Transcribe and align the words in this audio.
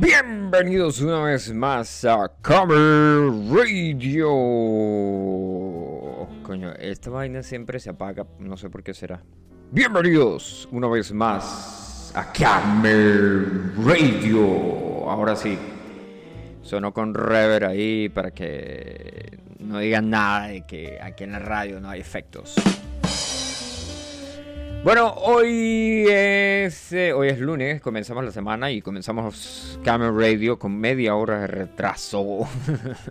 Bienvenidos 0.00 1.00
una 1.00 1.24
vez 1.24 1.52
más 1.52 2.04
a 2.04 2.30
Comer 2.40 3.32
Radio. 3.50 4.28
Coño, 6.44 6.72
esta 6.78 7.10
vaina 7.10 7.42
siempre 7.42 7.80
se 7.80 7.90
apaga, 7.90 8.24
no 8.38 8.56
sé 8.56 8.70
por 8.70 8.84
qué 8.84 8.94
será. 8.94 9.20
Bienvenidos 9.72 10.68
una 10.70 10.86
vez 10.86 11.12
más 11.12 12.12
a 12.14 12.32
Comer 12.32 13.72
Radio. 13.84 15.10
Ahora 15.10 15.34
sí, 15.34 15.58
sonó 16.62 16.94
con 16.94 17.12
rever 17.12 17.64
ahí 17.64 18.08
para 18.08 18.30
que 18.30 19.40
no 19.58 19.80
digan 19.80 20.10
nada 20.10 20.46
de 20.46 20.64
que 20.64 21.00
aquí 21.02 21.24
en 21.24 21.32
la 21.32 21.40
radio 21.40 21.80
no 21.80 21.90
hay 21.90 22.00
efectos. 22.00 22.54
Bueno, 24.84 25.12
hoy 25.12 26.06
es, 26.08 26.92
eh, 26.92 27.12
hoy 27.12 27.28
es 27.28 27.40
lunes, 27.40 27.80
comenzamos 27.80 28.24
la 28.24 28.30
semana 28.30 28.70
y 28.70 28.80
comenzamos 28.80 29.78
Camel 29.82 30.16
Radio 30.16 30.58
con 30.58 30.78
media 30.78 31.16
hora 31.16 31.40
de 31.40 31.46
retraso. 31.48 32.48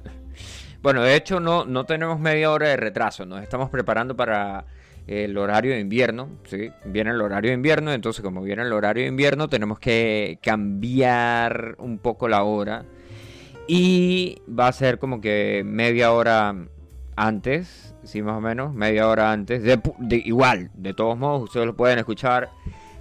bueno, 0.82 1.04
de 1.04 1.16
hecho 1.16 1.42
no, 1.42 1.66
no 1.66 1.86
tenemos 1.86 2.20
media 2.20 2.52
hora 2.52 2.70
de 2.70 2.78
retraso, 2.78 3.26
nos 3.26 3.44
estamos 3.44 3.70
preparando 3.70 4.16
para 4.16 4.66
el 5.08 5.38
horario 5.38 5.74
de 5.74 5.82
invierno, 5.82 6.30
¿sí? 6.46 6.72
Viene 6.86 7.12
el 7.12 7.22
horario 7.22 7.52
de 7.52 7.56
invierno, 7.56 7.92
entonces 7.92 8.24
como 8.24 8.42
viene 8.42 8.62
el 8.64 8.72
horario 8.72 9.04
de 9.04 9.10
invierno 9.10 9.50
tenemos 9.50 9.78
que 9.78 10.40
cambiar 10.42 11.76
un 11.80 12.00
poco 12.00 12.30
la 12.30 12.44
hora 12.44 12.86
y 13.68 14.42
va 14.48 14.70
a 14.70 14.74
ser 14.74 15.00
como 15.00 15.20
que 15.20 15.64
media 15.66 16.14
hora 16.14 16.56
antes 17.18 17.87
sí, 18.08 18.22
más 18.22 18.38
o 18.38 18.42
menos, 18.42 18.74
media 18.74 19.08
hora 19.08 19.32
antes. 19.32 19.62
De, 19.64 19.80
igual, 20.26 20.72
de 20.74 20.94
todos 20.94 21.18
modos, 21.18 21.44
ustedes 21.44 21.66
lo 21.66 21.76
pueden 21.76 22.00
escuchar 22.00 22.50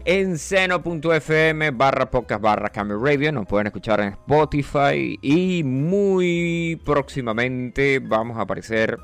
en 0.04 0.38
seno.fm 0.38 1.70
barra 1.72 2.10
podcast 2.10 2.42
barra 2.42 2.68
camera 2.68 3.00
radio. 3.02 3.32
Nos 3.32 3.46
pueden 3.46 3.68
escuchar 3.68 4.00
en 4.00 4.08
Spotify 4.08 5.18
y 5.22 5.62
muy 5.64 6.80
próximamente 6.84 8.00
vamos 8.00 8.36
a 8.36 8.42
aparecer 8.42 8.98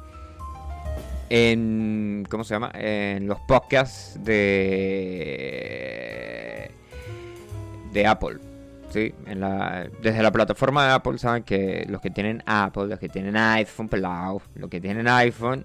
en, 1.31 2.27
¿cómo 2.29 2.45
se 2.45 2.55
llama? 2.55 2.71
En 2.75 3.27
los 3.27 3.39
podcasts 3.41 4.19
de, 4.23 5.51
de 7.93 8.07
Apple. 8.07 8.39
¿sí? 8.91 9.15
En 9.27 9.41
la, 9.41 9.89
desde 10.03 10.23
la 10.23 10.31
plataforma 10.31 10.87
de 10.87 10.93
Apple 10.93 11.19
saben 11.19 11.43
que 11.43 11.87
los 11.89 12.01
que 12.01 12.11
tienen 12.11 12.43
Apple, 12.47 12.87
los 12.87 12.99
que 12.99 13.09
tienen 13.09 13.37
iPhone 13.37 13.89
pelado, 13.89 14.43
los 14.55 14.69
que 14.69 14.81
tienen 14.81 15.09
iPhone 15.09 15.65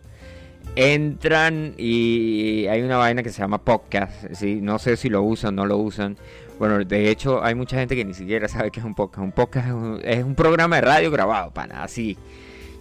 entran 0.76 1.74
y 1.78 2.68
hay 2.68 2.82
una 2.82 2.98
vaina 2.98 3.24
que 3.24 3.30
se 3.30 3.42
llama 3.42 3.58
podcast, 3.60 4.34
¿sí? 4.34 4.60
no 4.62 4.80
sé 4.80 4.98
si 4.98 5.10
lo 5.10 5.24
usan 5.24 5.56
no 5.56 5.66
lo 5.66 5.78
usan. 5.78 6.18
Bueno, 6.60 6.84
de 6.84 7.10
hecho 7.10 7.44
hay 7.44 7.54
mucha 7.54 7.78
gente 7.78 7.96
que 7.96 8.04
ni 8.04 8.14
siquiera 8.14 8.48
sabe 8.48 8.72
que 8.72 8.80
es 8.80 8.86
un 8.86 8.96
podcast. 8.96 9.24
Un 9.24 9.32
podcast 9.32 9.68
es 10.04 10.24
un, 10.24 10.36
programa 10.36 10.78
de 10.78 10.82
radio 10.82 11.12
grabado, 11.12 11.52
pana, 11.52 11.84
así. 11.84 12.18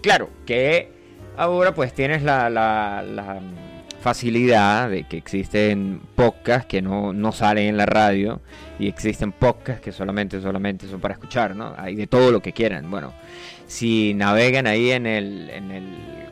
Claro, 0.03 0.31
que 0.47 0.91
ahora 1.37 1.75
pues 1.75 1.93
tienes 1.93 2.23
la, 2.23 2.49
la, 2.49 3.41
facilidad 4.07 4.89
de 4.89 5.03
que 5.03 5.17
existen 5.17 6.01
podcasts 6.15 6.69
que 6.69 6.81
no, 6.81 7.13
no, 7.13 7.33
salen 7.33 7.67
en 7.67 7.77
la 7.77 7.87
radio 7.87 8.41
y 8.79 8.87
existen 8.87 9.33
podcasts 9.33 9.83
que 9.83 9.91
solamente, 9.91 10.41
solamente 10.41 10.87
son 10.87 11.01
para 11.01 11.15
escuchar, 11.15 11.57
¿no? 11.57 11.75
Hay 11.77 11.97
de 11.97 12.07
todo 12.07 12.31
lo 12.31 12.41
que 12.41 12.53
quieran. 12.53 12.89
Bueno, 12.89 13.13
si 13.67 14.15
navegan 14.15 14.69
ahí 14.69 14.93
en 14.93 15.09
el, 15.09 15.51
en 15.51 15.73
el 15.73 15.85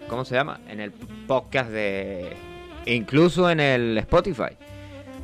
¿cómo 0.06 0.24
se 0.24 0.36
llama? 0.36 0.60
En 0.68 0.78
el 0.78 0.92
podcast 1.26 1.68
de... 1.68 2.36
Incluso 2.86 3.50
en 3.50 3.58
el 3.58 3.98
Spotify. 3.98 4.56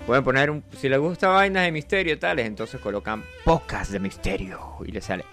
Pueden 0.06 0.24
poner, 0.24 0.50
un, 0.50 0.64
si 0.76 0.88
les 0.88 0.98
gusta 0.98 1.28
vainas 1.28 1.64
de 1.64 1.72
misterio 1.72 2.18
tales, 2.18 2.46
entonces 2.46 2.80
colocan 2.80 3.22
podcast 3.44 3.92
de 3.92 4.00
misterio 4.00 4.58
y 4.84 4.92
les 4.92 5.04
sale. 5.04 5.24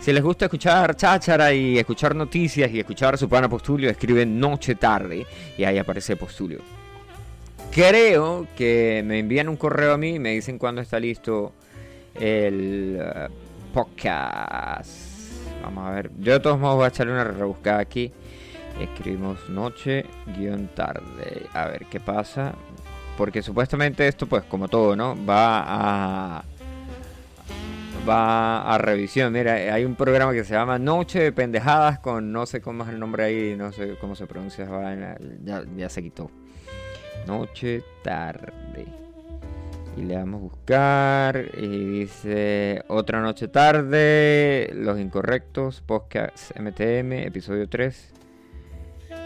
Si 0.00 0.12
les 0.12 0.22
gusta 0.22 0.44
escuchar 0.44 0.94
cháchara 0.94 1.52
y 1.52 1.78
escuchar 1.78 2.14
noticias 2.14 2.70
y 2.70 2.78
escuchar 2.78 3.16
su 3.16 3.28
pana 3.28 3.48
Postulio, 3.48 3.90
escriben 3.90 4.38
noche 4.38 4.74
tarde 4.74 5.26
y 5.56 5.64
ahí 5.64 5.78
aparece 5.78 6.16
Postulio. 6.16 6.60
Creo 7.70 8.46
que 8.56 9.02
me 9.04 9.18
envían 9.18 9.48
un 9.48 9.56
correo 9.56 9.94
a 9.94 9.98
mí 9.98 10.14
y 10.14 10.18
me 10.18 10.30
dicen 10.30 10.58
cuándo 10.58 10.80
está 10.80 11.00
listo 11.00 11.52
el 12.14 12.98
uh, 13.00 13.74
podcast. 13.74 14.90
Vamos 15.62 15.88
a 15.88 15.90
ver. 15.90 16.10
Yo 16.18 16.34
de 16.34 16.40
todos 16.40 16.58
modos 16.58 16.76
voy 16.76 16.84
a 16.84 16.88
echarle 16.88 17.12
una 17.12 17.24
rebuscada 17.24 17.80
aquí. 17.80 18.12
Escribimos 18.80 19.48
noche 19.48 20.04
guion 20.36 20.68
tarde. 20.68 21.46
A 21.52 21.66
ver 21.66 21.86
qué 21.86 22.00
pasa. 22.00 22.54
Porque 23.16 23.42
supuestamente 23.42 24.06
esto, 24.06 24.26
pues 24.26 24.44
como 24.44 24.68
todo, 24.68 24.94
¿no? 24.94 25.16
Va 25.26 26.38
a... 26.38 26.44
Va 28.08 28.72
a 28.72 28.78
revisión. 28.78 29.32
Mira, 29.32 29.54
hay 29.54 29.84
un 29.84 29.96
programa 29.96 30.32
que 30.32 30.44
se 30.44 30.54
llama 30.54 30.78
Noche 30.78 31.20
de 31.20 31.32
Pendejadas 31.32 31.98
con 31.98 32.30
no 32.30 32.46
sé 32.46 32.60
cómo 32.60 32.84
es 32.84 32.90
el 32.90 33.00
nombre 33.00 33.24
ahí, 33.24 33.56
no 33.56 33.72
sé 33.72 33.96
cómo 34.00 34.14
se 34.14 34.28
pronuncia. 34.28 34.68
Ya, 35.42 35.64
ya 35.76 35.88
se 35.88 36.02
quitó. 36.02 36.30
Noche 37.26 37.82
tarde. 38.04 38.86
Y 39.96 40.02
le 40.02 40.14
damos 40.14 40.40
a 40.40 40.44
buscar. 40.44 41.46
Y 41.58 42.00
dice 42.00 42.84
otra 42.86 43.20
noche 43.20 43.48
tarde. 43.48 44.70
Los 44.72 45.00
incorrectos. 45.00 45.80
Podcast 45.80 46.56
MTM, 46.56 47.12
episodio 47.12 47.68
3. 47.68 48.12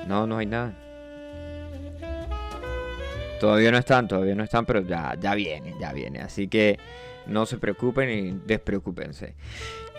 No, 0.09 0.27
no 0.27 0.39
hay 0.39 0.47
nada. 0.47 0.90
Todavía 3.41 3.73
no 3.73 3.79
están, 3.79 4.07
todavía 4.07 4.35
no 4.35 4.45
están, 4.45 4.67
pero 4.67 4.81
ya, 4.83 5.17
ya 5.21 5.35
viene, 5.35 5.75
ya 5.81 5.93
viene. 5.93 6.21
Así 6.21 6.47
que 6.47 6.79
no 7.27 7.47
se 7.47 7.59
preocupen 7.59 8.11
y 8.11 8.41
despreocúpense. 8.47 9.35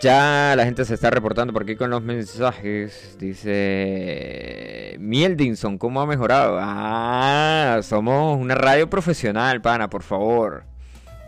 Ya 0.00 0.54
la 0.56 0.64
gente 0.64 0.84
se 0.84 0.94
está 0.94 1.10
reportando 1.10 1.52
por 1.52 1.62
aquí 1.62 1.76
con 1.76 1.90
los 1.90 2.02
mensajes. 2.02 3.16
Dice 3.18 4.96
Mieldinson, 4.98 5.76
¿cómo 5.76 6.00
ha 6.00 6.06
mejorado? 6.06 6.58
Ah, 6.60 7.80
somos 7.82 8.40
una 8.40 8.54
radio 8.54 8.88
profesional, 8.88 9.60
pana, 9.60 9.90
por 9.90 10.02
favor. 10.02 10.64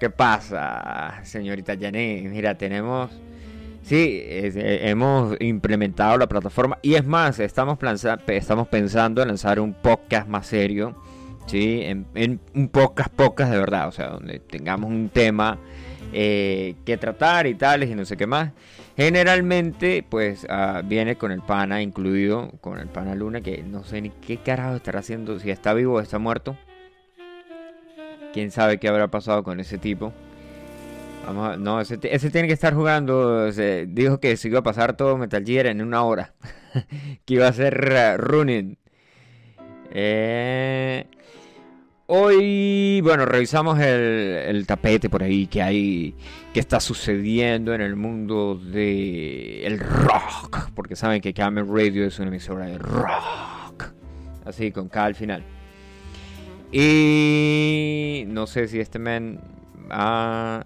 ¿Qué 0.00 0.08
pasa, 0.10 1.20
señorita 1.24 1.76
Janet? 1.78 2.24
Mira, 2.24 2.56
tenemos 2.56 3.10
Sí, 3.84 4.22
eh, 4.22 4.88
hemos 4.88 5.36
implementado 5.40 6.16
la 6.16 6.26
plataforma 6.26 6.78
y 6.80 6.94
es 6.94 7.04
más, 7.04 7.38
estamos, 7.38 7.78
estamos 8.28 8.68
pensando 8.68 9.20
en 9.20 9.28
lanzar 9.28 9.60
un 9.60 9.74
podcast 9.74 10.26
más 10.26 10.46
serio, 10.46 10.96
¿sí? 11.46 11.82
En, 11.82 12.40
un 12.54 12.68
podcast, 12.68 13.12
podcast 13.12 13.52
de 13.52 13.58
verdad, 13.58 13.88
o 13.88 13.92
sea, 13.92 14.08
donde 14.08 14.38
tengamos 14.38 14.90
un 14.90 15.08
tema 15.08 15.58
eh, 16.12 16.74
que 16.84 16.96
tratar 16.96 17.46
y 17.46 17.54
tales 17.54 17.90
y 17.90 17.94
no 17.94 18.04
sé 18.04 18.16
qué 18.16 18.26
más. 18.26 18.52
Generalmente, 18.96 20.04
pues 20.08 20.46
ah, 20.48 20.82
viene 20.84 21.16
con 21.16 21.32
el 21.32 21.40
pana 21.42 21.82
incluido, 21.82 22.52
con 22.60 22.78
el 22.78 22.88
pana 22.88 23.14
Luna, 23.14 23.40
que 23.40 23.62
no 23.62 23.84
sé 23.84 24.00
ni 24.00 24.10
qué 24.10 24.36
carajo 24.38 24.76
estará 24.76 25.00
haciendo, 25.00 25.38
si 25.40 25.50
está 25.50 25.74
vivo 25.74 25.94
o 25.94 26.00
está 26.00 26.18
muerto. 26.18 26.56
Quién 28.32 28.50
sabe 28.50 28.78
qué 28.78 28.88
habrá 28.88 29.08
pasado 29.08 29.44
con 29.44 29.60
ese 29.60 29.78
tipo 29.78 30.12
no, 31.32 31.80
ese, 31.80 31.98
tiene 31.98 32.48
que 32.48 32.54
estar 32.54 32.74
jugando. 32.74 33.50
dijo 33.86 34.20
que 34.20 34.36
se 34.36 34.48
iba 34.48 34.60
a 34.60 34.62
pasar 34.62 34.96
todo 34.96 35.16
Metal 35.16 35.44
Gear 35.44 35.66
en 35.66 35.82
una 35.82 36.02
hora. 36.02 36.34
que 37.24 37.34
iba 37.34 37.48
a 37.48 37.52
ser 37.52 37.92
uh, 37.92 38.20
running. 38.20 38.76
Eh, 39.90 41.06
hoy, 42.06 43.00
bueno, 43.02 43.26
revisamos 43.26 43.78
el, 43.80 44.64
tapete 44.66 45.08
por 45.08 45.22
ahí 45.22 45.46
que 45.46 45.62
hay, 45.62 46.14
que 46.52 46.60
está 46.60 46.80
sucediendo 46.80 47.74
en 47.74 47.80
el 47.80 47.96
mundo 47.96 48.56
de 48.56 49.66
el 49.66 49.78
rock, 49.78 50.70
porque 50.74 50.96
saben 50.96 51.20
que 51.20 51.32
Camel 51.32 51.66
Radio 51.68 52.06
es 52.06 52.18
una 52.18 52.28
emisora 52.28 52.66
de 52.66 52.78
rock, 52.78 53.92
así 54.44 54.70
con 54.70 54.88
K 54.88 55.04
al 55.04 55.14
final. 55.14 55.42
Y 56.72 58.24
no 58.28 58.46
sé 58.46 58.68
si 58.68 58.80
este 58.80 58.98
men 58.98 59.40
ha 59.90 60.64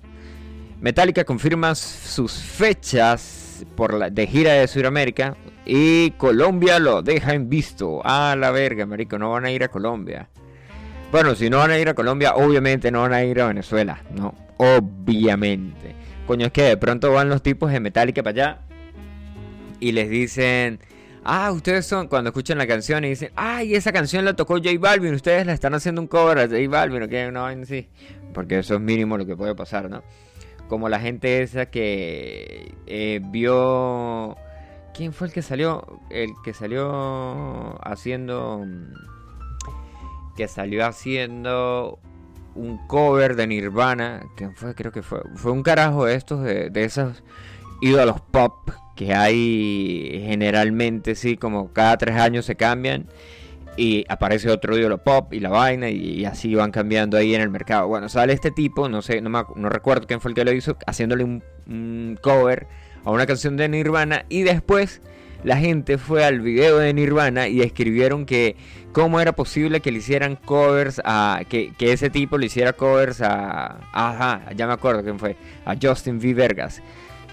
Metallica 0.81 1.25
confirma 1.25 1.75
sus 1.75 2.33
fechas 2.35 3.67
por 3.75 3.95
la, 3.95 4.11
de 4.11 4.29
gira 4.29 4.53
de 4.53 4.69
Sudamérica 4.69 5.37
y 5.67 6.13
Colombia 6.13 6.79
lo 6.79 7.03
deja 7.03 7.35
en 7.35 7.49
visto. 7.49 8.01
A 8.05 8.37
la 8.37 8.53
verga, 8.53 8.87
marico, 8.87 9.19
no 9.19 9.31
van 9.33 9.45
a 9.45 9.51
ir 9.51 9.65
a 9.65 9.69
Colombia. 9.69 10.31
Bueno, 11.11 11.35
si 11.35 11.49
no 11.49 11.59
van 11.59 11.71
a 11.71 11.79
ir 11.79 11.89
a 11.89 11.95
Colombia, 11.95 12.35
obviamente 12.35 12.91
no 12.91 13.03
van 13.03 13.13
a 13.13 13.25
ir 13.25 13.41
a 13.41 13.47
Venezuela, 13.47 14.03
¿no? 14.15 14.35
Obviamente. 14.59 15.95
Coño, 16.27 16.47
es 16.47 16.53
que 16.53 16.63
de 16.63 16.77
pronto 16.77 17.13
van 17.13 17.29
los 17.29 17.43
tipos 17.43 17.73
de 17.73 17.81
Metallica 17.81 18.23
para 18.23 18.31
allá 18.31 18.59
y 19.81 19.93
les 19.93 20.11
dicen, 20.11 20.81
ah, 21.25 21.51
ustedes 21.53 21.87
son, 21.87 22.09
cuando 22.09 22.29
escuchan 22.29 22.59
la 22.59 22.67
canción 22.67 23.05
y 23.05 23.11
dicen, 23.11 23.31
ay, 23.37 23.75
esa 23.75 23.93
canción 23.93 24.25
la 24.25 24.37
tocó 24.37 24.55
J 24.57 24.71
Balvin, 24.79 25.15
ustedes 25.15 25.47
la 25.47 25.55
están 25.55 25.75
haciendo 25.75 26.03
un 26.03 26.09
cover 26.09 26.39
a 26.39 26.47
J 26.47 26.69
Balvin, 26.69 27.03
o 27.03 27.09
que 27.09 27.31
no, 27.33 27.49
sí. 27.65 27.89
Porque 28.35 28.59
eso 28.59 28.75
es 28.75 28.81
mínimo 28.81 29.17
lo 29.17 29.25
que 29.25 29.37
puede 29.37 29.55
pasar, 29.55 29.89
¿no? 29.89 30.03
como 30.69 30.89
la 30.89 31.01
gente 31.01 31.43
esa 31.43 31.67
que 31.67 32.75
eh, 32.87 33.21
vio... 33.25 34.37
¿Quién 34.95 35.13
fue 35.13 35.29
el 35.29 35.33
que 35.33 35.43
salió? 35.43 36.01
El 36.11 36.31
que 36.45 36.53
salió 36.53 37.79
haciendo... 37.85 38.65
Que 40.39 40.49
salió 40.49 40.87
haciendo 40.87 41.99
un 42.55 42.79
cover 42.87 43.37
de 43.37 43.47
Nirvana. 43.47 44.23
¿Quién 44.37 44.55
fue? 44.57 44.75
Creo 44.75 44.93
que 44.93 45.03
fue. 45.03 45.21
Fue 45.35 45.53
un 45.53 45.63
carajo 45.63 46.07
de 46.07 46.15
estos, 46.15 46.43
de, 46.43 46.71
de 46.71 46.85
esos 46.85 47.23
ídolos 47.83 48.21
pop 48.21 48.71
que 48.97 49.15
hay 49.15 50.23
generalmente, 50.27 51.15
sí, 51.15 51.37
como 51.37 51.73
cada 51.73 51.97
tres 51.99 52.17
años 52.17 52.45
se 52.47 52.57
cambian 52.57 53.07
y 53.79 54.05
aparece 54.09 54.51
otro 54.51 54.77
ídolo 54.77 54.99
pop 54.99 55.33
y 55.33 55.39
la 55.39 55.51
vaina 55.51 55.89
y, 55.89 56.25
así 56.25 56.53
van 56.57 56.73
cambiando 56.73 57.17
ahí 57.17 57.33
en 57.35 57.41
el 57.41 57.49
mercado. 57.49 57.87
Bueno, 57.87 58.09
sale 58.09 58.33
este 58.33 58.51
tipo, 58.51 58.89
no 58.89 59.03
sé, 59.03 59.21
no, 59.21 59.31
no 59.55 59.69
recuerdo 59.69 60.09
quién 60.09 60.21
fue 60.21 60.33
el 60.33 60.35
que 60.35 60.45
lo 60.45 60.53
hizo, 60.53 60.77
haciéndole 60.87 61.23
un, 61.23 62.19
cover 62.21 62.67
a 63.05 63.13
una 63.13 63.25
canción 63.25 63.57
de 63.57 63.69
Nirvana 63.69 64.25
y 64.29 64.43
después 64.43 65.01
la 65.45 65.57
gente 65.57 65.99
fue 65.99 66.25
al 66.25 66.41
video 66.41 66.79
de 66.79 66.93
Nirvana 66.93 67.49
y 67.49 67.63
escribieron 67.63 68.27
que 68.27 68.57
cómo 68.93 69.21
era 69.21 69.33
posible 69.33 69.81
que 69.81 69.93
le 69.93 69.99
hicieran 69.99 70.37
covers 70.37 71.01
a 71.05 71.43
que, 71.49 71.73
que 71.79 71.93
ese 71.93 72.11
tipo 72.11 72.39
le 72.39 72.47
hiciera 72.47 72.73
covers 72.73 73.21
a 73.21 73.79
ajá, 73.93 74.51
ya 74.57 74.67
me 74.67 74.73
acuerdo 74.73 75.03
quién 75.03 75.19
fue, 75.19 75.37
a 75.65 75.75
Justin 75.81 76.19
V 76.19 76.35
Vergas. 76.35 76.83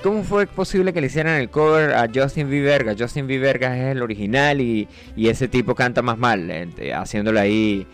¿Cómo 0.05 0.21
fue 0.21 0.45
posible 0.45 0.93
que 0.93 1.01
le 1.01 1.07
hicieran 1.07 1.39
el 1.39 1.49
cover 1.49 1.95
a 1.95 2.07
Justin 2.13 2.47
Bieber? 2.47 2.95
Justin 2.95 3.25
Bieber 3.25 3.63
es 3.63 3.95
el 3.95 4.03
original 4.03 4.61
y, 4.61 4.87
ese 5.17 5.47
tipo 5.47 5.73
canta 5.73 6.03
más 6.03 6.19
mal, 6.19 6.47
eh, 6.51 6.93
haciéndolo 6.93 7.39
ahí. 7.39 7.87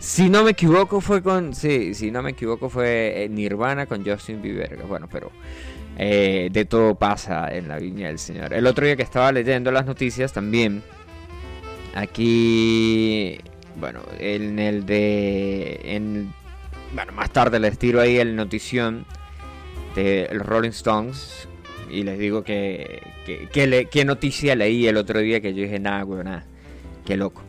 Si 0.00 0.28
no 0.28 0.42
me 0.42 0.50
equivoco 0.50 1.00
fue 1.00 1.22
con, 1.22 1.54
sí, 1.54 1.94
si 1.94 2.10
no 2.10 2.20
me 2.20 2.30
equivoco 2.30 2.68
fue 2.68 3.22
eh, 3.22 3.28
Nirvana 3.28 3.86
con 3.86 4.04
Justin 4.04 4.42
Bieber. 4.42 4.76
Bueno, 4.88 5.08
pero 5.08 5.30
eh, 5.98 6.48
de 6.52 6.64
todo 6.64 6.94
pasa 6.94 7.54
en 7.54 7.68
la 7.68 7.78
viña 7.78 8.08
del 8.08 8.18
Señor. 8.18 8.52
El 8.52 8.66
otro 8.66 8.84
día 8.84 8.96
que 8.96 9.02
estaba 9.02 9.32
leyendo 9.32 9.70
las 9.70 9.86
noticias 9.86 10.32
también, 10.32 10.82
aquí, 11.94 13.38
bueno, 13.76 14.00
en 14.18 14.58
el 14.58 14.84
de, 14.86 15.80
en, 15.84 16.32
bueno, 16.92 17.12
más 17.12 17.30
tarde 17.30 17.58
les 17.58 17.78
tiro 17.78 18.00
ahí 18.00 18.18
el 18.18 18.36
notición 18.36 19.06
de 19.94 20.28
los 20.32 20.46
Rolling 20.46 20.70
Stones. 20.70 21.48
Y 21.88 22.02
les 22.02 22.18
digo 22.18 22.42
que, 22.42 23.00
que, 23.24 23.86
qué 23.88 24.04
noticia 24.04 24.56
leí 24.56 24.88
el 24.88 24.96
otro 24.96 25.20
día 25.20 25.40
que 25.40 25.54
yo 25.54 25.62
dije, 25.62 25.78
nada, 25.78 26.02
güey, 26.02 26.24
nada. 26.24 26.44
Qué 27.04 27.16
loco. 27.16 27.42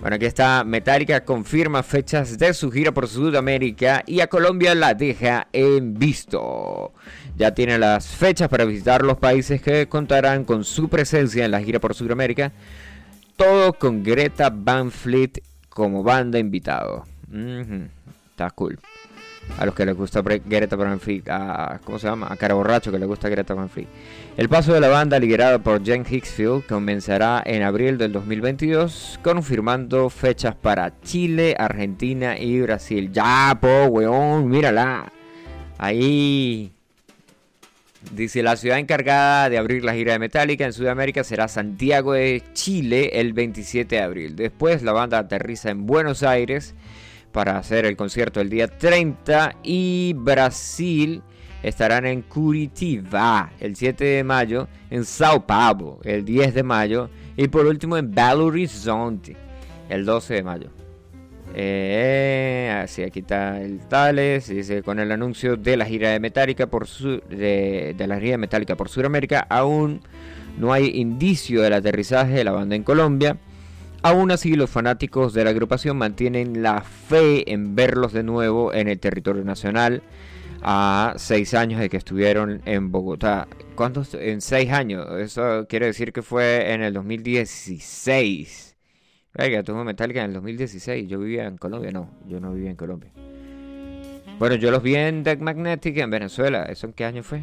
Bueno, 0.00 0.16
aquí 0.16 0.26
está. 0.26 0.62
Metallica 0.64 1.24
confirma 1.24 1.82
fechas 1.82 2.38
de 2.38 2.54
su 2.54 2.70
gira 2.70 2.92
por 2.92 3.08
Sudamérica 3.08 4.02
y 4.06 4.20
a 4.20 4.28
Colombia 4.28 4.74
la 4.74 4.94
deja 4.94 5.48
en 5.52 5.94
visto. 5.94 6.92
Ya 7.36 7.52
tiene 7.52 7.78
las 7.78 8.06
fechas 8.06 8.48
para 8.48 8.64
visitar 8.64 9.02
los 9.02 9.18
países 9.18 9.60
que 9.60 9.88
contarán 9.88 10.44
con 10.44 10.64
su 10.64 10.88
presencia 10.88 11.44
en 11.44 11.50
la 11.50 11.60
gira 11.60 11.80
por 11.80 11.94
Sudamérica. 11.94 12.52
Todo 13.36 13.72
con 13.72 14.02
Greta 14.02 14.50
Van 14.50 14.90
Fleet 14.90 15.42
como 15.68 16.02
banda 16.02 16.38
invitado. 16.38 17.04
Está 18.30 18.50
cool 18.50 18.78
a 19.58 19.64
los 19.64 19.74
que 19.74 19.86
les 19.86 19.96
gusta 19.96 20.22
Greta 20.22 20.76
Van 20.76 21.00
a, 21.28 21.80
¿cómo 21.84 21.98
se 21.98 22.06
llama? 22.06 22.28
A 22.30 22.36
cara 22.36 22.54
borracho 22.54 22.92
que 22.92 22.98
les 22.98 23.08
gusta 23.08 23.28
Greta 23.28 23.54
Van. 23.54 23.70
El 24.36 24.48
paso 24.48 24.72
de 24.72 24.80
la 24.80 24.88
banda 24.88 25.18
liderada 25.18 25.58
por 25.58 25.82
Jen 25.84 26.04
Hicksfield 26.08 26.66
comenzará 26.66 27.42
en 27.44 27.62
abril 27.62 27.98
del 27.98 28.12
2022, 28.12 29.20
confirmando 29.22 30.10
fechas 30.10 30.54
para 30.54 31.00
Chile, 31.00 31.56
Argentina 31.58 32.38
y 32.38 32.60
Brasil. 32.60 33.10
Ya, 33.12 33.56
po, 33.60 33.86
weón, 33.86 34.48
mírala. 34.48 35.10
Ahí 35.78 36.72
Dice, 38.12 38.42
la 38.42 38.56
ciudad 38.56 38.78
encargada 38.78 39.50
de 39.50 39.58
abrir 39.58 39.84
la 39.84 39.94
gira 39.94 40.12
de 40.12 40.18
Metallica 40.18 40.64
en 40.64 40.72
Sudamérica 40.72 41.24
será 41.24 41.48
Santiago 41.48 42.12
de 42.12 42.42
Chile 42.52 43.20
el 43.20 43.32
27 43.32 43.96
de 43.96 44.02
abril. 44.02 44.36
Después 44.36 44.82
la 44.82 44.92
banda 44.92 45.18
aterriza 45.18 45.70
en 45.70 45.86
Buenos 45.86 46.22
Aires 46.22 46.74
para 47.36 47.58
hacer 47.58 47.84
el 47.84 47.98
concierto 47.98 48.40
el 48.40 48.48
día 48.48 48.66
30 48.66 49.56
y 49.62 50.14
Brasil 50.16 51.22
estarán 51.62 52.06
en 52.06 52.22
Curitiba 52.22 53.52
el 53.60 53.76
7 53.76 54.02
de 54.02 54.24
mayo, 54.24 54.68
en 54.88 55.04
Sao 55.04 55.46
Paulo 55.46 55.98
el 56.04 56.24
10 56.24 56.54
de 56.54 56.62
mayo 56.62 57.10
y 57.36 57.48
por 57.48 57.66
último 57.66 57.98
en 57.98 58.10
Belo 58.10 58.46
Horizonte 58.46 59.36
el 59.90 60.06
12 60.06 60.32
de 60.32 60.42
mayo. 60.42 60.70
Eh, 61.54 62.74
así 62.82 63.02
aquí 63.02 63.18
está 63.18 63.60
el 63.60 63.80
Tales, 63.80 64.48
dice 64.48 64.82
con 64.82 64.98
el 64.98 65.12
anuncio 65.12 65.58
de 65.58 65.76
la 65.76 65.84
gira 65.84 66.12
de 66.12 66.20
Metallica 66.20 66.68
por 66.68 66.86
su, 66.86 67.20
de, 67.28 67.94
de 67.98 68.06
la 68.06 68.18
gira 68.18 68.38
Metallica 68.38 68.76
por 68.76 68.88
Sudamérica 68.88 69.46
aún 69.50 70.00
no 70.56 70.72
hay 70.72 70.86
indicio 70.94 71.60
del 71.60 71.74
aterrizaje 71.74 72.32
de 72.32 72.44
la 72.44 72.52
banda 72.52 72.76
en 72.76 72.82
Colombia. 72.82 73.36
Aún 74.06 74.30
así, 74.30 74.54
los 74.54 74.70
fanáticos 74.70 75.34
de 75.34 75.42
la 75.42 75.50
agrupación 75.50 75.98
mantienen 75.98 76.62
la 76.62 76.80
fe 76.80 77.52
en 77.52 77.74
verlos 77.74 78.12
de 78.12 78.22
nuevo 78.22 78.72
en 78.72 78.86
el 78.86 79.00
territorio 79.00 79.42
nacional 79.42 80.00
a 80.62 81.14
seis 81.16 81.54
años 81.54 81.80
de 81.80 81.88
que 81.88 81.96
estuvieron 81.96 82.62
en 82.66 82.92
Bogotá. 82.92 83.48
¿Cuántos? 83.74 84.14
En 84.14 84.40
seis 84.42 84.70
años. 84.70 85.08
Eso 85.18 85.66
quiere 85.68 85.86
decir 85.86 86.12
que 86.12 86.22
fue 86.22 86.72
en 86.72 86.82
el 86.82 86.94
2016. 86.94 88.76
Venga, 89.34 89.64
tuvo 89.64 89.82
Metallica 89.82 90.20
en 90.20 90.26
el 90.26 90.34
2016. 90.34 91.08
Yo 91.08 91.18
vivía 91.18 91.46
en 91.46 91.58
Colombia. 91.58 91.90
No, 91.90 92.08
yo 92.28 92.38
no 92.38 92.52
vivía 92.54 92.70
en 92.70 92.76
Colombia. 92.76 93.10
Bueno, 94.38 94.54
yo 94.54 94.70
los 94.70 94.84
vi 94.84 94.94
en 94.94 95.24
Deck 95.24 95.40
Magnetic 95.40 95.96
en 95.96 96.10
Venezuela. 96.10 96.62
¿Eso 96.62 96.86
en 96.86 96.92
qué 96.92 97.06
año 97.06 97.24
fue? 97.24 97.42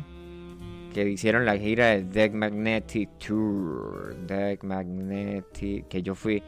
Que 0.94 1.10
hicieron 1.10 1.46
la 1.46 1.58
gira 1.58 1.88
de 1.88 2.04
Deck 2.04 2.34
Magnetic 2.34 3.10
Tour. 3.18 4.16
Deck 4.28 4.64
Magnetic, 4.64 5.88
que 5.88 6.02
yo 6.02 6.16
fui. 6.16 6.42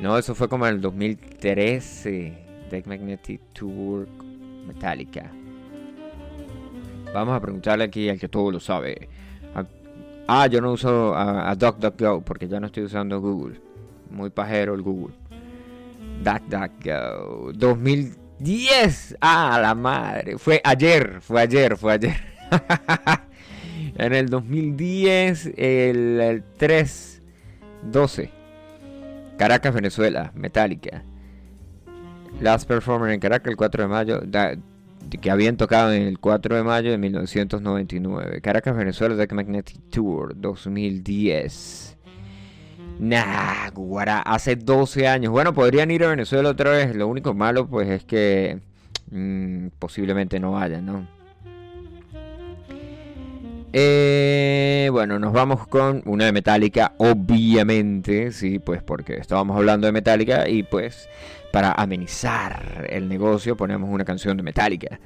No, 0.00 0.18
eso 0.18 0.34
fue 0.34 0.48
como 0.48 0.66
en 0.66 0.74
el 0.74 0.80
2013. 0.80 2.46
Deck 2.70 2.86
Magnetic 2.86 3.40
Tour 3.52 4.08
Metallica. 4.66 5.30
Vamos 7.12 7.36
a 7.36 7.40
preguntarle 7.40 7.84
aquí 7.84 8.08
al 8.08 8.18
que 8.18 8.28
todo 8.28 8.50
lo 8.50 8.60
sabe. 8.60 9.08
Ah, 10.28 10.48
yo 10.48 10.60
no 10.60 10.72
uso 10.72 11.14
a, 11.14 11.48
a 11.48 11.54
DuckDuckGo 11.54 12.22
porque 12.22 12.48
ya 12.48 12.58
no 12.58 12.66
estoy 12.66 12.82
usando 12.82 13.20
Google. 13.20 13.60
Muy 14.10 14.30
pajero 14.30 14.74
el 14.74 14.82
Google. 14.82 15.14
DuckDuckGo. 16.24 17.52
2010. 17.54 19.18
Ah, 19.20 19.58
la 19.62 19.74
madre. 19.76 20.36
Fue 20.36 20.60
ayer, 20.64 21.18
fue 21.20 21.42
ayer, 21.42 21.76
fue 21.76 21.92
ayer. 21.92 22.16
En 23.98 24.12
el 24.12 24.28
2010, 24.28 25.52
el, 25.56 26.44
3-12. 26.58 28.30
Caracas, 29.38 29.74
Venezuela, 29.74 30.32
Metallica. 30.34 31.02
Last 32.40 32.68
Performer 32.68 33.12
en 33.12 33.20
Caracas 33.20 33.50
el 33.50 33.56
4 33.56 33.84
de 33.84 33.88
mayo. 33.88 34.20
que 35.20 35.30
habían 35.30 35.56
tocado 35.56 35.92
en 35.92 36.02
el 36.02 36.18
4 36.18 36.56
de 36.56 36.62
mayo 36.62 36.90
de 36.90 36.98
1999. 36.98 38.40
Caracas, 38.42 38.76
Venezuela, 38.76 39.16
The 39.16 39.34
Magnetic 39.34 39.78
Tour 39.90 40.34
2010. 40.36 41.96
Nah, 42.98 43.70
guara, 43.74 44.20
hace 44.20 44.56
12 44.56 45.06
años. 45.08 45.32
Bueno, 45.32 45.54
podrían 45.54 45.90
ir 45.90 46.04
a 46.04 46.08
Venezuela 46.08 46.50
otra 46.50 46.70
vez. 46.70 46.94
Lo 46.94 47.08
único 47.08 47.32
malo, 47.32 47.66
pues, 47.66 47.88
es 47.88 48.04
que 48.04 48.60
mm, 49.10 49.68
posiblemente 49.78 50.38
no 50.38 50.52
vayan, 50.52 50.84
¿no? 50.84 51.15
Eh, 53.78 54.88
bueno, 54.90 55.18
nos 55.18 55.34
vamos 55.34 55.66
con 55.66 56.00
una 56.06 56.24
de 56.24 56.32
Metallica, 56.32 56.94
obviamente, 56.96 58.32
sí, 58.32 58.58
pues 58.58 58.82
porque 58.82 59.18
estábamos 59.18 59.54
hablando 59.54 59.86
de 59.86 59.92
Metallica 59.92 60.48
y 60.48 60.62
pues 60.62 61.10
para 61.52 61.72
amenizar 61.72 62.86
el 62.88 63.06
negocio 63.06 63.54
ponemos 63.54 63.90
una 63.90 64.06
canción 64.06 64.38
de 64.38 64.42
Metallica. 64.42 64.98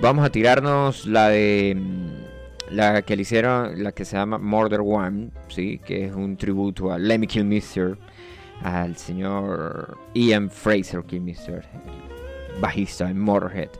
Vamos 0.00 0.24
a 0.24 0.30
tirarnos 0.30 1.06
la 1.06 1.28
de 1.28 1.74
mm, 1.76 2.74
la 2.76 3.02
que 3.02 3.16
le 3.16 3.22
hicieron, 3.22 3.82
la 3.82 3.90
que 3.90 4.04
se 4.04 4.16
llama 4.16 4.38
Murder 4.38 4.82
One, 4.84 5.30
sí, 5.48 5.80
que 5.84 6.04
es 6.04 6.14
un 6.14 6.36
tributo 6.36 6.92
a 6.92 6.98
Lemmy 7.00 7.26
Kilmister, 7.26 7.98
al 8.62 8.96
señor 8.96 9.98
Ian 10.14 10.50
Fraser 10.50 11.02
Kilmister, 11.02 11.64
bajista 12.60 13.10
en 13.10 13.18
Motorhead, 13.18 13.70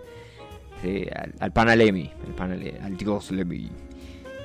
al, 1.15 1.35
al 1.39 1.53
pana 1.53 1.77
Lemmy, 1.77 2.11
al 2.83 2.97
dios 2.97 3.31
Lemmy. 3.31 3.71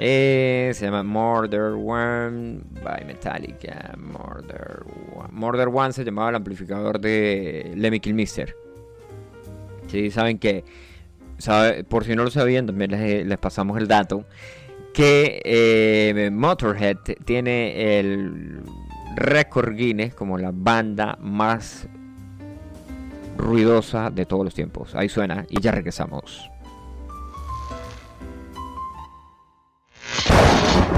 Eh, 0.02 0.72
se 0.74 0.86
llama 0.86 1.04
Murder 1.04 1.74
One 1.74 2.62
by 2.82 3.04
Metallica. 3.06 3.94
Murder 3.98 4.86
One. 5.14 5.28
Murder 5.34 5.68
One 5.68 5.92
se 5.92 6.06
llamaba 6.06 6.30
el 6.30 6.36
amplificador 6.36 7.02
de 7.02 7.74
Lemmy 7.76 8.00
Kilmister. 8.00 8.56
Sí, 9.88 10.10
saben 10.10 10.40
que, 10.40 10.64
por 11.90 12.06
si 12.06 12.16
no 12.16 12.24
lo 12.24 12.32
sabían, 12.32 12.66
también 12.66 12.92
les, 13.28 13.38
pasamos 13.40 13.78
el 13.78 13.90
dato. 13.90 14.26
Que 14.94 15.42
eh, 15.44 16.30
Motorhead 16.32 16.98
tiene 17.26 18.00
el 18.00 18.62
récord 19.18 19.76
Guinness 19.76 20.14
como 20.16 20.38
la 20.38 20.52
banda 20.54 21.18
más 21.20 21.90
ruidosa 23.38 24.10
de 24.12 24.26
todos 24.26 24.46
los 24.46 24.54
tiempos. 24.54 24.96
Ahí 24.96 25.10
suena 25.10 25.46
y 25.50 25.60
ya 25.60 25.72
regresamos. 25.72 26.50
あ! 30.28 30.89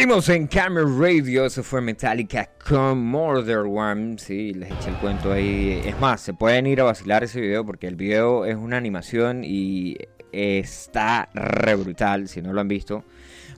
Seguimos 0.00 0.30
en 0.30 0.46
Camera 0.46 0.86
Radio, 0.98 1.44
eso 1.44 1.62
fue 1.62 1.82
Metallica 1.82 2.48
con 2.66 3.04
Murder 3.04 3.58
One, 3.58 4.16
sí, 4.16 4.54
les 4.54 4.72
eché 4.72 4.88
el 4.88 4.96
cuento 4.96 5.30
ahí. 5.30 5.78
Es 5.84 6.00
más, 6.00 6.22
se 6.22 6.32
pueden 6.32 6.66
ir 6.66 6.80
a 6.80 6.84
vacilar 6.84 7.22
ese 7.22 7.38
video 7.38 7.66
porque 7.66 7.86
el 7.86 7.96
video 7.96 8.46
es 8.46 8.56
una 8.56 8.78
animación 8.78 9.42
y 9.44 9.98
está 10.32 11.28
re 11.34 11.74
brutal, 11.74 12.28
si 12.28 12.40
no 12.40 12.54
lo 12.54 12.62
han 12.62 12.68
visto. 12.68 13.04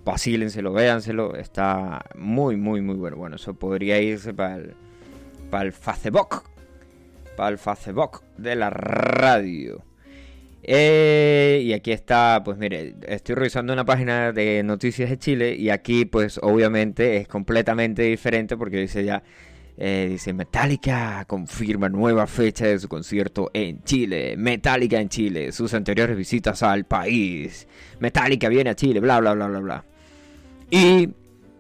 Vacílenselo, 0.05 0.73
véanselo, 0.73 1.37
está 1.37 2.05
muy, 2.17 2.57
muy, 2.57 2.81
muy 2.81 2.97
bueno. 2.97 3.19
Bueno, 3.19 3.37
eso 3.37 3.55
podría 3.55 4.01
irse 4.01 4.35
para 4.35 4.57
el, 4.57 4.75
para 5.49 5.67
el 5.67 5.73
Facebook, 5.73 6.43
para 7.37 7.51
el 7.51 7.59
Facebook 7.59 8.21
de 8.37 8.57
la 8.57 8.69
radio. 8.69 9.85
Eh, 10.65 11.61
y 11.65 11.73
aquí 11.73 11.91
está, 11.91 12.43
pues 12.45 12.57
mire, 12.57 12.95
estoy 13.09 13.35
revisando 13.35 13.73
una 13.73 13.85
página 13.85 14.31
de 14.31 14.63
noticias 14.63 15.11
de 15.11 15.19
Chile 15.19 15.57
y 15.57 15.71
aquí 15.71 16.05
pues 16.05 16.39
obviamente 16.41 17.17
es 17.17 17.27
completamente 17.27 18.03
diferente 18.03 18.57
porque 18.57 18.77
dice 18.77 19.05
ya, 19.05 19.25
eh, 19.77 20.07
dice 20.09 20.33
Metallica 20.33 21.25
confirma 21.27 21.89
nueva 21.89 22.29
fecha 22.29 22.67
de 22.67 22.79
su 22.79 22.89
concierto 22.89 23.51
en 23.55 23.83
Chile, 23.83 24.37
Metallica 24.37 25.01
en 25.01 25.09
Chile, 25.09 25.51
sus 25.51 25.75
anteriores 25.75 26.17
visitas 26.17 26.63
al 26.63 26.85
país, 26.85 27.67
Metallica 27.99 28.49
viene 28.49 28.71
a 28.71 28.77
Chile, 28.77 29.01
bla, 29.01 29.19
bla, 29.19 29.35
bla, 29.35 29.49
bla, 29.49 29.59
bla. 29.59 29.85
Y 30.71 31.09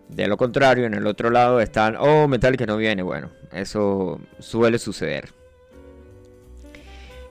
de 0.08 0.28
lo 0.28 0.36
contrario, 0.36 0.86
en 0.86 0.94
el 0.94 1.06
otro 1.08 1.30
lado 1.30 1.60
están, 1.60 1.96
oh, 1.98 2.28
Metallica 2.28 2.66
no 2.66 2.76
viene, 2.76 3.02
bueno, 3.02 3.30
eso 3.52 4.20
suele 4.38 4.78
suceder. 4.78 5.41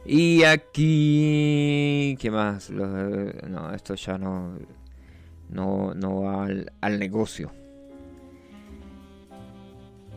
Y 0.06 0.44
aquí, 0.44 2.18
¿qué 2.20 2.32
más? 2.32 2.72
no, 2.72 3.74
esto 3.74 3.94
ya 3.96 4.18
no, 4.18 4.58
no, 5.50 5.94
no 5.94 6.22
va 6.22 6.48
al, 6.82 7.00
negocio. 7.00 7.52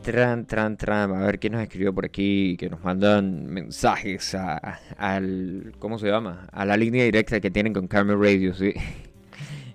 Tran, 0.02 0.46
tran, 0.46 0.76
tran. 0.76 1.10
A 1.12 1.26
ver 1.26 1.38
quién 1.38 1.52
nos 1.52 1.62
escribió 1.62 1.94
por 1.94 2.06
aquí. 2.06 2.56
Que 2.58 2.70
nos 2.70 2.82
mandan 2.82 3.46
mensajes 3.46 4.34
a, 4.34 4.80
al. 4.96 5.74
¿Cómo 5.78 5.98
se 5.98 6.08
llama? 6.08 6.48
A 6.52 6.64
la 6.64 6.76
línea 6.76 7.04
directa 7.04 7.40
que 7.40 7.50
tienen 7.50 7.74
con 7.74 7.86
Carmen 7.86 8.20
Radio, 8.20 8.54
sí. 8.54 8.72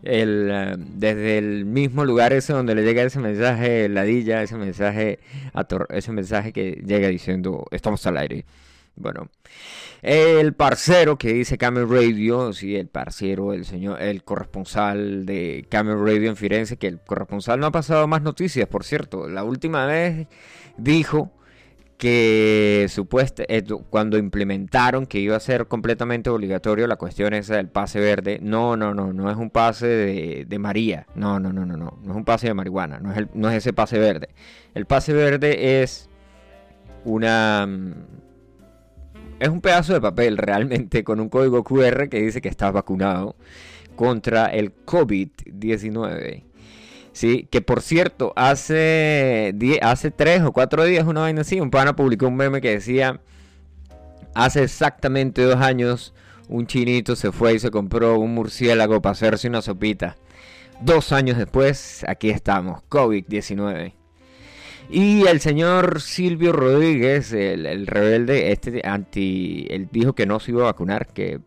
El, 0.02 0.50
eh, 0.50 0.76
desde 0.78 1.38
el 1.38 1.66
mismo 1.66 2.06
lugar 2.06 2.32
ese 2.32 2.54
donde 2.54 2.74
le 2.74 2.84
llega 2.84 3.04
ese 3.04 3.20
mensaje 3.20 3.90
ladilla, 3.90 4.42
ese 4.42 4.56
mensaje, 4.56 5.20
ese 5.90 6.12
mensaje 6.14 6.54
que 6.54 6.82
llega 6.86 7.10
diciendo 7.10 7.66
estamos 7.72 8.06
al 8.08 8.16
aire. 8.16 8.46
Bueno, 9.00 9.30
el 10.02 10.54
parcero 10.54 11.18
que 11.18 11.32
dice 11.32 11.58
Camel 11.58 11.90
Radio, 11.90 12.52
sí, 12.52 12.76
el 12.76 12.90
parcero, 12.90 13.54
el 13.54 13.64
señor, 13.64 14.02
el 14.02 14.26
corresponsal 14.26 15.26
de 15.26 15.66
Camel 15.70 16.00
Radio 16.00 16.30
en 16.30 16.36
Firenze, 16.36 16.76
que 16.76 16.88
el 16.88 17.00
corresponsal 17.00 17.62
no 17.62 17.68
ha 17.68 17.72
pasado 17.72 18.08
más 18.08 18.22
noticias, 18.22 18.68
por 18.68 18.84
cierto. 18.84 19.30
La 19.30 19.46
última 19.46 19.86
vez 19.86 20.28
dijo 20.78 21.32
que 21.98 22.88
supuesto, 22.90 23.44
eh, 23.48 23.64
cuando 23.90 24.18
implementaron 24.18 25.06
que 25.06 25.20
iba 25.20 25.38
a 25.38 25.40
ser 25.40 25.68
completamente 25.68 26.30
obligatorio 26.30 26.86
la 26.86 26.98
cuestión 26.98 27.34
esa 27.34 27.56
del 27.56 27.70
pase 27.70 28.02
verde, 28.02 28.40
no, 28.42 28.76
no, 28.76 28.94
no, 28.94 29.14
no 29.14 29.32
es 29.32 29.38
un 29.38 29.50
pase 29.50 29.88
de, 29.88 30.60
María, 30.60 31.08
no, 31.16 31.40
no, 31.40 31.54
no, 31.54 31.66
no, 31.66 31.78
no, 31.78 32.00
no 32.04 32.12
es 32.12 32.18
un 32.18 32.26
pase 32.26 32.48
de 32.48 32.54
marihuana, 32.54 33.00
no 33.00 33.14
es, 33.14 33.28
no 33.34 33.50
es 33.50 33.58
ese 33.58 33.72
pase 33.72 33.98
verde. 33.98 34.30
El 34.74 34.86
pase 34.86 35.14
verde 35.14 35.82
es 35.82 36.10
una 37.06 37.68
es 39.40 39.50
un 39.50 39.62
pedazo 39.62 39.94
de 39.94 40.02
papel 40.02 40.38
realmente 40.38 41.04
con 41.04 41.20
un 41.20 41.30
código 41.30 41.64
QR 41.64 42.10
que 42.10 42.22
dice 42.22 42.42
que 42.42 42.50
estás 42.50 42.74
vacunado. 42.74 43.36
contra 43.96 44.46
el 44.46 44.74
COVID-19. 44.86 46.44
Sí, 47.12 47.50
que 47.52 47.62
por 47.62 47.82
cierto, 47.82 48.32
hace, 48.38 49.54
hace 49.82 50.10
tres 50.10 50.42
o 50.44 50.54
cuatro 50.54 50.86
días, 50.86 51.06
una 51.06 51.20
vaina 51.20 51.42
así, 51.42 51.60
un 51.60 51.70
pana 51.70 51.98
publicó 51.98 52.28
un 52.28 52.38
meme 52.38 52.62
que 52.62 52.72
decía, 52.72 53.20
hace 54.34 54.64
exactamente 54.64 55.42
dos 55.42 55.60
años, 55.60 56.14
un 56.48 56.66
chinito 56.66 57.18
se 57.18 57.34
fue 57.34 57.56
y 57.56 57.60
se 57.60 57.72
compró 57.72 58.18
un 58.18 58.34
murciélago 58.34 59.02
para 59.02 59.12
hacerse 59.12 59.50
una 59.50 59.62
sopita. 59.62 60.16
Dos 60.80 61.12
años 61.12 61.38
después, 61.38 62.06
aquí 62.08 62.30
estamos, 62.30 62.82
COVID-19. 62.90 63.99
Y 64.92 65.28
el 65.28 65.40
señor 65.40 66.02
Silvio 66.02 66.52
Rodríguez, 66.52 67.32
el, 67.32 67.86
rebelde, 67.86 68.52
este 68.52 68.82
anti, 68.84 69.68
él 69.70 69.88
dijo 69.92 70.14
que 70.14 70.26
no 70.26 70.40
se 70.40 70.50
iba 70.50 70.64
a 70.64 70.66
vacunar, 70.66 71.08
que, 71.14 71.40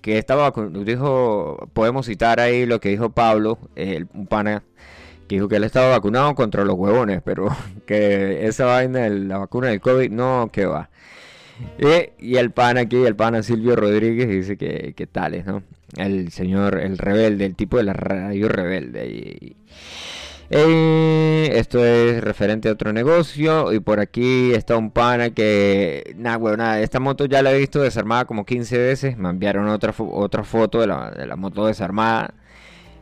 que, 0.00 0.18
estaba 0.18 0.42
vacunado. 0.42 0.84
Dijo, 0.84 1.68
podemos 1.72 2.06
citar 2.06 2.38
ahí 2.38 2.66
lo 2.66 2.80
que 2.80 2.90
dijo 2.90 3.10
Pablo, 3.10 3.58
el, 3.74 4.06
un 4.14 4.28
pana, 4.28 4.62
que 5.26 5.36
dijo 5.36 5.48
que 5.48 5.56
él 5.56 5.64
estaba 5.64 5.88
vacunado 5.90 6.36
contra 6.36 6.64
los 6.64 6.76
huevones, 6.76 7.20
pero 7.24 7.48
que 7.86 8.46
esa 8.46 8.66
vaina, 8.66 9.00
de 9.00 9.10
la 9.10 9.38
vacuna 9.38 9.68
del 9.68 9.80
COVID, 9.80 10.10
no, 10.12 10.48
que 10.52 10.66
va. 10.66 10.88
Y, 12.20 12.36
el 12.36 12.52
pana 12.52 12.82
aquí, 12.82 13.04
el 13.04 13.16
pana 13.16 13.42
Silvio 13.42 13.74
Rodríguez, 13.74 14.28
dice 14.28 14.56
que, 14.56 14.94
que 14.96 15.08
tales, 15.08 15.46
¿no? 15.46 15.64
El 15.96 16.30
señor, 16.30 16.78
el 16.78 16.96
rebelde, 16.96 17.44
el 17.44 17.56
tipo 17.56 17.76
de 17.78 17.82
la 17.82 17.92
radio 17.92 18.48
rebelde. 18.48 19.08
Y, 19.08 19.56
esto 20.50 21.84
es 21.84 22.22
referente 22.22 22.68
a 22.68 22.72
otro 22.72 22.92
negocio. 22.92 23.72
Y 23.72 23.80
por 23.80 24.00
aquí 24.00 24.52
está 24.52 24.76
un 24.76 24.90
pana 24.90 25.30
que. 25.30 26.14
Nada, 26.16 26.36
bueno, 26.38 26.58
nada. 26.58 26.80
Esta 26.80 27.00
moto 27.00 27.26
ya 27.26 27.42
la 27.42 27.52
he 27.52 27.58
visto 27.58 27.80
desarmada 27.82 28.24
como 28.24 28.44
15 28.44 28.78
veces. 28.78 29.16
Me 29.18 29.28
enviaron 29.28 29.68
otra, 29.68 29.94
otra 29.98 30.44
foto 30.44 30.80
de 30.80 30.86
la, 30.86 31.10
de 31.10 31.26
la 31.26 31.36
moto 31.36 31.66
desarmada. 31.66 32.34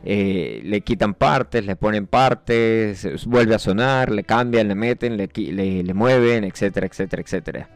Eh, 0.03 0.61
le 0.63 0.81
quitan 0.81 1.13
partes, 1.15 1.65
le 1.65 1.75
ponen 1.75 2.07
partes, 2.07 3.25
vuelve 3.25 3.55
a 3.55 3.59
sonar, 3.59 4.11
le 4.11 4.23
cambian, 4.23 4.67
le 4.67 4.75
meten, 4.75 5.17
le, 5.17 5.27
le, 5.27 5.93
mueven, 5.93 6.43
etcétera, 6.43 6.87
etcétera, 6.87 7.21
etcétera. 7.21 7.69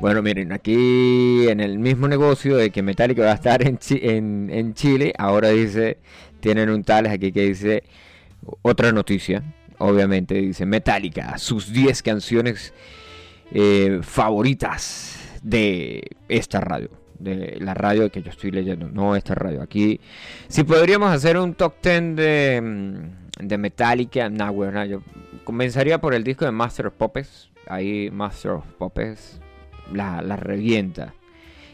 Bueno, 0.00 0.22
miren, 0.22 0.52
aquí 0.52 1.48
en 1.48 1.60
el 1.60 1.78
mismo 1.78 2.08
negocio 2.08 2.56
de 2.56 2.70
que 2.70 2.82
Metallica 2.82 3.24
va 3.24 3.32
a 3.32 3.34
estar 3.34 3.62
en, 3.62 3.78
en, 3.90 4.50
en 4.50 4.74
Chile, 4.74 5.12
ahora 5.18 5.50
dice 5.50 5.98
tienen 6.44 6.68
un 6.68 6.84
tales 6.84 7.10
aquí 7.10 7.32
que 7.32 7.40
dice 7.40 7.84
otra 8.60 8.92
noticia, 8.92 9.42
obviamente, 9.78 10.34
dice 10.34 10.66
Metallica, 10.66 11.38
sus 11.38 11.72
10 11.72 12.02
canciones 12.02 12.74
eh, 13.50 14.00
favoritas 14.02 15.38
de 15.42 16.02
esta 16.28 16.60
radio. 16.60 16.90
De 17.18 17.56
la 17.60 17.72
radio 17.72 18.12
que 18.12 18.20
yo 18.20 18.28
estoy 18.28 18.50
leyendo, 18.50 18.90
no 18.90 19.16
esta 19.16 19.34
radio. 19.34 19.62
Aquí, 19.62 20.00
si 20.48 20.64
podríamos 20.64 21.10
hacer 21.10 21.38
un 21.38 21.54
top 21.54 21.76
10 21.82 22.14
de, 22.14 22.60
mm, 22.62 23.46
de 23.46 23.56
Metallica, 23.56 24.28
nah, 24.28 24.50
bueno, 24.50 24.84
yo 24.84 25.00
comenzaría 25.44 25.98
por 25.98 26.12
el 26.12 26.24
disco 26.24 26.44
de 26.44 26.50
Master 26.50 26.88
of 26.88 26.94
Puppets. 26.94 27.48
Ahí 27.66 28.10
Master 28.10 28.50
of 28.50 28.66
Puppets 28.76 29.40
la, 29.90 30.20
la 30.20 30.36
revienta 30.36 31.14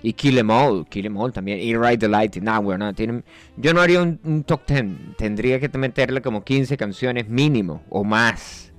y 0.03 0.13
Kill 0.13 0.39
Em 0.39 0.51
All, 0.51 0.87
Kill 0.89 1.07
Em 1.07 1.17
All 1.17 1.33
también, 1.33 1.59
y 1.61 1.77
Ride 1.77 1.99
the 1.99 2.09
Light, 2.09 2.37
nah, 2.37 2.59
bueno, 2.59 2.93
tienen, 2.95 3.25
yo 3.57 3.75
no 3.75 3.81
haría 3.81 4.03
un, 4.03 4.45
top 4.45 4.67
10, 4.67 5.17
tendría 5.17 5.61
que 5.61 5.69
meterle 5.77 6.23
como 6.23 6.45
15 6.45 6.77
canciones 6.77 7.29
mínimo 7.29 7.83
o 7.91 8.05
más, 8.05 8.73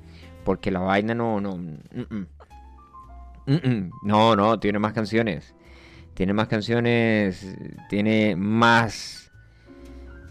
porque 0.43 0.71
la 0.71 0.79
vaina 0.79 1.13
no, 1.13 1.39
no, 1.39 1.59
no, 4.03 4.35
no, 4.35 4.59
tiene 4.59 4.79
más 4.79 4.93
canciones, 4.93 5.53
tiene 6.13 6.33
más 6.33 6.47
canciones, 6.47 7.55
tiene 7.89 8.35
más, 8.35 9.31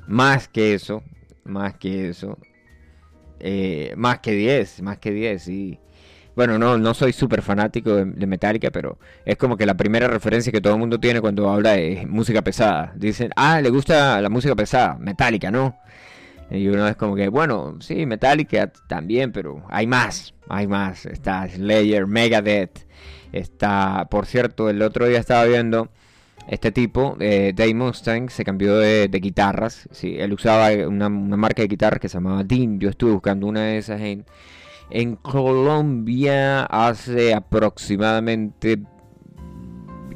más 0.07 0.49
que 0.49 0.75
eso, 0.75 1.03
más 1.45 1.75
que 1.77 2.09
eso, 2.09 2.39
eh, 3.39 3.95
más 3.97 4.19
que 4.21 4.33
10, 4.33 4.83
más 4.83 4.99
que 4.99 5.13
10, 5.13 5.43
sí. 5.43 5.79
Bueno, 6.37 6.59
no, 6.59 6.79
no 6.79 6.95
soy 6.95 7.13
súper 7.13 7.43
fanático 7.43 7.95
de, 7.97 8.27
Metallica, 8.27 8.71
pero 8.71 8.99
es 9.25 9.37
como 9.37 9.57
que 9.57 9.67
la 9.67 9.77
primera 9.77 10.09
referencia 10.09 10.53
que 10.53 10.61
todo 10.61 10.75
el 10.75 10.79
mundo 10.79 11.01
tiene 11.01 11.21
cuando 11.21 11.51
habla 11.51 11.73
de 11.73 12.07
música 12.09 12.43
pesada. 12.43 12.93
Dicen, 12.97 13.31
ah, 13.37 13.61
le 13.61 13.71
gusta 13.71 14.21
la 14.21 14.29
música 14.29 14.55
pesada, 14.55 14.97
Metallica, 14.99 15.51
¿no? 15.51 15.77
Y 16.51 16.67
uno 16.69 16.87
es 16.89 16.97
como 16.97 17.15
que, 17.15 17.29
bueno, 17.29 17.77
sí, 17.81 18.07
Metallica 18.07 18.73
también, 18.89 19.33
pero 19.33 19.63
hay 19.69 19.87
más, 19.87 20.35
hay 20.49 20.67
más. 20.67 21.07
Está 21.07 21.49
Slayer, 21.49 22.07
Megadeth, 22.07 22.87
está, 23.33 24.07
por 24.11 24.27
cierto, 24.27 24.69
el 24.69 24.83
otro 24.83 25.07
día 25.07 25.19
estaba 25.19 25.45
viendo 25.45 25.91
este 26.49 26.73
tipo, 26.73 27.17
eh, 27.21 27.53
Dave 27.55 27.75
Mustang, 27.75 28.31
se 28.31 28.45
cambió 28.45 28.77
de, 28.77 29.09
guitarras. 29.09 29.89
Sí, 29.93 30.17
él 30.19 30.33
usaba 30.33 30.71
una, 30.87 31.07
una, 31.07 31.37
marca 31.37 31.63
de 31.63 31.69
guitarras 31.69 32.01
que 32.01 32.09
se 32.09 32.15
llamaba 32.15 32.43
Dean. 32.45 32.81
Yo 32.81 32.89
estuve 32.89 33.13
buscando 33.13 33.47
una 33.47 33.63
de 33.63 33.79
esas 33.79 34.01
en 34.01 34.25
en 34.91 35.17
Colombia 35.17 36.65
hace 36.65 37.35
aproximadamente 37.35 38.79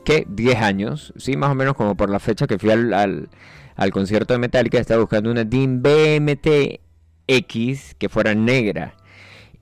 ¿qué? 0.04 0.26
10 0.28 0.56
años, 0.56 1.12
sí, 1.16 1.36
más 1.36 1.50
o 1.50 1.54
menos 1.54 1.74
como 1.74 1.96
por 1.96 2.10
la 2.10 2.18
fecha 2.18 2.46
que 2.46 2.58
fui 2.58 2.70
al, 2.70 2.92
al, 3.76 3.90
concierto 3.90 4.34
de 4.34 4.38
Metallica, 4.38 4.78
estaba 4.78 5.00
buscando 5.00 5.30
una 5.30 5.44
DIN 5.44 5.82
BMT 5.82 6.80
X 7.26 7.96
que 7.98 8.08
fuera 8.08 8.34
negra. 8.34 8.94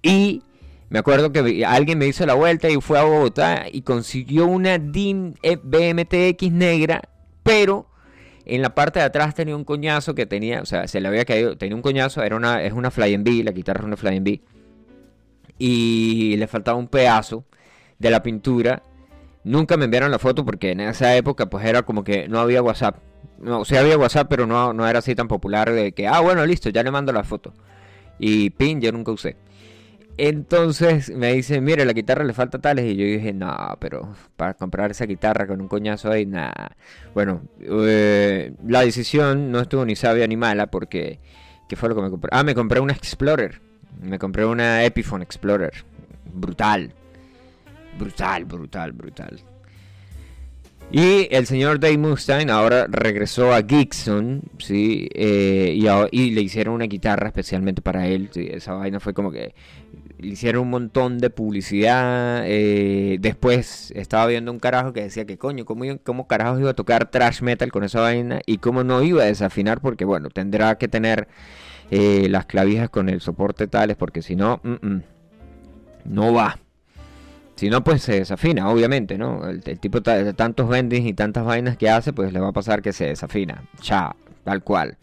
Y 0.03 0.43
me 0.89 0.99
acuerdo 0.99 1.33
que 1.33 1.65
alguien 1.65 1.99
me 1.99 2.07
hizo 2.07 2.27
la 2.27 2.35
vuelta 2.35 2.69
y 2.69 2.81
fue 2.81 2.99
a 2.99 3.05
Bogotá 3.05 3.67
y 3.71 3.83
consiguió 3.83 4.47
una 4.47 4.79
DIN 4.79 5.37
BMT 5.63 6.15
X 6.15 6.53
negra, 6.53 7.03
pero 7.43 7.89
en 8.45 8.63
la 8.63 8.75
parte 8.75 8.99
de 8.99 9.05
atrás 9.05 9.35
tenía 9.35 9.55
un 9.55 9.65
coñazo 9.65 10.15
que 10.15 10.27
tenía, 10.27 10.61
o 10.61 10.67
sea, 10.67 10.89
se 10.89 11.01
le 11.01 11.07
había 11.07 11.25
caído, 11.25 11.57
tenía 11.57 11.77
un 11.77 11.83
coñazo, 11.83 12.23
era 12.23 12.35
una, 12.35 12.63
es 12.63 12.73
una 12.73 12.91
Fly 12.91 13.17
B, 13.19 13.45
la 13.45 13.53
guitarra 13.53 13.81
es 13.81 13.87
una 13.87 13.97
Fly 13.97 14.19
B 14.21 14.41
y 15.65 16.37
le 16.39 16.49
faltaba 16.49 16.77
un 16.77 16.89
pedazo 16.89 17.45
de 18.01 18.11
la 18.11 18.21
pintura. 18.21 18.83
Nunca 19.45 19.77
me 19.77 19.85
enviaron 19.85 20.11
la 20.11 20.19
foto 20.19 20.45
porque 20.45 20.73
en 20.73 20.81
esa 20.81 21.15
época 21.17 21.47
pues 21.47 21.65
era 21.65 21.83
como 21.83 22.03
que 22.03 22.27
no 22.27 22.41
había 22.41 22.61
WhatsApp. 22.63 22.97
No, 23.39 23.61
o 23.61 23.65
sea, 23.65 23.81
había 23.81 23.97
WhatsApp, 23.97 24.27
pero 24.29 24.45
no, 24.45 24.73
no 24.73 24.89
era 24.89 24.99
así 24.99 25.15
tan 25.15 25.29
popular 25.29 25.71
de 25.71 25.93
que, 25.93 26.09
ah, 26.09 26.19
bueno, 26.19 26.45
listo, 26.45 26.69
ya 26.71 26.83
le 26.83 26.91
mando 26.91 27.13
la 27.13 27.23
foto. 27.23 27.55
Y 28.19 28.51
pin, 28.51 28.81
yo 28.81 28.91
nunca 28.91 29.13
usé. 29.13 29.37
Entonces 30.17 31.11
me 31.11 31.33
dice, 31.33 31.61
mire, 31.61 31.85
la 31.85 31.93
guitarra 31.93 32.25
le 32.25 32.33
falta 32.33 32.61
tales. 32.61 32.85
Y 32.87 32.97
yo 32.97 33.05
dije, 33.05 33.33
no, 33.33 33.77
pero 33.79 34.17
para 34.37 34.55
comprar 34.55 34.91
esa 34.91 35.07
guitarra 35.07 35.47
con 35.47 35.61
un 35.61 35.69
coñazo 35.69 36.11
ahí, 36.11 36.27
nada. 36.27 36.77
Bueno, 37.15 37.43
eh, 37.61 38.53
la 38.67 38.81
decisión 38.81 39.53
no 39.53 39.61
estuvo 39.61 39.85
ni 39.85 39.95
sabia 39.95 40.27
ni 40.27 40.37
mala 40.37 40.67
porque, 40.73 41.21
¿qué 41.69 41.77
fue 41.77 41.89
lo 41.89 41.95
que 41.95 42.03
me 42.03 42.11
compré? 42.11 42.31
Ah, 42.33 42.43
me 42.43 42.57
compré 42.57 42.81
una 42.81 42.95
Explorer 42.95 43.72
me 44.01 44.19
compré 44.19 44.45
una 44.45 44.85
Epiphone 44.85 45.23
Explorer. 45.23 45.85
Brutal. 46.33 46.93
Brutal, 47.99 48.45
brutal, 48.45 48.93
brutal. 48.93 49.43
Y 50.91 51.27
el 51.31 51.47
señor 51.47 51.81
Dave 51.81 51.97
Mustaine 51.97 52.53
ahora 52.53 52.87
regresó 52.87 53.55
a 53.55 53.63
Gibson, 53.63 54.43
¿sí? 54.59 55.09
Eh, 55.15 55.75
y, 56.13 56.31
le 56.33 56.41
hicieron 56.43 56.75
una 56.75 56.85
guitarra 56.85 57.29
especialmente 57.29 57.81
para 57.81 58.07
él. 58.07 58.29
Esa 58.35 58.75
vaina 58.75 59.01
fue 59.01 59.15
como 59.15 59.33
que 59.33 59.55
le 60.19 60.29
hicieron 60.29 60.65
un 60.65 60.71
montón 60.71 61.19
de 61.19 61.31
publicidad. 61.31 62.43
Eh, 62.45 63.17
después 63.21 63.91
estaba 63.97 64.27
viendo 64.27 64.53
un 64.53 64.59
carajo 64.59 64.93
que 64.93 65.03
decía 65.03 65.25
que 65.25 65.39
coño, 65.39 65.65
¿cómo, 65.65 65.85
¿cómo 66.05 66.27
carajos 66.27 66.61
iba 66.61 66.71
a 66.71 66.75
tocar 66.75 67.11
trash 67.11 67.41
metal 67.41 67.73
con 67.73 67.85
esa 67.85 68.03
vaina? 68.03 68.41
Y 68.45 68.59
cómo 68.59 68.85
no 68.85 69.03
iba 69.03 69.23
a 69.23 69.27
desafinar 69.27 69.81
porque, 69.81 70.05
bueno, 70.05 70.29
tendrá 70.29 70.77
que 70.77 70.89
tener 70.89 71.27
eh, 71.95 72.27
las 72.31 72.47
clavijas 72.47 72.89
con 72.89 73.11
el 73.11 73.21
soporte 73.21 73.67
tales, 73.67 73.99
porque 73.99 74.23
si 74.23 74.35
no, 74.35 74.63
no 76.07 76.33
va. 76.33 76.59
Si 77.55 77.69
no, 77.69 77.85
pues 77.85 78.01
se 78.01 78.15
desafina, 78.15 78.71
obviamente, 78.71 79.19
¿no? 79.19 79.47
El, 79.47 79.63
tipo 79.63 80.01
de 80.01 80.33
tantos 80.33 80.71
bendings 80.71 81.07
y 81.07 81.13
tantas 81.13 81.45
vainas 81.45 81.77
que 81.77 81.91
hace, 81.91 82.15
pues 82.15 82.33
le 82.33 82.41
va 82.41 82.49
a 82.49 82.53
pasar 82.53 82.81
que 82.81 82.95
se 82.95 83.09
desafina. 83.09 83.65
Ya, 83.83 84.17
tal 84.43 84.65
cual. 84.65 84.97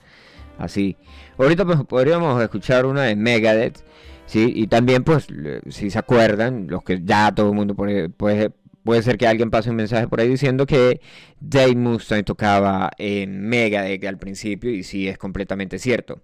Así. 0.58 0.97
Ahorita 1.38 1.63
pues 1.63 1.80
podríamos 1.88 2.41
escuchar 2.41 2.88
una 2.88 3.04
de 3.04 3.15
Megadeth, 3.15 3.84
¿sí? 4.25 4.52
Y 4.56 4.65
también, 4.65 5.04
pues, 5.04 5.28
si 5.69 5.91
se 5.91 5.99
acuerdan, 5.99 6.65
los 6.69 6.82
que 6.82 7.02
ya 7.04 7.32
todo 7.36 7.49
el 7.49 7.56
mundo 7.56 7.75
puede, 7.75 8.10
puede, 8.10 8.49
puede 8.84 9.04
ser 9.04 9.19
que 9.19 9.28
alguien 9.28 9.52
pase 9.52 9.69
un 9.69 9.75
mensaje 9.75 10.08
por 10.08 10.21
ahí 10.21 10.28
diciendo 10.28 10.65
que 10.65 11.02
Dave 11.39 11.75
Mustaine 11.75 12.23
tocaba 12.23 12.89
en 12.97 13.47
Megadeth 13.47 14.04
al 14.06 14.17
principio, 14.17 14.71
y 14.71 14.82
sí, 14.82 15.08
es 15.08 15.19
completamente 15.19 15.78
cierto. 15.78 16.23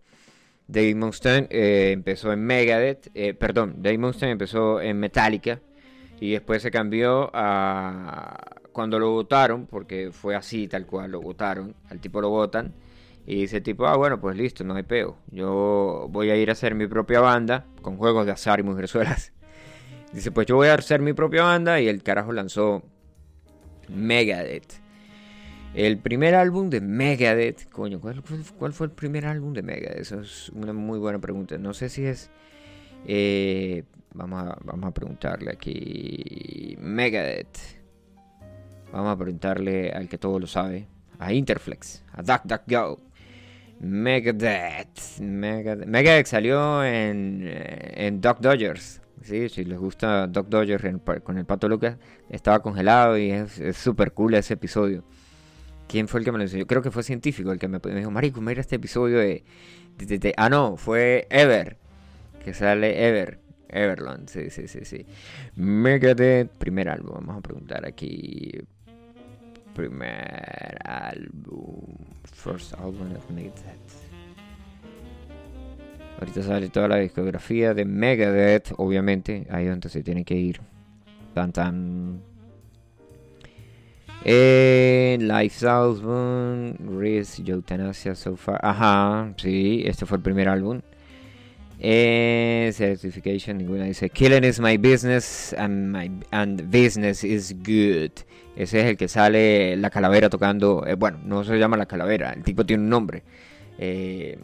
Dave 0.67 0.95
Mustaine 0.95 1.47
eh, 1.49 1.91
empezó 1.91 2.34
en 2.34 2.43
Megadeth, 2.43 3.10
eh, 3.13 3.34
perdón, 3.34 3.75
Dave 3.78 3.97
Mustaine 3.97 4.32
empezó 4.32 4.82
en 4.82 4.99
Metallica 4.99 5.62
y 6.19 6.32
después 6.32 6.62
se 6.62 6.71
cambió 6.71 7.30
a 7.34 8.38
cuando 8.71 8.99
lo 8.99 9.12
votaron, 9.12 9.67
porque 9.67 10.12
fue 10.12 10.36
así 10.36 10.67
tal 10.67 10.86
cual, 10.86 11.12
lo 11.12 11.21
votaron, 11.21 11.75
al 11.89 11.99
tipo 11.99 12.19
lo 12.19 12.30
votan 12.30 12.73
y 13.25 13.41
dice 13.41 13.62
tipo, 13.62 13.88
ah 13.88 13.95
bueno, 13.95 14.19
pues 14.19 14.36
listo, 14.36 14.63
no 14.63 14.75
hay 14.75 14.84
peo, 14.84 15.17
yo 15.32 16.08
voy 16.10 16.30
a 16.30 16.36
ir 16.36 16.49
a 16.49 16.54
hacer 16.54 16.75
mi 16.75 16.88
propia 16.88 17.21
banda 17.21 17.65
con 17.82 17.97
juegos 17.97 18.25
de 18.25 18.32
azar 18.32 18.60
y 18.60 18.63
mujerzuelas. 18.63 19.32
Dice, 20.13 20.32
pues 20.32 20.47
yo 20.47 20.56
voy 20.56 20.69
a 20.69 20.75
hacer 20.75 21.01
mi 21.01 21.12
propia 21.12 21.43
banda 21.43 21.82
y 21.82 21.89
el 21.89 22.01
carajo 22.01 22.32
lanzó 22.32 22.84
Megadeth. 23.89 24.85
El 25.75 25.97
primer 25.97 26.35
álbum 26.35 26.69
de 26.69 26.79
Megadeth, 26.79 27.69
coño, 27.69 27.99
¿cuál, 27.99 28.23
cuál 28.57 28.71
fue 28.71 28.88
el 28.88 28.93
primer 28.93 29.25
álbum 29.25 29.51
de 29.51 29.61
Megadeth? 29.61 29.99
Eso 29.99 30.21
es 30.21 30.47
una 30.55 30.71
muy 30.71 30.99
buena 30.99 31.19
pregunta. 31.19 31.57
No 31.57 31.73
sé 31.73 31.89
si 31.89 32.05
es... 32.05 32.31
Eh, 33.05 33.83
vamos, 34.13 34.41
a, 34.41 34.57
vamos 34.63 34.88
a 34.88 34.93
preguntarle 34.93 35.51
aquí. 35.51 36.77
Megadeth. 36.79 37.57
Vamos 38.93 39.13
a 39.13 39.17
preguntarle 39.17 39.91
al 39.91 40.07
que 40.07 40.17
todo 40.17 40.39
lo 40.39 40.47
sabe. 40.47 40.88
A 41.19 41.33
Interflex. 41.33 42.05
A 42.13 42.21
DuckDuckGo. 42.21 43.01
Megadeth. 43.81 45.19
Megadeth. 45.19 45.88
Megadeth 45.88 46.27
salió 46.27 46.85
en, 46.85 47.41
eh, 47.43 48.07
en 48.07 48.21
Duck 48.21 48.39
Dodgers. 48.39 49.01
Sí, 49.23 49.49
si 49.49 49.65
les 49.65 49.77
gusta 49.77 50.27
Duck 50.27 50.47
Dodgers 50.47 50.85
con 51.21 51.38
el 51.38 51.45
Pato 51.45 51.67
Lucas, 51.67 51.97
estaba 52.29 52.59
congelado 52.59 53.17
y 53.17 53.31
es 53.31 53.75
súper 53.75 54.13
cool 54.13 54.35
ese 54.35 54.53
episodio. 54.53 55.03
¿Quién 55.88 56.08
fue 56.08 56.19
el 56.19 56.26
que 56.26 56.32
me 56.32 56.38
lo 56.38 56.43
enseñó? 56.43 56.65
Creo 56.65 56.82
que 56.82 56.91
fue 56.91 57.04
científico 57.04 57.52
el 57.52 57.60
que 57.60 57.67
me, 57.67 57.80
dijo, 57.80 58.12
Marico, 58.12 58.41
mira 58.41 58.62
este 58.62 58.76
episodio 58.78 59.19
de, 59.19 59.43
Ah, 60.38 60.50
no, 60.50 60.78
fue 60.78 61.28
Ever. 61.30 61.78
Que 62.43 62.54
sale 62.54 63.08
Ever. 63.08 63.39
Everland, 63.69 64.30
sí, 64.30 64.50
sí, 64.50 64.67
sí, 64.67 64.86
sí. 64.86 65.06
Megadeth, 65.56 66.52
primer 66.58 66.89
álbum. 66.89 67.15
Vamos 67.15 67.38
a 67.38 67.41
preguntar 67.41 67.86
aquí. 67.86 68.52
Primer 69.74 70.78
álbum. 70.86 71.84
First 72.24 72.74
album 72.76 73.15
of 73.15 73.30
Megadeth. 73.32 74.06
Ahorita 76.19 76.43
sale 76.43 76.69
toda 76.69 76.88
la 76.88 76.98
discografía 76.98 77.74
de 77.74 77.84
Megadeth, 77.84 78.74
obviamente. 78.78 79.48
Ahí 79.50 79.65
donde 79.65 79.89
se 79.89 80.04
tiene 80.04 80.24
que 80.24 80.36
ir. 80.36 80.62
Tan 81.34 81.52
tan. 81.52 82.21
Eh, 84.27 85.19
Life 85.21 85.67
Album, 85.67 86.73
Risk, 86.99 87.47
Euthanasia 87.47 88.15
So 88.15 88.35
Far. 88.35 88.59
Ajá, 88.63 89.31
sí, 89.38 89.83
este 89.85 90.07
fue 90.07 90.17
el 90.17 90.23
primer 90.23 90.49
álbum. 90.49 90.81
Eh, 91.79 92.71
certification, 92.73 93.59
ninguna 93.59 93.83
dice 93.83 94.09
Killing 94.09 94.43
is 94.43 94.59
my 94.59 94.77
business 94.77 95.53
and 95.53 95.91
my 95.91 96.09
and 96.31 96.63
business 96.71 97.23
is 97.23 97.53
good. 97.53 98.11
Ese 98.55 98.79
es 98.79 98.85
el 98.88 98.97
que 98.97 99.07
sale 99.07 99.77
la 99.77 99.91
calavera 99.91 100.27
tocando. 100.27 100.88
Eh, 100.88 100.95
bueno, 100.95 101.19
no 101.23 101.43
se 101.43 101.59
llama 101.59 101.77
la 101.77 101.85
calavera, 101.85 102.33
el 102.33 102.43
tipo 102.43 102.65
tiene 102.65 102.81
un 102.81 102.89
nombre. 102.89 103.21
Eh, 103.77 104.39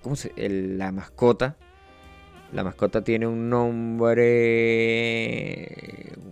¿Cómo 0.00 0.16
se? 0.16 0.32
la 0.38 0.92
mascota. 0.92 1.56
La 2.52 2.64
mascota 2.64 3.04
tiene 3.04 3.26
un 3.26 3.50
nombre. 3.50 4.16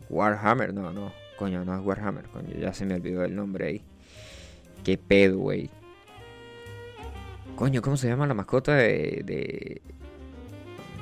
Warhammer, 0.08 0.72
no, 0.72 0.90
no. 0.90 1.23
Coño, 1.44 1.62
no 1.62 1.78
es 1.78 1.84
Warhammer, 1.84 2.24
coño, 2.28 2.56
ya 2.58 2.72
se 2.72 2.86
me 2.86 2.94
olvidó 2.94 3.22
el 3.22 3.36
nombre 3.36 3.66
ahí. 3.66 3.82
Qué 4.82 4.96
pedo, 4.96 5.40
güey. 5.40 5.68
Coño, 7.54 7.82
¿cómo 7.82 7.98
se 7.98 8.08
llama 8.08 8.26
la 8.26 8.32
mascota 8.32 8.76
de. 8.76 9.20
de. 9.26 9.82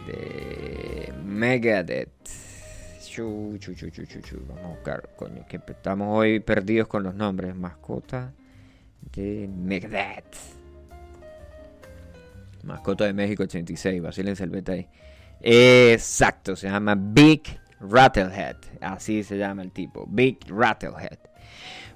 de. 0.09 1.12
Megadeth? 1.24 2.11
Chu, 3.09 3.57
chu, 3.61 3.72
chu, 3.74 3.88
chu, 3.90 4.05
chu, 4.05 4.42
Vamos 4.48 4.64
a 4.64 4.68
buscar, 4.70 5.11
coño, 5.14 5.46
que 5.46 5.61
estamos 5.64 6.09
hoy 6.11 6.40
perdidos 6.40 6.88
con 6.88 7.05
los 7.05 7.14
nombres. 7.14 7.55
Mascota 7.55 8.33
de 9.14 9.48
Megadeth. 9.48 10.35
Mascota 12.64 13.05
de 13.05 13.12
México 13.12 13.44
86, 13.44 14.02
Basile 14.02 14.35
beta 14.35 14.72
ahí. 14.72 14.88
Exacto, 15.40 16.57
se 16.57 16.68
llama 16.68 16.96
Big 16.98 17.62
Rattlehead. 17.83 18.57
Así 18.81 19.23
se 19.23 19.37
llama 19.37 19.62
el 19.62 19.73
tipo. 19.73 20.07
Big 20.09 20.38
Rattlehead. 20.49 21.18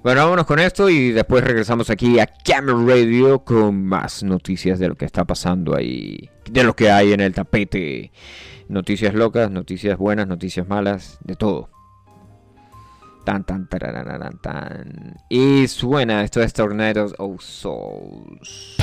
Bueno, 0.03 0.21
vámonos 0.21 0.45
con 0.45 0.59
esto 0.59 0.89
y 0.89 1.11
después 1.11 1.43
regresamos 1.43 1.89
aquí 1.89 2.19
a 2.19 2.27
Camera 2.27 2.77
Radio 2.77 3.43
con 3.43 3.83
más 3.83 4.23
noticias 4.23 4.79
de 4.79 4.89
lo 4.89 4.95
que 4.95 5.05
está 5.05 5.25
pasando 5.25 5.75
ahí. 5.75 6.29
De 6.49 6.63
lo 6.63 6.75
que 6.75 6.91
hay 6.91 7.13
en 7.13 7.19
el 7.19 7.33
tapete. 7.33 8.11
Noticias 8.69 9.13
locas, 9.13 9.49
noticias 9.49 9.97
buenas, 9.97 10.27
noticias 10.27 10.67
malas, 10.67 11.17
de 11.23 11.35
todo. 11.35 11.69
Tan, 13.25 13.43
tan, 13.43 13.67
tan, 13.67 14.39
tan. 14.39 15.15
Y 15.29 15.67
suena 15.67 16.23
esto 16.23 16.39
de 16.39 16.47
Tornadoes 16.47 17.13
of 17.17 17.41
Souls. 17.41 18.77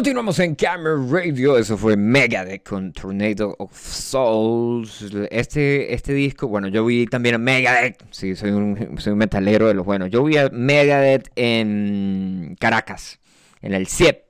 Continuamos 0.00 0.38
en 0.38 0.54
Camera 0.54 0.96
Radio, 1.10 1.58
eso 1.58 1.76
fue 1.76 1.94
Megadeth 1.94 2.66
con 2.66 2.90
Tornado 2.90 3.54
of 3.58 3.78
Souls. 3.78 5.04
Este, 5.30 5.92
este 5.92 6.14
disco, 6.14 6.48
bueno, 6.48 6.68
yo 6.68 6.86
vi 6.86 7.04
también 7.04 7.34
a 7.34 7.38
Megadeth, 7.38 8.02
sí, 8.10 8.34
soy 8.34 8.52
un, 8.52 8.98
soy 8.98 9.12
un 9.12 9.18
metalero 9.18 9.68
de 9.68 9.74
los 9.74 9.84
buenos. 9.84 10.08
Yo 10.08 10.24
vi 10.24 10.38
a 10.38 10.48
Megadeth 10.48 11.28
en 11.36 12.56
Caracas, 12.58 13.20
en 13.60 13.74
el 13.74 13.88
CIEP 13.88 14.22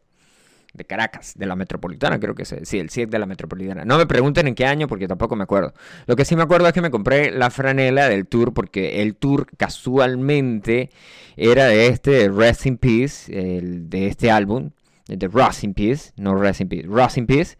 de 0.74 0.84
Caracas, 0.86 1.34
de 1.36 1.46
la 1.46 1.54
Metropolitana, 1.54 2.18
creo 2.18 2.34
que 2.34 2.42
es, 2.42 2.52
sí, 2.64 2.80
el 2.80 2.90
CIEP 2.90 3.08
de 3.08 3.20
la 3.20 3.26
Metropolitana. 3.26 3.84
No 3.84 3.96
me 3.96 4.06
pregunten 4.06 4.48
en 4.48 4.56
qué 4.56 4.66
año 4.66 4.88
porque 4.88 5.06
tampoco 5.06 5.36
me 5.36 5.44
acuerdo. 5.44 5.72
Lo 6.06 6.16
que 6.16 6.24
sí 6.24 6.34
me 6.34 6.42
acuerdo 6.42 6.66
es 6.66 6.72
que 6.72 6.82
me 6.82 6.90
compré 6.90 7.30
la 7.30 7.48
franela 7.48 8.08
del 8.08 8.26
tour 8.26 8.52
porque 8.52 9.02
el 9.02 9.14
tour 9.14 9.46
casualmente 9.56 10.90
era 11.36 11.66
de 11.66 11.86
este 11.86 12.28
Rest 12.28 12.66
in 12.66 12.76
Peace, 12.76 13.30
de 13.32 14.08
este 14.08 14.32
álbum 14.32 14.72
de 15.16 15.28
Rust 15.28 15.64
in 15.64 15.74
Peace, 15.74 16.12
no 16.16 16.34
Rest 16.34 16.60
in 16.60 16.68
Peace, 16.68 16.86
Rust 16.86 17.18
in 17.18 17.26
Peace. 17.26 17.56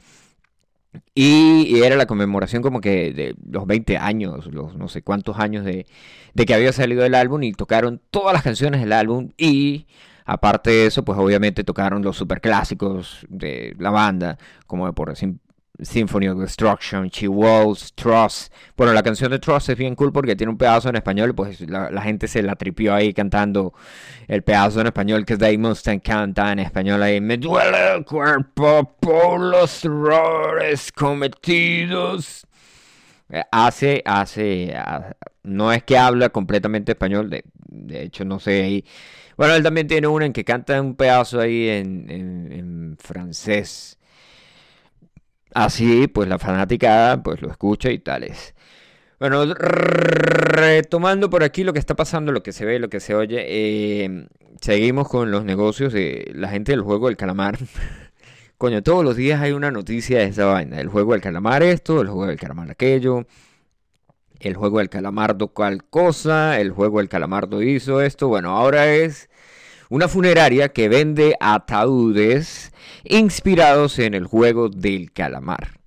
Y, 1.14 1.80
era 1.82 1.94
la 1.96 2.06
conmemoración 2.06 2.62
como 2.62 2.80
que 2.80 3.12
de 3.12 3.36
los 3.48 3.66
20 3.66 3.96
años, 3.96 4.46
los 4.46 4.74
no 4.74 4.88
sé 4.88 5.02
cuántos 5.02 5.38
años 5.38 5.64
de, 5.64 5.86
de 6.34 6.46
que 6.46 6.54
había 6.54 6.72
salido 6.72 7.04
el 7.04 7.14
álbum 7.14 7.42
y 7.44 7.52
tocaron 7.52 8.00
todas 8.10 8.32
las 8.32 8.42
canciones 8.42 8.80
del 8.80 8.92
álbum 8.92 9.30
y 9.36 9.86
aparte 10.24 10.70
de 10.70 10.86
eso, 10.86 11.04
pues 11.04 11.18
obviamente 11.18 11.64
tocaron 11.64 12.02
los 12.02 12.16
superclásicos 12.16 13.26
de 13.28 13.74
la 13.78 13.90
banda, 13.90 14.38
como 14.66 14.92
por 14.94 15.10
Symphony 15.82 16.28
of 16.28 16.38
Destruction, 16.38 17.08
She 17.08 17.28
Walls, 17.28 17.92
Trust. 17.94 18.52
Bueno, 18.76 18.92
la 18.92 19.02
canción 19.02 19.30
de 19.30 19.38
Trust 19.38 19.70
es 19.70 19.76
bien 19.76 19.94
cool 19.94 20.12
porque 20.12 20.36
tiene 20.36 20.50
un 20.50 20.58
pedazo 20.58 20.88
en 20.88 20.96
español, 20.96 21.34
pues 21.34 21.60
la, 21.68 22.02
gente 22.02 22.28
se 22.28 22.42
la 22.42 22.56
tripió 22.56 22.94
ahí 22.94 23.12
cantando 23.12 23.72
el 24.28 24.42
pedazo 24.42 24.80
en 24.80 24.88
español 24.88 25.24
que 25.24 25.36
Dave 25.36 25.58
Mustaine 25.58 26.00
canta 26.00 26.52
en 26.52 26.60
español 26.60 27.02
ahí. 27.02 27.20
Me 27.20 27.36
duele 27.36 27.96
el 27.96 28.04
cuerpo 28.04 28.96
por 29.00 29.40
los 29.40 29.84
errores 29.84 30.92
cometidos. 30.92 32.46
Eh, 33.30 33.42
hace, 33.52 34.02
hace, 34.04 34.74
no 35.44 35.72
es 35.72 35.84
que 35.84 35.96
habla 35.96 36.30
completamente 36.30 36.92
español, 36.92 37.30
de, 37.30 37.44
hecho 38.02 38.24
no 38.24 38.40
sé 38.40 38.62
ahí. 38.62 38.84
Bueno, 39.36 39.54
él 39.54 39.62
también 39.62 39.86
tiene 39.86 40.06
una 40.06 40.26
en 40.26 40.32
que 40.32 40.44
canta 40.44 40.80
un 40.80 40.96
pedazo 40.96 41.40
ahí 41.40 41.68
en 41.68 42.96
francés 43.00 43.99
Así, 45.54 46.06
pues 46.06 46.28
la 46.28 46.38
fanática 46.38 47.20
pues 47.24 47.42
lo 47.42 47.50
escucha 47.50 47.90
y 47.90 47.98
tales. 47.98 48.54
Bueno, 49.18 49.44
retomando 49.54 51.28
por 51.30 51.44
aquí 51.44 51.64
lo 51.64 51.72
que 51.72 51.78
está 51.78 51.94
pasando, 51.96 52.32
lo 52.32 52.42
que 52.42 52.52
se 52.52 52.64
ve, 52.64 52.78
lo 52.78 52.88
que 52.88 53.00
se 53.00 53.14
oye, 53.14 54.04
em, 54.04 54.28
seguimos 54.60 55.08
con 55.08 55.30
los 55.30 55.44
negocios 55.44 55.92
de 55.92 56.30
la 56.34 56.48
gente 56.48 56.72
del 56.72 56.82
juego 56.82 57.08
del 57.08 57.16
calamar. 57.16 57.58
Coño, 58.58 58.82
todos 58.82 59.04
los 59.04 59.16
días 59.16 59.40
hay 59.40 59.52
una 59.52 59.70
noticia 59.70 60.18
de 60.18 60.26
esa 60.26 60.46
vaina. 60.46 60.80
El 60.80 60.88
juego 60.88 61.12
del 61.12 61.22
calamar 61.22 61.62
esto, 61.62 62.00
el 62.02 62.08
juego 62.08 62.26
del 62.26 62.38
calamar 62.38 62.70
aquello, 62.70 63.26
el 64.40 64.54
juego 64.56 64.78
del 64.78 64.90
calamardo 64.90 65.48
cual 65.48 65.84
cosa, 65.84 66.60
el 66.60 66.70
juego 66.70 66.98
del 66.98 67.08
calamardo 67.08 67.62
hizo 67.62 68.00
esto. 68.02 68.28
Bueno, 68.28 68.56
ahora 68.56 68.92
es 68.92 69.29
una 69.90 70.06
funeraria 70.06 70.70
que 70.70 70.88
vende 70.88 71.34
ataúdes 71.40 72.72
inspirados 73.04 73.98
en 73.98 74.14
el 74.14 74.24
juego 74.24 74.68
del 74.68 75.12
calamar. 75.12 75.80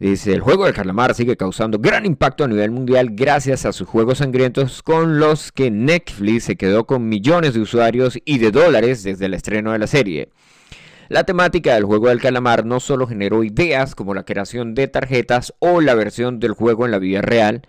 Dice, 0.00 0.32
el 0.32 0.40
juego 0.40 0.64
del 0.64 0.74
calamar 0.74 1.14
sigue 1.14 1.36
causando 1.36 1.78
gran 1.78 2.04
impacto 2.04 2.44
a 2.44 2.48
nivel 2.48 2.72
mundial 2.72 3.10
gracias 3.12 3.64
a 3.64 3.72
sus 3.72 3.88
juegos 3.88 4.18
sangrientos 4.18 4.82
con 4.82 5.20
los 5.20 5.52
que 5.52 5.70
Netflix 5.70 6.44
se 6.44 6.56
quedó 6.56 6.84
con 6.84 7.08
millones 7.08 7.54
de 7.54 7.60
usuarios 7.60 8.18
y 8.24 8.38
de 8.38 8.50
dólares 8.50 9.04
desde 9.04 9.26
el 9.26 9.34
estreno 9.34 9.72
de 9.72 9.78
la 9.78 9.86
serie. 9.86 10.30
La 11.08 11.24
temática 11.24 11.74
del 11.74 11.84
juego 11.84 12.08
del 12.08 12.20
calamar 12.20 12.66
no 12.66 12.80
solo 12.80 13.06
generó 13.06 13.44
ideas 13.44 13.94
como 13.94 14.14
la 14.14 14.24
creación 14.24 14.74
de 14.74 14.88
tarjetas 14.88 15.54
o 15.60 15.80
la 15.80 15.94
versión 15.94 16.40
del 16.40 16.52
juego 16.52 16.86
en 16.86 16.90
la 16.90 16.98
vida 16.98 17.22
real, 17.22 17.62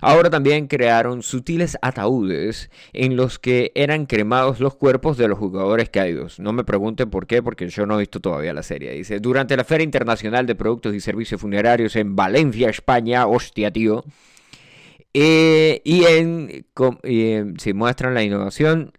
Ahora 0.00 0.30
también 0.30 0.66
crearon 0.66 1.22
sutiles 1.22 1.78
ataúdes 1.82 2.70
en 2.92 3.16
los 3.16 3.38
que 3.38 3.72
eran 3.74 4.06
cremados 4.06 4.60
los 4.60 4.74
cuerpos 4.74 5.16
de 5.16 5.28
los 5.28 5.38
jugadores 5.38 5.90
caídos. 5.90 6.38
No 6.38 6.52
me 6.52 6.64
pregunten 6.64 7.10
por 7.10 7.26
qué, 7.26 7.42
porque 7.42 7.68
yo 7.68 7.86
no 7.86 7.96
he 7.96 8.00
visto 8.00 8.20
todavía 8.20 8.52
la 8.52 8.62
serie. 8.62 8.92
Dice, 8.92 9.20
durante 9.20 9.56
la 9.56 9.64
Feria 9.64 9.84
Internacional 9.84 10.46
de 10.46 10.54
Productos 10.54 10.94
y 10.94 11.00
Servicios 11.00 11.40
Funerarios 11.40 11.96
en 11.96 12.16
Valencia, 12.16 12.68
España, 12.68 13.26
hostia, 13.26 13.70
tío. 13.70 14.04
Eh, 15.12 15.80
y 15.84 16.04
en, 16.04 16.66
si 17.58 17.72
muestran 17.72 18.14
la 18.14 18.22
innovación, 18.22 18.92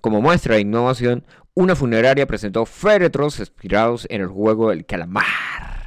como 0.00 0.20
muestra 0.20 0.56
de 0.56 0.62
innovación, 0.62 1.24
una 1.54 1.76
funeraria 1.76 2.26
presentó 2.26 2.66
féretros 2.66 3.38
inspirados 3.38 4.06
en 4.10 4.22
el 4.22 4.28
juego 4.28 4.70
del 4.70 4.86
calamar 4.86 5.81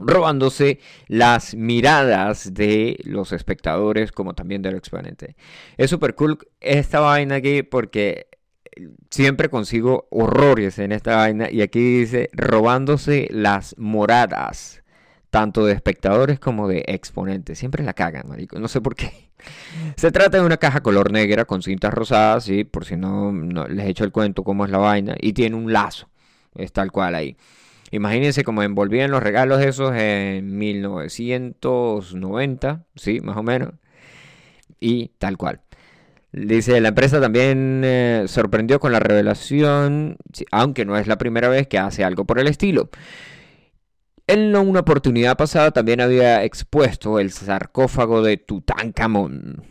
robándose 0.00 0.80
las 1.06 1.54
miradas 1.54 2.54
de 2.54 2.98
los 3.04 3.32
espectadores 3.32 4.12
como 4.12 4.34
también 4.34 4.62
del 4.62 4.76
exponente. 4.76 5.36
Es 5.76 5.90
súper 5.90 6.14
cool 6.14 6.38
esta 6.60 7.00
vaina 7.00 7.36
aquí 7.36 7.62
porque 7.62 8.28
siempre 9.10 9.48
consigo 9.48 10.08
horrores 10.10 10.78
en 10.78 10.92
esta 10.92 11.16
vaina 11.16 11.50
y 11.50 11.62
aquí 11.62 11.80
dice 12.00 12.30
robándose 12.32 13.28
las 13.30 13.74
moradas 13.78 14.80
tanto 15.30 15.64
de 15.64 15.72
espectadores 15.72 16.38
como 16.38 16.68
de 16.68 16.84
exponentes. 16.86 17.58
Siempre 17.58 17.84
la 17.84 17.94
cagan, 17.94 18.28
marico. 18.28 18.58
No 18.58 18.68
sé 18.68 18.80
por 18.80 18.94
qué. 18.94 19.30
Se 19.96 20.10
trata 20.10 20.38
de 20.38 20.44
una 20.44 20.58
caja 20.58 20.82
color 20.82 21.12
negra 21.12 21.44
con 21.44 21.62
cintas 21.62 21.94
rosadas, 21.94 22.48
y 22.48 22.64
por 22.64 22.84
si 22.84 22.96
no, 22.96 23.32
no 23.32 23.66
les 23.66 23.86
he 23.86 23.90
hecho 23.90 24.04
el 24.04 24.12
cuento 24.12 24.44
cómo 24.44 24.64
es 24.64 24.70
la 24.70 24.78
vaina. 24.78 25.14
Y 25.18 25.32
tiene 25.32 25.56
un 25.56 25.72
lazo. 25.72 26.08
Es 26.54 26.72
tal 26.72 26.90
cual 26.90 27.14
ahí. 27.14 27.36
Imagínense 27.90 28.44
cómo 28.44 28.62
envolvían 28.62 29.10
los 29.10 29.22
regalos 29.22 29.60
esos 29.62 29.94
en 29.96 30.56
1990, 30.56 32.86
sí, 32.94 33.20
más 33.20 33.36
o 33.36 33.42
menos. 33.42 33.74
Y 34.78 35.08
tal 35.18 35.36
cual. 35.36 35.60
Dice, 36.32 36.80
la 36.80 36.88
empresa 36.88 37.20
también 37.20 37.82
eh, 37.84 38.24
sorprendió 38.28 38.78
con 38.78 38.92
la 38.92 39.00
revelación, 39.00 40.16
aunque 40.52 40.84
no 40.84 40.96
es 40.96 41.08
la 41.08 41.18
primera 41.18 41.48
vez 41.48 41.66
que 41.66 41.78
hace 41.78 42.04
algo 42.04 42.24
por 42.24 42.38
el 42.38 42.46
estilo. 42.46 42.88
En 44.28 44.54
una 44.54 44.80
oportunidad 44.80 45.36
pasada 45.36 45.72
también 45.72 46.00
había 46.00 46.44
expuesto 46.44 47.18
el 47.18 47.32
sarcófago 47.32 48.22
de 48.22 48.36
Tutankamón, 48.36 49.64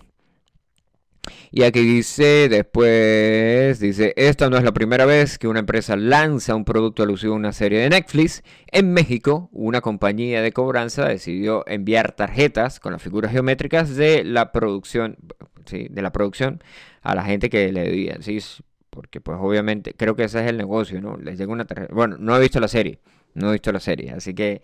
y 1.51 1.63
aquí 1.63 1.81
dice, 1.81 2.49
después, 2.49 3.79
dice, 3.79 4.13
esta 4.15 4.49
no 4.49 4.57
es 4.57 4.63
la 4.63 4.71
primera 4.71 5.05
vez 5.05 5.37
que 5.37 5.47
una 5.47 5.59
empresa 5.59 5.95
lanza 5.95 6.55
un 6.55 6.65
producto 6.65 7.03
alusivo 7.03 7.33
a 7.33 7.37
una 7.37 7.53
serie 7.53 7.79
de 7.79 7.89
Netflix. 7.89 8.43
En 8.71 8.93
México, 8.93 9.49
una 9.51 9.81
compañía 9.81 10.41
de 10.41 10.51
cobranza 10.51 11.07
decidió 11.07 11.63
enviar 11.67 12.11
tarjetas 12.11 12.79
con 12.79 12.93
las 12.93 13.01
figuras 13.01 13.31
geométricas 13.31 13.95
de 13.95 14.23
la 14.23 14.51
producción, 14.51 15.17
¿sí? 15.65 15.87
de 15.89 16.01
la 16.01 16.11
producción 16.11 16.63
a 17.01 17.15
la 17.15 17.23
gente 17.23 17.49
que 17.49 17.71
le 17.71 17.81
debían, 17.81 18.21
¿sí? 18.21 18.39
Porque 18.89 19.21
pues 19.21 19.37
obviamente, 19.41 19.93
creo 19.95 20.15
que 20.15 20.23
ese 20.25 20.41
es 20.41 20.47
el 20.49 20.57
negocio, 20.57 21.01
¿no? 21.01 21.17
Les 21.17 21.37
llega 21.37 21.51
una 21.51 21.65
tarjeta. 21.65 21.93
Bueno, 21.93 22.17
no 22.19 22.35
he 22.35 22.39
visto 22.39 22.59
la 22.59 22.67
serie, 22.67 22.99
no 23.33 23.49
he 23.49 23.53
visto 23.53 23.71
la 23.71 23.79
serie, 23.79 24.11
así 24.11 24.33
que... 24.33 24.61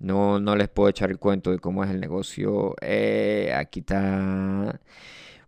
No, 0.00 0.40
no 0.40 0.56
les 0.56 0.68
puedo 0.68 0.88
echar 0.88 1.10
el 1.10 1.18
cuento 1.18 1.50
de 1.50 1.58
cómo 1.58 1.84
es 1.84 1.90
el 1.90 2.00
negocio. 2.00 2.74
Eh, 2.80 3.52
aquí 3.54 3.80
está. 3.80 4.80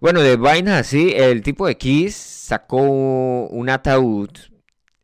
Bueno, 0.03 0.21
de 0.21 0.35
vainas 0.35 0.81
así, 0.81 1.13
el 1.15 1.43
tipo 1.43 1.65
de 1.65 1.77
Kiss 1.77 2.17
sacó 2.17 2.83
un 3.47 3.69
ataúd. 3.71 4.31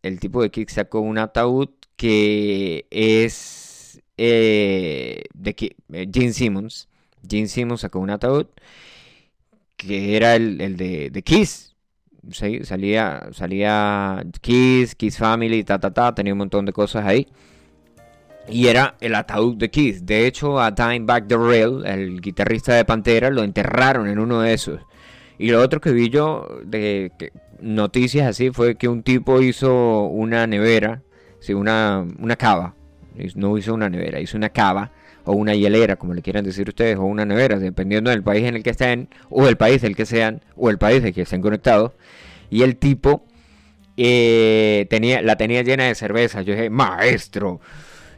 El 0.03 0.19
tipo 0.19 0.43
de 0.43 0.51
Kiss 0.51 0.73
sacó 0.73 0.99
un 0.99 1.19
ataúd 1.19 1.69
que 1.95 2.85
es 2.91 4.03
eh, 4.17 5.23
de 5.35 5.57
eh, 5.93 6.09
Gene 6.13 6.33
Simmons. 6.33 6.89
Gene 7.29 7.47
Simmons 7.47 7.83
sacó 7.83 8.01
un 8.01 8.11
ataúd 8.11 8.49
que 9.77 10.17
era 10.17 10.35
el, 10.35 10.77
de, 10.77 11.11
de, 11.11 11.23
Kiss. 11.23 11.77
Salía, 12.65 13.29
salía 13.31 14.27
Kiss, 14.41 14.97
Kiss 14.97 15.17
Family, 15.17 15.63
ta, 15.63 15.79
ta, 15.79 15.95
ta, 15.95 16.13
tenía 16.13 16.33
un 16.33 16.39
montón 16.39 16.65
de 16.67 16.73
cosas 16.73 17.07
ahí. 17.07 17.29
Y 18.51 18.67
era 18.67 18.97
el 19.01 19.15
ataúd 19.15 19.57
de 19.57 19.71
Kiss. 19.71 20.07
De 20.07 20.27
hecho, 20.27 20.61
a 20.61 20.71
Back 20.71 21.27
the 21.29 21.37
Rail, 21.37 21.85
el 21.85 22.21
guitarrista 22.21 22.75
de 22.75 22.85
Pantera, 22.85 23.31
lo 23.31 23.43
enterraron 23.43 24.09
en 24.09 24.19
uno 24.19 24.41
de 24.41 24.55
esos. 24.55 24.81
Y 25.39 25.51
lo 25.51 25.61
otro 25.61 25.81
que 25.81 25.93
vi 25.93 26.09
yo 26.09 26.47
de 26.65 27.13
noticias 27.61 28.27
así 28.27 28.51
fue 28.51 28.77
que 28.77 28.89
un 28.89 29.03
tipo 29.03 29.41
hizo 29.41 30.05
una 30.05 30.47
nevera, 30.47 31.03
sí, 31.41 31.55
una, 31.55 32.05
una 32.19 32.37
cava. 32.37 32.75
No 33.35 33.59
hizo 33.59 33.75
una 33.75 33.89
nevera, 33.89 34.21
hizo 34.21 34.37
una 34.37 34.49
cava 34.49 34.93
o 35.25 35.33
una 35.33 35.55
hielera, 35.55 35.97
como 35.97 36.15
le 36.15 36.23
quieran 36.23 36.45
decir 36.45 36.69
ustedes, 36.69 36.97
o 36.97 37.05
una 37.05 37.27
nevera, 37.27 37.59
dependiendo 37.59 38.11
del 38.11 38.23
país 38.23 38.45
en 38.47 38.57
el 38.57 38.63
que 38.63 38.71
estén, 38.71 39.09
o 39.29 39.47
el 39.47 39.57
país 39.57 39.83
del 39.83 39.95
que 39.95 40.07
sean, 40.07 40.41
o 40.57 40.71
el 40.71 40.79
país 40.79 41.03
del 41.03 41.13
que 41.13 41.23
estén 41.23 41.43
conectados. 41.43 41.93
Y 42.49 42.63
el 42.63 42.77
tipo 42.77 43.27
eh, 43.99 44.87
tenía, 44.89 45.21
la 45.21 45.37
tenía 45.37 45.63
llena 45.63 45.85
de 45.85 45.95
cerveza. 45.95 46.43
Yo 46.43 46.55
dije, 46.55 46.71
maestro. 46.71 47.61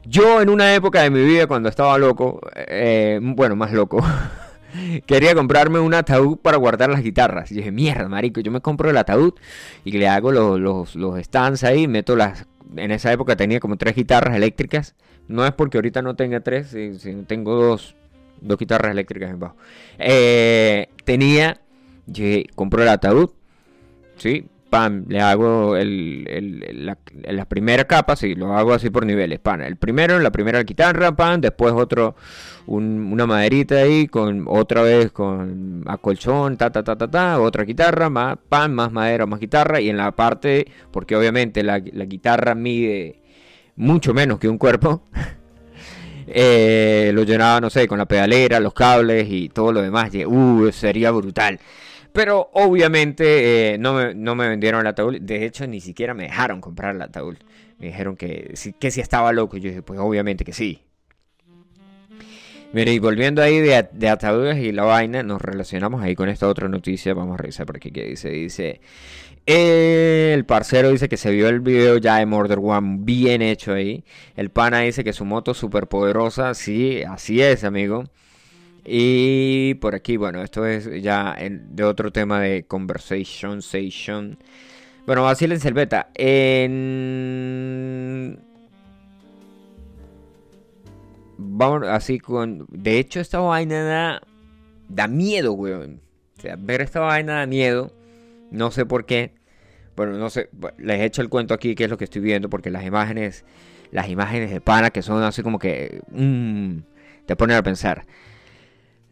Yo 0.05 0.41
en 0.41 0.49
una 0.49 0.75
época 0.75 1.03
de 1.03 1.11
mi 1.11 1.23
vida, 1.23 1.47
cuando 1.47 1.69
estaba 1.69 1.97
loco, 1.99 2.41
eh, 2.55 3.19
bueno, 3.23 3.57
más 3.57 3.73
loco, 3.73 4.03
Quería 5.07 5.35
comprarme 5.35 5.81
un 5.81 5.95
ataúd 5.95 6.39
para 6.39 6.57
guardar 6.57 6.91
las 6.91 7.03
guitarras. 7.03 7.51
Y 7.51 7.57
dije, 7.57 7.71
mierda, 7.71 8.09
marico, 8.09 8.41
yo 8.41 8.51
me 8.51 8.61
compro 8.61 8.91
el 8.91 8.97
ataúd 8.97 9.35
y 9.85 9.93
le 9.93 10.09
hago 10.09 10.33
los, 10.33 10.95
los, 10.95 11.25
stands 11.25 11.65
ahí, 11.65 11.89
meto 11.89 12.17
las 12.17 12.47
en 12.77 12.93
esa 12.93 13.13
época 13.13 13.35
tenía 13.35 13.59
como 13.59 13.77
tres 13.77 13.97
guitarras 13.97 14.37
eléctricas. 14.37 14.95
No 15.29 15.45
es 15.45 15.53
porque 15.53 15.79
ahorita 15.79 16.03
no 16.03 16.15
tenga 16.15 16.41
tres, 16.41 16.69
sino 16.69 17.25
tengo 17.25 17.55
dos, 17.55 17.97
dos 18.41 18.59
guitarras 18.59 18.93
eléctricas 18.93 19.31
en 19.31 19.41
bajo. 19.41 19.57
Eh, 19.99 20.89
tenía, 21.05 21.61
compró 22.55 22.83
el 22.83 22.89
ataúd, 22.89 23.31
¿sí? 24.17 24.47
Pam, 24.71 25.05
le 25.09 25.21
hago 25.21 25.77
el, 25.77 26.87
la, 26.87 27.45
primera 27.47 27.85
capa, 27.85 28.15
sí, 28.15 28.37
lo 28.37 28.57
hago 28.57 28.73
así 28.73 28.89
por 28.89 29.05
niveles. 29.05 29.41
Pan, 29.41 29.61
el 29.63 29.77
primero, 29.77 30.19
la 30.21 30.31
primera 30.31 30.63
guitarra, 30.63 31.15
pan, 31.17 31.41
después 31.41 31.75
otro, 31.75 32.15
una 32.67 33.27
maderita 33.27 33.77
ahí, 33.77 34.07
con 34.07 34.45
otra 34.47 34.83
vez 34.83 35.11
con 35.11 35.83
acolchón, 35.87 36.57
ta, 36.57 36.71
ta, 36.71 36.85
ta, 36.85 36.97
ta, 36.97 37.11
ta, 37.11 37.41
otra 37.41 37.65
guitarra, 37.65 38.09
más 38.11 38.39
pan, 38.49 38.73
más 38.73 38.93
madera, 38.93 39.27
más 39.27 39.41
guitarra, 39.41 39.81
y 39.81 39.91
en 39.91 39.97
la 39.97 40.13
parte, 40.13 40.69
porque 40.93 41.17
obviamente 41.17 41.65
la, 41.65 41.81
guitarra 41.81 42.55
mide 42.55 43.21
mucho 43.75 44.15
menos 44.15 44.39
que 44.39 44.49
un 44.49 44.59
cuerpo. 44.59 45.03
Eh, 46.33 47.11
lo 47.13 47.25
llenaba, 47.25 47.61
no 47.61 47.71
sé, 47.71 47.89
con 47.89 47.99
la 47.99 48.07
pedalera, 48.07 48.61
los 48.61 48.73
cables 48.73 49.27
y 49.29 49.49
todo 49.49 49.73
lo 49.73 49.83
demás. 49.83 50.15
Y, 50.15 50.25
uh, 50.25 50.71
sería 50.71 51.11
brutal. 51.11 51.59
Pero 52.13 52.51
obviamente 52.53 53.75
eh, 53.75 53.79
no, 53.79 53.95
me, 53.95 54.15
no, 54.15 54.35
me, 54.35 54.49
vendieron 54.49 54.81
el 54.81 54.87
ataúd. 54.89 55.21
De 55.21 55.45
hecho, 55.45 55.67
ni 55.67 55.81
siquiera 55.81 56.15
me 56.15 56.25
dejaron 56.25 56.61
comprar 56.61 56.95
el 56.95 57.03
ataúd. 57.03 57.37
Me 57.79 57.87
dijeron 57.87 58.17
que, 58.17 58.55
que 58.79 58.91
si 58.91 59.01
estaba 59.01 59.33
loco. 59.33 59.57
Yo 59.57 59.69
dije, 59.69 59.83
pues 59.83 60.01
obviamente 60.01 60.45
que 60.45 60.53
sí. 60.53 60.83
Mire, 62.73 62.93
y 62.93 62.99
volviendo 63.01 63.43
ahí 63.43 63.59
de, 63.59 63.89
de 63.93 64.09
ataúdes 64.09 64.59
y 64.59 64.71
la 64.71 64.85
vaina, 64.85 65.25
nos 65.25 65.43
relacionamos 65.43 66.03
ahí 66.03 66.15
con 66.15 66.29
esta 66.29 66.47
otra 66.47 66.69
noticia. 66.69 67.15
Vamos 67.15 67.35
a 67.35 67.39
revisar 67.39 67.67
por 67.67 67.77
aquí 67.77 67.91
que 67.91 68.05
dice. 68.05 68.31
Dice, 68.31 68.81
el 69.47 70.45
parcero 70.45 70.91
dice 70.91 71.09
que 71.09 71.17
se 71.17 71.31
vio 71.33 71.49
el 71.49 71.61
video 71.61 71.97
ya 71.97 72.19
de 72.19 72.27
Murder 72.27 72.59
One 72.63 72.99
bien 73.01 73.43
hecho 73.43 73.73
ahí. 73.73 74.05
El 74.37 74.51
pana 74.51 74.81
dice 74.81 75.03
que 75.03 75.13
su 75.13 75.25
moto 75.25 75.53
es 75.53 75.57
súper 75.57 75.89
poderosa. 75.89 76.55
Sí, 76.55 77.03
así 77.03 77.43
es, 77.43 77.65
amigo. 77.65 78.05
Y 78.85 79.75
por 79.75 79.95
aquí, 79.95 80.17
bueno, 80.17 80.43
esto 80.43 80.67
es 80.67 80.89
ya 81.03 81.37
de 81.39 81.85
otro 81.85 82.11
tema 82.13 82.41
de 82.41 82.65
conversation, 82.65 83.59
station. 83.59 84.39
Bueno, 85.07 85.29
así 85.29 85.45
en 85.47 85.61
Selveta. 85.61 86.11
En... 86.15 86.79
Vamos 91.37 91.89
así 91.89 92.19
con... 92.19 92.67
De 92.71 92.99
hecho, 92.99 93.21
esta 93.21 93.39
vaina 93.41 94.21
da, 94.89 95.09
miedo, 95.09 95.53
weón. 95.53 96.01
O 96.39 96.41
sea, 96.41 96.57
ver 96.57 96.81
esta 96.81 97.01
vaina 97.01 97.39
da 97.41 97.47
miedo. 97.47 97.93
No 98.51 98.71
sé 98.71 98.87
por 98.87 99.05
qué. 99.07 99.35
Bueno, 99.97 100.19
no 100.19 100.31
sé. 100.31 100.49
Les 100.79 101.01
he 101.01 101.05
hecho 101.05 101.23
el 101.23 101.29
cuento 101.29 101.55
aquí, 101.55 101.75
que 101.75 101.85
es 101.85 101.91
lo 101.91 101.99
que 101.99 102.05
estoy 102.05 102.23
viendo, 102.23 102.49
porque 102.49 102.71
las 102.71 102.85
imágenes... 102.85 103.45
Las 103.91 104.09
imágenes 104.09 104.53
de 104.53 104.61
pana 104.61 104.91
que 104.91 105.03
son 105.03 105.23
así 105.25 105.43
como 105.43 105.59
que... 105.59 106.01
Mmm, 106.13 106.79
te 107.27 107.35
ponen 107.35 107.57
a 107.57 107.63
pensar. 107.65 108.07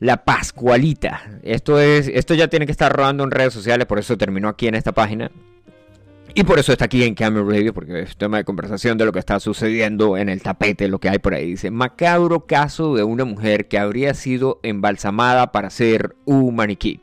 La 0.01 0.25
Pascualita. 0.25 1.41
Esto, 1.43 1.81
es, 1.81 2.09
esto 2.09 2.35
ya 2.35 2.49
tiene 2.49 2.67
que 2.67 2.73
estar 2.73 2.93
rodando 2.93 3.25
en 3.25 3.31
redes 3.31 3.53
sociales, 3.53 3.87
por 3.87 3.99
eso 3.99 4.17
terminó 4.17 4.49
aquí 4.49 4.69
en 4.69 4.75
esta 4.75 4.93
página. 4.93 5.31
Y 6.35 6.45
por 6.45 6.59
eso 6.59 6.73
está 6.73 6.85
aquí 6.85 7.03
en 7.03 7.15
Camera 7.15 7.45
Radio, 7.45 7.75
porque 7.75 8.03
es 8.03 8.17
tema 8.17 8.37
de 8.37 8.45
conversación 8.45 8.97
de 8.97 9.05
lo 9.05 9.13
que 9.13 9.19
está 9.19 9.41
sucediendo 9.41 10.17
en 10.17 10.29
el 10.29 10.43
tapete, 10.43 10.87
lo 10.87 11.01
que 11.01 11.09
hay 11.09 11.19
por 11.19 11.35
ahí. 11.35 11.47
Dice, 11.47 11.71
macabro 11.71 12.47
caso 12.47 12.95
de 12.95 13.03
una 13.03 13.25
mujer 13.25 13.67
que 13.67 13.79
habría 13.79 14.15
sido 14.15 14.61
embalsamada 14.63 15.51
para 15.51 15.71
ser 15.71 16.15
un 16.27 16.55
maniquí. 16.55 17.01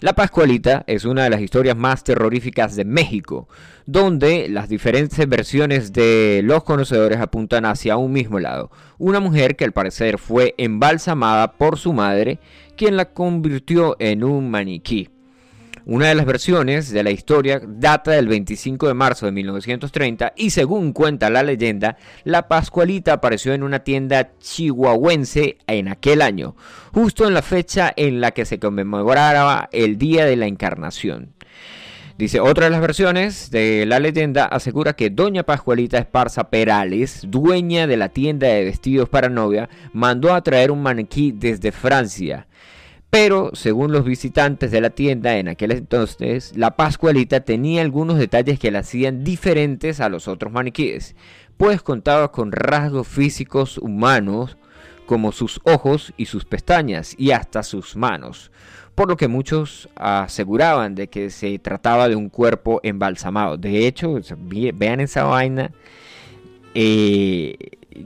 La 0.00 0.14
Pascualita 0.14 0.82
es 0.86 1.04
una 1.04 1.24
de 1.24 1.30
las 1.30 1.42
historias 1.42 1.76
más 1.76 2.04
terroríficas 2.04 2.74
de 2.74 2.86
México, 2.86 3.50
donde 3.84 4.48
las 4.48 4.66
diferentes 4.66 5.28
versiones 5.28 5.92
de 5.92 6.40
los 6.42 6.64
conocedores 6.64 7.20
apuntan 7.20 7.66
hacia 7.66 7.98
un 7.98 8.10
mismo 8.10 8.40
lado. 8.40 8.70
Una 8.96 9.20
mujer 9.20 9.56
que 9.56 9.66
al 9.66 9.72
parecer 9.72 10.16
fue 10.16 10.54
embalsamada 10.56 11.52
por 11.52 11.76
su 11.76 11.92
madre, 11.92 12.38
quien 12.78 12.96
la 12.96 13.12
convirtió 13.12 13.96
en 13.98 14.24
un 14.24 14.50
maniquí. 14.50 15.10
Una 15.90 16.06
de 16.06 16.14
las 16.14 16.24
versiones 16.24 16.92
de 16.92 17.02
la 17.02 17.10
historia 17.10 17.60
data 17.66 18.12
del 18.12 18.28
25 18.28 18.86
de 18.86 18.94
marzo 18.94 19.26
de 19.26 19.32
1930 19.32 20.34
y 20.36 20.50
según 20.50 20.92
cuenta 20.92 21.30
la 21.30 21.42
leyenda, 21.42 21.96
la 22.22 22.46
Pascualita 22.46 23.14
apareció 23.14 23.54
en 23.54 23.64
una 23.64 23.80
tienda 23.80 24.30
chihuahuense 24.38 25.58
en 25.66 25.88
aquel 25.88 26.22
año, 26.22 26.54
justo 26.94 27.26
en 27.26 27.34
la 27.34 27.42
fecha 27.42 27.92
en 27.96 28.20
la 28.20 28.30
que 28.30 28.44
se 28.44 28.60
conmemoraba 28.60 29.68
el 29.72 29.98
Día 29.98 30.26
de 30.26 30.36
la 30.36 30.46
Encarnación. 30.46 31.32
Dice, 32.16 32.38
otra 32.38 32.66
de 32.66 32.70
las 32.70 32.82
versiones 32.82 33.50
de 33.50 33.84
la 33.84 33.98
leyenda 33.98 34.44
asegura 34.44 34.92
que 34.92 35.10
Doña 35.10 35.42
Pascualita 35.42 35.98
Esparza 35.98 36.50
Perales, 36.50 37.22
dueña 37.26 37.88
de 37.88 37.96
la 37.96 38.10
tienda 38.10 38.46
de 38.46 38.62
vestidos 38.62 39.08
para 39.08 39.28
novia, 39.28 39.68
mandó 39.92 40.34
a 40.34 40.42
traer 40.44 40.70
un 40.70 40.84
maniquí 40.84 41.32
desde 41.32 41.72
Francia. 41.72 42.46
Pero, 43.10 43.50
según 43.54 43.90
los 43.90 44.04
visitantes 44.04 44.70
de 44.70 44.80
la 44.80 44.90
tienda 44.90 45.36
en 45.36 45.48
aquel 45.48 45.72
entonces, 45.72 46.52
la 46.56 46.76
Pascualita 46.76 47.40
tenía 47.40 47.82
algunos 47.82 48.18
detalles 48.18 48.60
que 48.60 48.70
la 48.70 48.80
hacían 48.80 49.24
diferentes 49.24 50.00
a 50.00 50.08
los 50.08 50.28
otros 50.28 50.52
maniquíes, 50.52 51.16
pues 51.56 51.82
contaba 51.82 52.30
con 52.30 52.52
rasgos 52.52 53.08
físicos 53.08 53.78
humanos 53.78 54.56
como 55.06 55.32
sus 55.32 55.60
ojos 55.64 56.14
y 56.16 56.26
sus 56.26 56.44
pestañas 56.44 57.16
y 57.18 57.32
hasta 57.32 57.64
sus 57.64 57.96
manos, 57.96 58.52
por 58.94 59.08
lo 59.08 59.16
que 59.16 59.26
muchos 59.26 59.88
aseguraban 59.96 60.94
de 60.94 61.08
que 61.08 61.30
se 61.30 61.58
trataba 61.58 62.08
de 62.08 62.14
un 62.14 62.28
cuerpo 62.28 62.78
embalsamado. 62.84 63.56
De 63.56 63.88
hecho, 63.88 64.20
vean 64.74 65.00
esa 65.00 65.24
vaina. 65.24 65.72
Eh, 66.74 67.56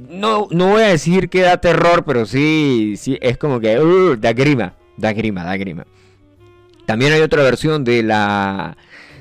no, 0.08 0.48
no 0.50 0.68
voy 0.68 0.82
a 0.82 0.88
decir 0.88 1.28
que 1.28 1.42
da 1.42 1.60
terror, 1.60 2.04
pero 2.06 2.24
sí, 2.24 2.94
sí 2.96 3.18
es 3.20 3.36
como 3.36 3.60
que 3.60 3.78
uh, 3.78 4.16
da 4.16 4.32
grima. 4.32 4.74
Da 4.96 5.12
grima, 5.12 5.44
da 5.44 5.56
grima. 5.56 5.86
También 6.86 7.12
hay 7.12 7.20
otra 7.20 7.42
versión 7.42 7.84
de 7.84 8.02
la 8.02 8.76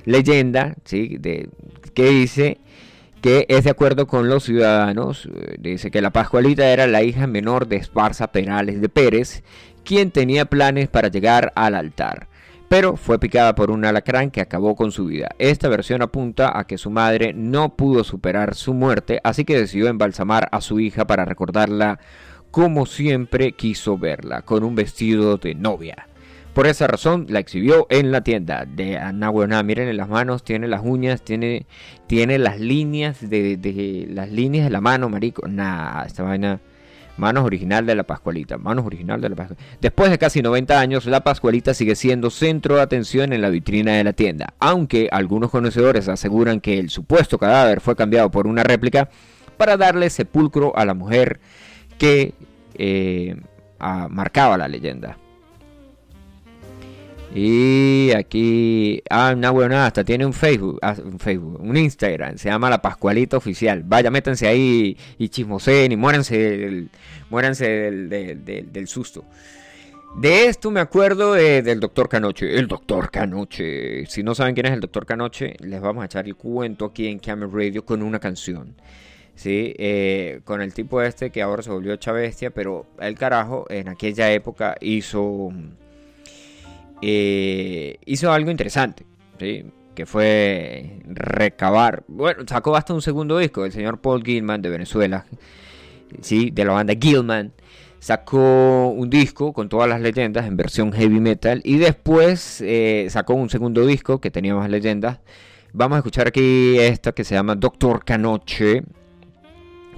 leyenda, 0.06 0.76
¿sí? 0.84 1.18
de, 1.20 1.50
que 1.94 2.10
dice 2.10 2.60
que 3.22 3.46
es 3.48 3.64
de 3.64 3.70
acuerdo 3.70 4.06
con 4.06 4.28
los 4.28 4.44
ciudadanos. 4.44 5.30
Eh, 5.34 5.56
dice 5.60 5.92
que 5.92 6.02
la 6.02 6.12
Pascualita 6.12 6.68
era 6.68 6.88
la 6.88 7.04
hija 7.04 7.26
menor 7.26 7.68
de 7.68 7.78
Esparza 7.78 8.32
Penales 8.34 8.82
de 8.82 8.90
Pérez, 8.90 9.44
quien 9.86 10.12
tenía 10.12 10.46
planes 10.46 10.90
para 10.90 11.08
llegar 11.08 11.54
al 11.56 11.76
altar. 11.76 12.28
Pero 12.68 12.98
fue 12.98 13.20
picada 13.20 13.56
por 13.56 13.72
un 13.72 13.86
alacrán 13.86 14.32
que 14.32 14.42
acabó 14.42 14.76
con 14.76 14.92
su 14.92 15.06
vida. 15.06 15.30
Esta 15.38 15.70
versión 15.70 16.02
apunta 16.02 16.58
a 16.58 16.66
que 16.66 16.78
su 16.78 16.90
madre 16.90 17.32
no 17.34 17.76
pudo 17.76 18.04
superar 18.04 18.56
su 18.56 18.74
muerte, 18.74 19.22
así 19.24 19.46
que 19.46 19.58
decidió 19.58 19.88
embalsamar 19.88 20.50
a 20.52 20.60
su 20.60 20.80
hija 20.80 21.06
para 21.06 21.24
recordarla 21.24 22.00
como 22.54 22.86
siempre 22.86 23.54
quiso 23.54 23.98
verla, 23.98 24.44
con 24.44 24.64
un 24.64 24.76
vestido 24.76 25.38
de 25.38 25.56
novia. 25.56 26.08
Por 26.54 26.68
esa 26.68 26.86
razón 26.86 27.26
la 27.30 27.40
exhibió 27.40 27.88
en 27.90 28.12
la 28.12 28.22
tienda 28.22 28.66
de 28.66 29.00
Ana 29.00 29.32
Miren 29.64 29.88
en 29.90 29.98
las 29.98 30.08
manos, 30.08 30.44
tiene 30.44 30.68
las 30.68 30.82
uñas, 30.84 31.24
tiene, 31.24 31.66
tiene 32.06 32.38
las 32.38 32.60
líneas 32.60 33.28
de, 33.28 34.06
las 34.08 34.30
líneas 34.30 34.66
de 34.66 34.70
la 34.70 34.82
mano, 34.82 35.10
marico. 35.10 35.48
Nah, 35.48 36.04
esta 36.04 36.22
vaina. 36.22 36.60
Manos 37.18 37.44
original 37.44 37.88
de 37.88 37.96
la 37.96 38.04
Pascualita. 38.04 38.60
Manos 38.60 38.86
original 38.86 39.20
de 39.20 39.30
la 39.30 39.36
Pascualita. 39.36 39.66
Después 39.82 40.12
de 40.12 40.20
casi 40.20 40.44
90 40.44 40.80
años, 40.80 41.08
la 41.08 41.24
Pascualita 41.24 41.74
sigue 41.74 41.96
siendo 41.96 42.30
centro 42.30 42.76
de 42.76 42.84
atención 42.84 43.34
en 43.34 43.42
la 43.42 43.50
vitrina 43.50 43.94
de 43.94 44.04
la 44.04 44.14
tienda. 44.14 44.54
Aunque 44.60 45.10
algunos 45.12 45.50
conocedores 45.50 46.08
aseguran 46.08 46.62
que 46.62 46.78
el 46.78 46.92
supuesto 46.92 47.40
cadáver 47.40 47.82
fue 47.82 47.96
cambiado 47.96 48.30
por 48.30 48.46
una 48.46 48.62
réplica 48.62 49.10
para 49.58 49.76
darle 49.76 50.12
sepulcro 50.12 50.78
a 50.78 50.86
la 50.86 50.94
mujer 50.94 51.40
que 51.98 52.34
eh, 52.76 53.36
marcaba 54.10 54.58
la 54.58 54.68
leyenda. 54.68 55.18
Y 57.36 58.12
aquí, 58.12 59.02
ah, 59.10 59.34
una 59.36 59.50
buena 59.50 59.88
hasta 59.88 60.04
tiene 60.04 60.24
un 60.24 60.34
Facebook, 60.34 60.78
ah, 60.84 60.96
un 61.04 61.18
Facebook, 61.18 61.60
un 61.60 61.76
Instagram, 61.76 62.38
se 62.38 62.50
llama 62.50 62.70
La 62.70 62.80
Pascualita 62.80 63.38
Oficial. 63.38 63.82
Vaya, 63.84 64.12
métanse 64.12 64.48
ahí 64.48 64.96
y 65.18 65.30
chismoseen 65.30 65.92
y 65.92 65.98
muéranse 65.98 66.38
del, 66.38 66.90
muéranse 67.32 67.66
del, 67.68 68.88
susto. 68.88 69.26
De 70.16 70.46
esto 70.46 70.70
me 70.70 70.80
acuerdo 70.80 71.34
del 71.34 71.80
doctor 71.80 72.08
Canoche. 72.08 72.56
El 72.56 72.68
doctor 72.68 73.10
Canoche. 73.10 74.06
Si 74.06 74.22
no 74.22 74.36
saben 74.36 74.54
quién 74.54 74.68
es 74.68 74.74
el 74.74 74.80
doctor 74.80 75.08
Canoche, 75.08 75.56
les 75.60 75.82
vamos 75.82 76.04
a 76.04 76.06
echar 76.06 76.28
el 76.28 76.36
cuento 76.36 76.86
aquí 76.86 77.08
en 77.08 77.18
Camera 77.18 77.52
Radio 77.52 77.84
con 77.84 78.04
una 78.04 78.20
canción. 78.20 78.76
¿Sí? 79.36 79.74
Eh, 79.78 80.42
con 80.44 80.62
el 80.62 80.74
tipo 80.74 81.02
este 81.02 81.30
que 81.32 81.42
ahora 81.42 81.64
se 81.64 81.72
volvió 81.72 81.96
chavestia, 81.96 82.52
pero 82.52 82.86
el 83.00 83.16
carajo 83.16 83.66
en 83.70 83.90
aquella 83.90 84.32
época 84.32 84.76
hizo, 84.82 85.52
eh, 87.02 87.98
hizo 88.06 88.32
algo 88.32 88.52
interesante, 88.52 89.06
¿sí? 89.40 89.66
que 89.96 90.06
fue 90.06 91.02
recabar, 91.06 92.04
bueno, 92.08 92.44
sacó 92.48 92.76
hasta 92.76 92.94
un 92.94 93.02
segundo 93.02 93.38
disco, 93.38 93.66
el 93.66 93.72
señor 93.72 94.00
Paul 94.02 94.24
Gilman 94.24 94.62
de 94.62 94.70
Venezuela, 94.70 95.26
¿sí? 96.22 96.50
de 96.52 96.66
la 96.66 96.74
banda 96.74 96.94
Gilman, 97.00 97.54
sacó 98.00 98.88
un 98.90 99.10
disco 99.10 99.54
con 99.54 99.70
todas 99.70 99.88
las 99.88 100.02
leyendas 100.02 100.46
en 100.48 100.58
versión 100.58 100.92
heavy 100.92 101.20
metal 101.20 101.62
y 101.64 101.78
después 101.78 102.60
eh, 102.62 103.08
sacó 103.10 103.34
un 103.36 103.50
segundo 103.50 103.86
disco 103.86 104.20
que 104.20 104.32
tenía 104.32 104.56
más 104.56 104.70
leyendas 104.70 105.20
Vamos 105.76 105.96
a 105.96 106.00
escuchar 106.00 106.28
aquí 106.28 106.78
esta 106.78 107.14
que 107.14 107.24
se 107.24 107.34
llama 107.34 107.56
Doctor 107.56 108.06
Canoche. 108.06 108.84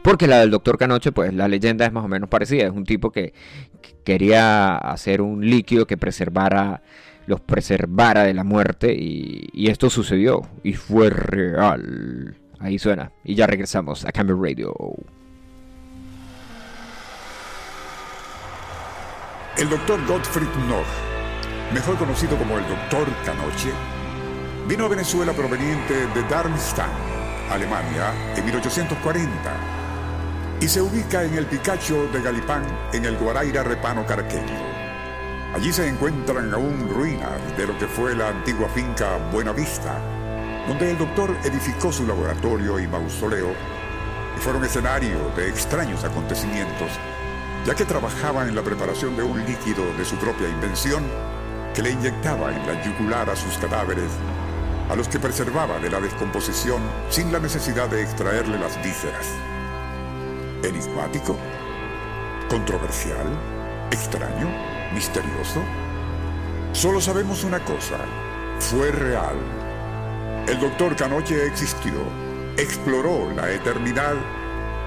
Porque 0.05 0.27
la 0.27 0.41
del 0.41 0.51
Doctor 0.51 0.77
Canoche, 0.77 1.11
pues 1.11 1.33
la 1.33 1.47
leyenda 1.47 1.83
es 1.83 1.91
más 1.91 2.05
o 2.05 2.07
menos 2.07 2.29
parecida. 2.29 2.65
Es 2.65 2.69
un 2.69 2.85
tipo 2.85 3.09
que 3.09 3.33
quería 4.03 4.77
hacer 4.77 5.19
un 5.19 5.49
líquido 5.49 5.87
que 5.87 5.97
preservara, 5.97 6.83
los 7.25 7.41
preservara 7.41 8.21
de 8.21 8.35
la 8.35 8.43
muerte. 8.43 8.93
Y, 8.93 9.49
y 9.51 9.71
esto 9.71 9.89
sucedió. 9.89 10.47
Y 10.61 10.73
fue 10.73 11.09
real. 11.09 12.37
Ahí 12.59 12.77
suena. 12.77 13.13
Y 13.23 13.33
ya 13.33 13.47
regresamos 13.47 14.05
a 14.05 14.11
Camber 14.11 14.37
Radio. 14.37 14.75
El 19.57 19.69
doctor 19.69 20.05
Gottfried 20.05 20.53
Noch, 20.69 20.85
mejor 21.73 21.97
conocido 21.97 22.37
como 22.37 22.59
el 22.59 22.67
doctor 22.67 23.07
Canoche, 23.25 23.71
vino 24.69 24.85
a 24.85 24.89
Venezuela 24.89 25.33
proveniente 25.33 25.95
de 25.95 26.21
Darmstadt, 26.29 26.91
Alemania, 27.49 28.13
en 28.35 28.45
1840 28.45 29.74
y 30.61 30.67
se 30.67 30.81
ubica 30.81 31.23
en 31.23 31.35
el 31.35 31.45
Picacho 31.45 32.07
de 32.07 32.21
Galipán, 32.21 32.63
en 32.93 33.05
el 33.05 33.17
Guaraira 33.17 33.63
Repano 33.63 34.05
Carqueño. 34.05 34.75
Allí 35.53 35.71
se 35.71 35.87
encuentran 35.87 36.53
aún 36.53 36.89
ruinas 36.89 37.39
de 37.57 37.67
lo 37.67 37.77
que 37.77 37.87
fue 37.87 38.15
la 38.15 38.29
antigua 38.29 38.69
finca 38.69 39.17
Buenavista, 39.31 39.99
donde 40.67 40.91
el 40.91 40.97
doctor 40.97 41.35
edificó 41.43 41.91
su 41.91 42.07
laboratorio 42.07 42.79
y 42.79 42.87
mausoleo 42.87 43.51
y 44.35 44.39
fueron 44.39 44.63
escenario 44.63 45.31
de 45.35 45.49
extraños 45.49 46.03
acontecimientos, 46.03 46.91
ya 47.65 47.75
que 47.75 47.85
trabajaba 47.85 48.43
en 48.43 48.55
la 48.55 48.63
preparación 48.63 49.15
de 49.15 49.23
un 49.23 49.45
líquido 49.45 49.83
de 49.97 50.05
su 50.05 50.15
propia 50.15 50.49
invención 50.49 51.03
que 51.73 51.81
le 51.81 51.91
inyectaba 51.91 52.53
en 52.53 52.65
la 52.65 52.83
yugular 52.83 53.29
a 53.29 53.35
sus 53.35 53.57
cadáveres, 53.57 54.11
a 54.89 54.95
los 54.95 55.07
que 55.07 55.19
preservaba 55.19 55.79
de 55.79 55.89
la 55.89 55.99
descomposición 55.99 56.81
sin 57.09 57.31
la 57.31 57.39
necesidad 57.39 57.89
de 57.89 58.01
extraerle 58.01 58.57
las 58.57 58.81
vísceras. 58.83 59.54
Enigmático, 60.65 61.37
controversial, 62.49 63.27
extraño, 63.91 64.49
misterioso. 64.93 65.61
Solo 66.73 66.99
sabemos 66.99 67.43
una 67.43 67.59
cosa, 67.63 67.97
fue 68.59 68.91
real 68.91 69.35
el 70.47 70.59
doctor 70.59 70.95
Canoche 70.95 71.47
existió, 71.47 71.93
exploró 72.55 73.31
la 73.31 73.49
eternidad 73.49 74.13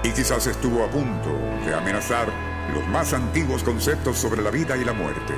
y 0.03 0.11
quizás 0.11 0.47
estuvo 0.47 0.85
a 0.85 0.89
punto 0.89 1.37
de 1.65 1.75
amenazar 1.75 2.29
los 2.73 2.87
más 2.87 3.11
antiguos 3.11 3.61
conceptos 3.61 4.17
sobre 4.17 4.41
la 4.41 4.51
vida 4.51 4.77
y 4.77 4.85
la 4.85 4.93
muerte. 4.93 5.33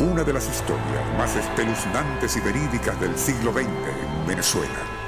Una 0.00 0.22
de 0.22 0.34
las 0.34 0.46
historias 0.46 1.16
más 1.16 1.34
espeluznantes 1.34 2.36
y 2.36 2.40
verídicas 2.40 3.00
del 3.00 3.16
siglo 3.16 3.52
XX 3.52 3.68
en 3.68 4.26
Venezuela. 4.26 5.01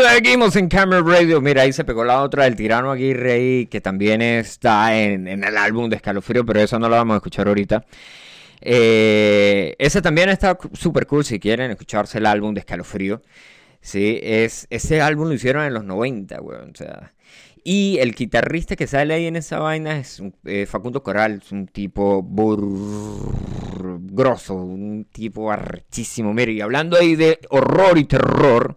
Seguimos 0.00 0.54
en 0.54 0.68
Camera 0.68 1.02
Radio. 1.02 1.40
Mira, 1.40 1.62
ahí 1.62 1.72
se 1.72 1.82
pegó 1.82 2.04
la 2.04 2.22
otra 2.22 2.44
del 2.44 2.54
tirano 2.54 2.92
Aguirre, 2.92 3.66
que 3.68 3.80
también 3.80 4.22
está 4.22 4.96
en, 4.96 5.26
en 5.26 5.42
el 5.42 5.56
álbum 5.56 5.90
de 5.90 5.96
Escalofrío, 5.96 6.46
pero 6.46 6.60
eso 6.60 6.78
no 6.78 6.88
lo 6.88 6.94
vamos 6.94 7.14
a 7.14 7.16
escuchar 7.16 7.48
ahorita. 7.48 7.84
Eh, 8.60 9.74
ese 9.76 10.00
también 10.00 10.28
está 10.28 10.56
super 10.72 11.04
cool 11.08 11.24
si 11.24 11.40
quieren 11.40 11.72
escucharse 11.72 12.18
el 12.18 12.26
álbum 12.26 12.54
de 12.54 12.60
Escalofrío. 12.60 13.22
Sí, 13.80 14.20
es, 14.22 14.68
ese 14.70 15.00
álbum 15.00 15.26
lo 15.26 15.34
hicieron 15.34 15.64
en 15.64 15.74
los 15.74 15.82
90, 15.82 16.42
weón. 16.42 16.70
O 16.70 16.76
sea, 16.76 17.12
y 17.64 17.98
el 17.98 18.14
guitarrista 18.14 18.76
que 18.76 18.86
sale 18.86 19.14
ahí 19.14 19.26
en 19.26 19.34
esa 19.34 19.58
vaina 19.58 19.98
es 19.98 20.22
eh, 20.44 20.66
Facundo 20.66 21.02
Coral, 21.02 21.40
es 21.44 21.50
un 21.50 21.66
tipo 21.66 22.24
grosso, 24.12 24.54
un 24.54 25.08
tipo 25.10 25.50
arrechísimo. 25.50 26.32
Mire, 26.32 26.52
y 26.52 26.60
hablando 26.60 26.96
ahí 26.96 27.16
de 27.16 27.40
horror 27.50 27.98
y 27.98 28.04
terror, 28.04 28.76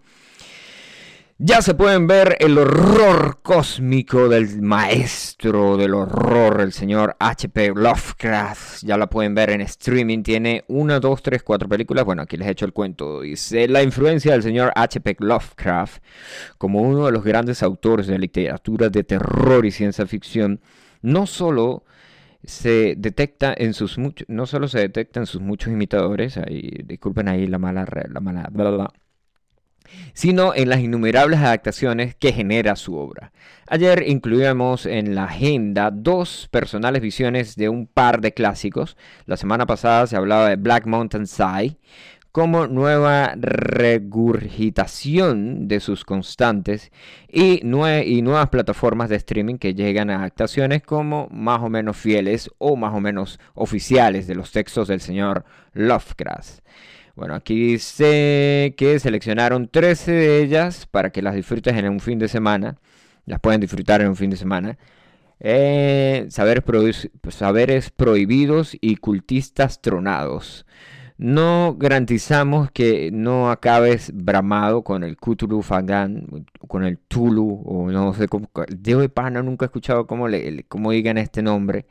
ya 1.43 1.63
se 1.63 1.73
pueden 1.73 2.05
ver 2.05 2.37
el 2.39 2.55
horror 2.55 3.39
cósmico 3.41 4.29
del 4.29 4.61
maestro 4.61 5.75
del 5.75 5.95
horror, 5.95 6.61
el 6.61 6.71
señor 6.71 7.15
H.P. 7.19 7.69
Lovecraft. 7.69 8.83
Ya 8.83 8.95
la 8.95 9.09
pueden 9.09 9.33
ver 9.33 9.49
en 9.49 9.61
streaming. 9.61 10.21
Tiene 10.21 10.63
una, 10.67 10.99
dos, 10.99 11.23
tres, 11.23 11.41
cuatro 11.41 11.67
películas. 11.67 12.05
Bueno, 12.05 12.21
aquí 12.21 12.37
les 12.37 12.47
he 12.47 12.51
hecho 12.51 12.65
el 12.65 12.73
cuento. 12.73 13.21
Dice 13.21 13.67
la 13.67 13.81
influencia 13.81 14.33
del 14.33 14.43
señor 14.43 14.71
H.P. 14.75 15.15
Lovecraft 15.17 16.03
como 16.59 16.81
uno 16.81 17.07
de 17.07 17.11
los 17.11 17.23
grandes 17.23 17.63
autores 17.63 18.05
de 18.05 18.19
literatura 18.19 18.89
de 18.89 19.03
terror 19.03 19.65
y 19.65 19.71
ciencia 19.71 20.05
ficción. 20.05 20.61
No 21.01 21.25
solo 21.25 21.85
se 22.43 22.93
detecta 22.95 23.51
en 23.57 23.73
sus 23.73 23.97
muchos, 23.97 24.29
no 24.29 24.45
solo 24.45 24.67
se 24.67 24.77
detecta 24.77 25.19
en 25.19 25.25
sus 25.25 25.41
muchos 25.41 25.73
imitadores. 25.73 26.37
Ahí, 26.37 26.83
disculpen 26.85 27.27
ahí 27.29 27.47
la 27.47 27.57
mala, 27.57 27.87
la 28.11 28.19
mala, 28.19 28.47
sino 30.13 30.53
en 30.55 30.69
las 30.69 30.79
innumerables 30.79 31.39
adaptaciones 31.39 32.15
que 32.15 32.33
genera 32.33 32.75
su 32.75 32.95
obra. 32.95 33.31
Ayer 33.67 34.03
incluíamos 34.07 34.85
en 34.85 35.15
la 35.15 35.25
agenda 35.25 35.91
dos 35.91 36.47
personales 36.51 37.01
visiones 37.01 37.55
de 37.55 37.69
un 37.69 37.87
par 37.87 38.21
de 38.21 38.33
clásicos. 38.33 38.97
La 39.25 39.37
semana 39.37 39.65
pasada 39.65 40.05
se 40.07 40.17
hablaba 40.17 40.49
de 40.49 40.57
Black 40.57 40.85
Mountain 40.85 41.25
Sigh 41.25 41.77
como 42.31 42.67
nueva 42.67 43.33
regurgitación 43.35 45.67
de 45.67 45.81
sus 45.81 46.05
constantes 46.05 46.91
y, 47.27 47.59
y, 47.65 48.21
nuevas 48.21 48.49
plataformas 48.49 49.09
de 49.09 49.17
streaming 49.17 49.57
que 49.57 49.73
llegan 49.73 50.09
a 50.09 50.19
adaptaciones 50.19 50.81
como 50.81 51.27
más 51.29 51.61
o 51.61 51.67
menos 51.69 51.97
fieles 51.97 52.49
o 52.57 52.77
más 52.77 52.93
o 52.93 53.01
menos 53.01 53.37
oficiales 53.53 54.27
de 54.27 54.35
los 54.35 54.53
textos 54.53 54.87
del 54.87 55.01
señor 55.01 55.43
Lovecraft. 55.73 56.61
Bueno, 57.15 57.35
aquí 57.35 57.73
dice 57.73 58.73
que 58.77 58.99
seleccionaron 58.99 59.67
13 59.67 60.11
de 60.11 60.41
ellas 60.41 60.85
para 60.85 61.11
que 61.11 61.21
las 61.21 61.35
disfrutes 61.35 61.75
en 61.75 61.89
un 61.89 61.99
fin 61.99 62.19
de 62.19 62.27
semana. 62.27 62.77
Las 63.25 63.39
pueden 63.39 63.61
disfrutar 63.61 64.01
en 64.01 64.09
un 64.09 64.15
fin 64.15 64.29
de 64.29 64.37
semana. 64.37 64.77
Eh, 65.39 66.27
saberes, 66.29 67.89
prohibidos 67.89 68.77
y 68.79 68.97
cultistas 68.97 69.81
tronados. 69.81 70.65
No 71.17 71.75
garantizamos 71.77 72.71
que 72.71 73.11
no 73.11 73.51
acabes 73.51 74.11
bramado 74.13 74.83
con 74.83 75.03
el 75.03 75.17
Cthulhu 75.17 75.61
Fagan, 75.61 76.45
con 76.67 76.83
el 76.83 76.97
Tulu, 76.97 77.61
o 77.65 77.91
no 77.91 78.13
sé 78.13 78.27
cómo. 78.27 78.49
de 78.69 79.09
pana 79.09 79.43
nunca 79.43 79.65
he 79.65 79.67
escuchado 79.67 80.07
cómo, 80.07 80.27
le, 80.27 80.63
cómo 80.65 80.91
digan 80.91 81.17
este 81.17 81.41
nombre. 81.43 81.85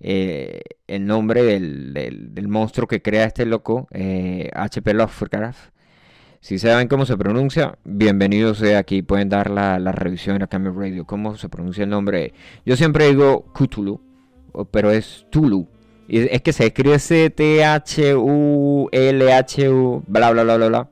Eh, 0.00 0.60
el 0.86 1.06
nombre 1.06 1.42
del, 1.42 2.48
monstruo 2.48 2.86
que 2.86 3.00
crea 3.02 3.24
este 3.24 3.46
loco, 3.46 3.88
HP 3.90 4.90
eh, 4.90 4.94
Lovecraft. 4.94 5.70
Si 6.40 6.58
saben 6.58 6.86
cómo 6.86 7.06
se 7.06 7.16
pronuncia, 7.16 7.78
bienvenidos 7.84 8.58
sea 8.58 8.78
aquí. 8.78 9.02
Pueden 9.02 9.28
dar 9.28 9.50
la, 9.50 9.78
revisión 9.92 10.40
a 10.42 10.46
Camera 10.46 10.74
Radio. 10.76 11.04
¿Cómo 11.06 11.36
se 11.36 11.48
pronuncia 11.48 11.84
el 11.84 11.90
nombre? 11.90 12.34
Yo 12.64 12.76
siempre 12.76 13.08
digo 13.08 13.52
Cthulhu, 13.52 14.00
pero 14.70 14.90
es 14.90 15.26
Tulu. 15.30 15.66
Es 16.08 16.40
que 16.42 16.52
se 16.52 16.66
escribe 16.66 17.00
C-T-H-U-L-H-U, 17.00 17.64
bla, 20.06 20.30
bla, 20.30 20.44
bla, 20.44 20.56
bla, 20.56 20.68
bla. 20.68 20.88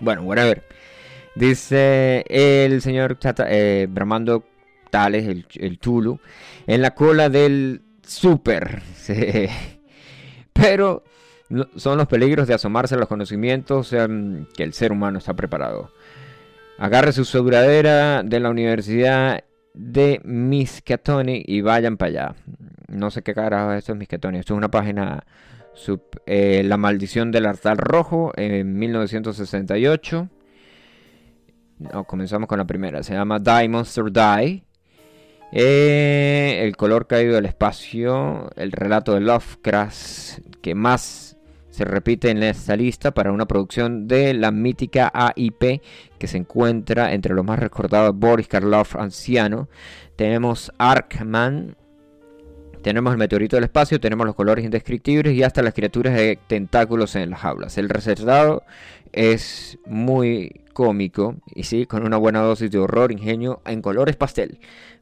Bueno, 0.00 0.26
ver 0.26 0.64
Dice 1.34 2.24
el 2.28 2.82
señor 2.82 3.18
eh, 3.48 3.86
Bramando 3.88 4.44
Tales, 4.90 5.26
el, 5.26 5.46
el 5.54 5.78
Tulu 5.78 6.20
en 6.66 6.82
la 6.82 6.94
cola 6.94 7.28
del 7.28 7.82
super. 8.02 8.82
Pero 10.52 11.04
son 11.76 11.98
los 11.98 12.08
peligros 12.08 12.48
de 12.48 12.54
asomarse 12.54 12.94
a 12.94 12.98
los 12.98 13.08
conocimientos 13.08 13.90
que 13.90 14.62
el 14.62 14.72
ser 14.72 14.92
humano 14.92 15.18
está 15.18 15.34
preparado. 15.34 15.90
Agarre 16.78 17.12
su 17.12 17.24
sobradera 17.24 18.22
de 18.22 18.40
la 18.40 18.50
Universidad 18.50 19.44
de 19.74 20.20
Miskatonic 20.24 21.44
y 21.46 21.60
vayan 21.60 21.96
para 21.96 22.08
allá. 22.08 22.34
No 22.88 23.10
sé 23.10 23.22
qué 23.22 23.34
carajo 23.34 23.72
esto 23.72 23.92
es 23.92 23.98
Miskatonic. 23.98 24.40
Esto 24.40 24.54
es 24.54 24.58
una 24.58 24.70
página. 24.70 25.24
Eh, 26.24 26.62
la 26.64 26.78
maldición 26.78 27.30
del 27.30 27.46
altar 27.46 27.76
rojo 27.76 28.32
en 28.36 28.78
1968. 28.78 30.28
No, 31.78 32.04
comenzamos 32.04 32.48
con 32.48 32.58
la 32.58 32.66
primera. 32.66 33.02
Se 33.02 33.12
llama 33.12 33.38
Die 33.38 33.68
Monster 33.68 34.10
Die. 34.10 34.65
Eh, 35.52 36.60
el 36.62 36.76
color 36.76 37.06
caído 37.06 37.34
del 37.34 37.46
espacio, 37.46 38.50
el 38.56 38.72
relato 38.72 39.14
de 39.14 39.20
Lovecraft 39.20 40.40
que 40.60 40.74
más 40.74 41.36
se 41.70 41.84
repite 41.84 42.30
en 42.30 42.42
esta 42.42 42.74
lista 42.74 43.12
para 43.12 43.30
una 43.32 43.46
producción 43.46 44.08
de 44.08 44.32
la 44.32 44.50
mítica 44.50 45.10
AIP 45.12 45.82
que 46.18 46.26
se 46.26 46.38
encuentra 46.38 47.12
entre 47.12 47.34
los 47.34 47.44
más 47.44 47.58
recordados 47.58 48.16
Boris 48.16 48.48
Karloff 48.48 48.96
anciano. 48.96 49.68
Tenemos 50.16 50.72
Arkman, 50.78 51.76
tenemos 52.82 53.12
el 53.12 53.18
meteorito 53.18 53.56
del 53.56 53.64
espacio, 53.64 54.00
tenemos 54.00 54.26
los 54.26 54.34
colores 54.34 54.64
indescriptibles 54.64 55.34
y 55.34 55.42
hasta 55.42 55.62
las 55.62 55.74
criaturas 55.74 56.14
de 56.14 56.38
tentáculos 56.46 57.14
en 57.14 57.28
las 57.28 57.40
jaulas. 57.40 57.76
El 57.76 57.90
resultado 57.90 58.62
es 59.12 59.78
muy 59.84 60.62
cómico 60.72 61.36
y 61.54 61.64
sí, 61.64 61.84
con 61.84 62.04
una 62.04 62.16
buena 62.16 62.40
dosis 62.40 62.70
de 62.70 62.78
horror, 62.78 63.12
ingenio 63.12 63.60
en 63.66 63.82
colores 63.82 64.16
pastel. 64.16 64.60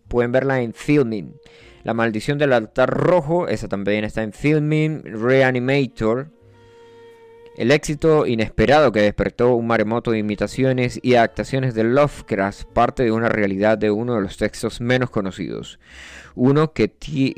Pueden 0.09 0.33
verla 0.33 0.61
en 0.61 0.75
Filming. 0.75 1.37
La 1.83 1.95
maldición 1.95 2.39
del 2.39 2.53
altar 2.53 2.91
rojo, 2.91 3.49
esa 3.49 3.69
también 3.69 4.05
está 4.05 4.23
en 4.23 4.33
Filming. 4.33 5.03
Reanimator. 5.05 6.29
El 7.57 7.71
éxito 7.71 8.27
inesperado 8.27 8.91
que 8.91 9.03
despertó 9.03 9.55
un 9.55 9.69
maremoto 9.69 10.11
de 10.11 10.19
imitaciones 10.19 10.99
y 11.03 11.15
adaptaciones 11.15 11.73
de 11.75 11.85
Lovecraft 11.85 12.65
parte 12.73 13.05
de 13.05 13.13
una 13.13 13.29
realidad 13.29 13.79
de 13.79 13.93
uno 13.93 14.17
de 14.17 14.23
los 14.23 14.37
textos 14.37 14.81
menos 14.81 15.11
conocidos. 15.11 15.79
Uno 16.35 16.73
que, 16.73 16.91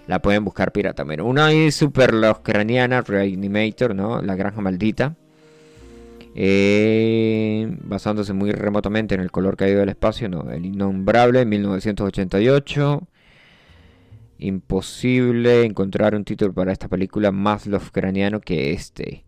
La 0.07 0.21
pueden 0.21 0.45
buscar 0.45 0.71
pirata. 0.71 1.03
Bueno, 1.03 1.25
una 1.25 1.51
es 1.51 1.75
super 1.75 2.13
craniana 2.43 3.01
Reanimator, 3.01 3.93
¿no? 3.93 4.21
La 4.21 4.35
granja 4.35 4.61
maldita. 4.61 5.15
Eh, 6.35 7.75
basándose 7.83 8.31
muy 8.31 8.53
remotamente 8.53 9.15
en 9.15 9.21
el 9.21 9.31
color 9.31 9.57
caído 9.57 9.81
del 9.81 9.89
espacio, 9.89 10.29
¿no? 10.29 10.49
El 10.49 10.65
innombrable, 10.65 11.45
1988. 11.45 13.07
Imposible 14.43 15.65
encontrar 15.65 16.15
un 16.15 16.25
título 16.25 16.51
para 16.51 16.71
esta 16.71 16.87
película 16.87 17.31
más 17.31 17.67
Lovecraftiano 17.67 18.41
que 18.41 18.73
este. 18.73 19.23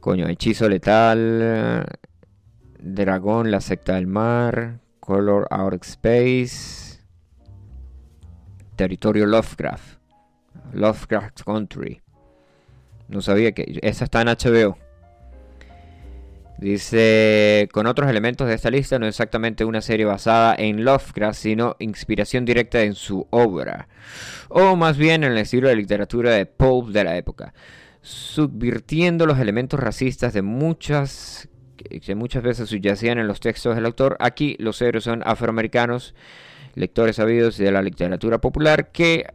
Coño, 0.00 0.26
Hechizo 0.26 0.68
Letal, 0.68 1.86
Dragón, 2.80 3.52
La 3.52 3.60
Secta 3.60 3.94
del 3.94 4.08
Mar, 4.08 4.80
Color 4.98 5.46
Out 5.50 5.84
Space, 5.84 7.00
Territorio 8.74 9.24
Lovecraft, 9.24 10.00
Lovecraft 10.72 11.42
Country. 11.44 12.02
No 13.06 13.22
sabía 13.22 13.52
que 13.52 13.78
esa 13.82 14.02
está 14.02 14.22
en 14.22 14.28
HBO. 14.28 14.78
Dice, 16.58 17.68
con 17.72 17.86
otros 17.86 18.08
elementos 18.08 18.48
de 18.48 18.54
esta 18.54 18.70
lista, 18.70 18.98
no 18.98 19.06
exactamente 19.06 19.64
una 19.64 19.82
serie 19.82 20.06
basada 20.06 20.54
en 20.56 20.84
Lovecraft, 20.84 21.38
sino 21.38 21.76
inspiración 21.78 22.46
directa 22.46 22.82
en 22.82 22.94
su 22.94 23.26
obra, 23.30 23.88
o 24.48 24.74
más 24.74 24.96
bien 24.96 25.22
en 25.22 25.32
el 25.32 25.38
estilo 25.38 25.68
de 25.68 25.76
literatura 25.76 26.30
de 26.30 26.46
Pope 26.46 26.92
de 26.92 27.04
la 27.04 27.16
época, 27.16 27.52
subvirtiendo 28.00 29.26
los 29.26 29.38
elementos 29.38 29.78
racistas 29.78 30.32
de 30.32 30.42
muchas 30.42 31.48
que 31.76 32.14
muchas 32.14 32.42
veces 32.42 32.68
subyacían 32.68 33.18
en 33.18 33.28
los 33.28 33.40
textos 33.40 33.74
del 33.74 33.86
autor. 33.86 34.16
Aquí 34.18 34.56
los 34.58 34.80
héroes 34.82 35.04
son 35.04 35.22
afroamericanos, 35.24 36.14
lectores 36.74 37.16
sabidos 37.16 37.58
de 37.58 37.70
la 37.70 37.82
literatura 37.82 38.40
popular 38.40 38.90
que 38.90 39.26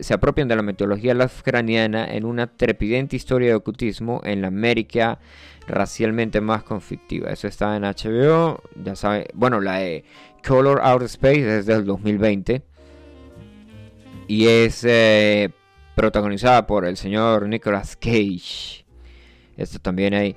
se 0.00 0.14
apropian 0.14 0.48
de 0.48 0.56
la 0.56 0.62
mitología 0.62 1.14
Lovecraftiana 1.14 2.06
en 2.06 2.24
una 2.24 2.46
trepidente 2.46 3.16
historia 3.16 3.48
de 3.48 3.54
ocultismo 3.54 4.20
en 4.24 4.42
la 4.42 4.48
América 4.48 5.18
racialmente 5.66 6.40
más 6.40 6.62
conflictiva. 6.62 7.30
Eso 7.30 7.46
está 7.46 7.76
en 7.76 7.82
HBO, 7.82 8.62
ya 8.82 8.96
saben, 8.96 9.26
bueno, 9.34 9.60
la 9.60 9.78
de 9.78 10.04
Color 10.46 10.80
Out 10.82 11.02
of 11.02 11.06
Space 11.10 11.58
es 11.58 11.66
del 11.66 11.84
2020 11.84 12.62
y 14.28 14.46
es 14.46 14.84
eh, 14.84 15.50
protagonizada 15.94 16.66
por 16.66 16.84
el 16.84 16.96
señor 16.96 17.48
Nicolas 17.48 17.96
Cage. 17.96 18.84
Esto 19.56 19.78
también 19.80 20.14
hay. 20.14 20.36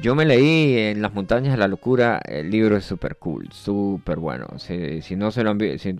Yo 0.00 0.14
me 0.14 0.24
leí 0.24 0.78
en 0.78 1.02
Las 1.02 1.12
Montañas 1.12 1.52
de 1.52 1.58
la 1.58 1.68
Locura, 1.68 2.20
el 2.24 2.50
libro 2.50 2.76
es 2.76 2.84
súper 2.84 3.16
cool, 3.16 3.48
súper 3.52 4.18
bueno. 4.18 4.46
Si, 4.58 5.16
no 5.16 5.30
se 5.30 5.42
lo 5.42 5.50
han 5.50 5.58
visto, 5.58 5.90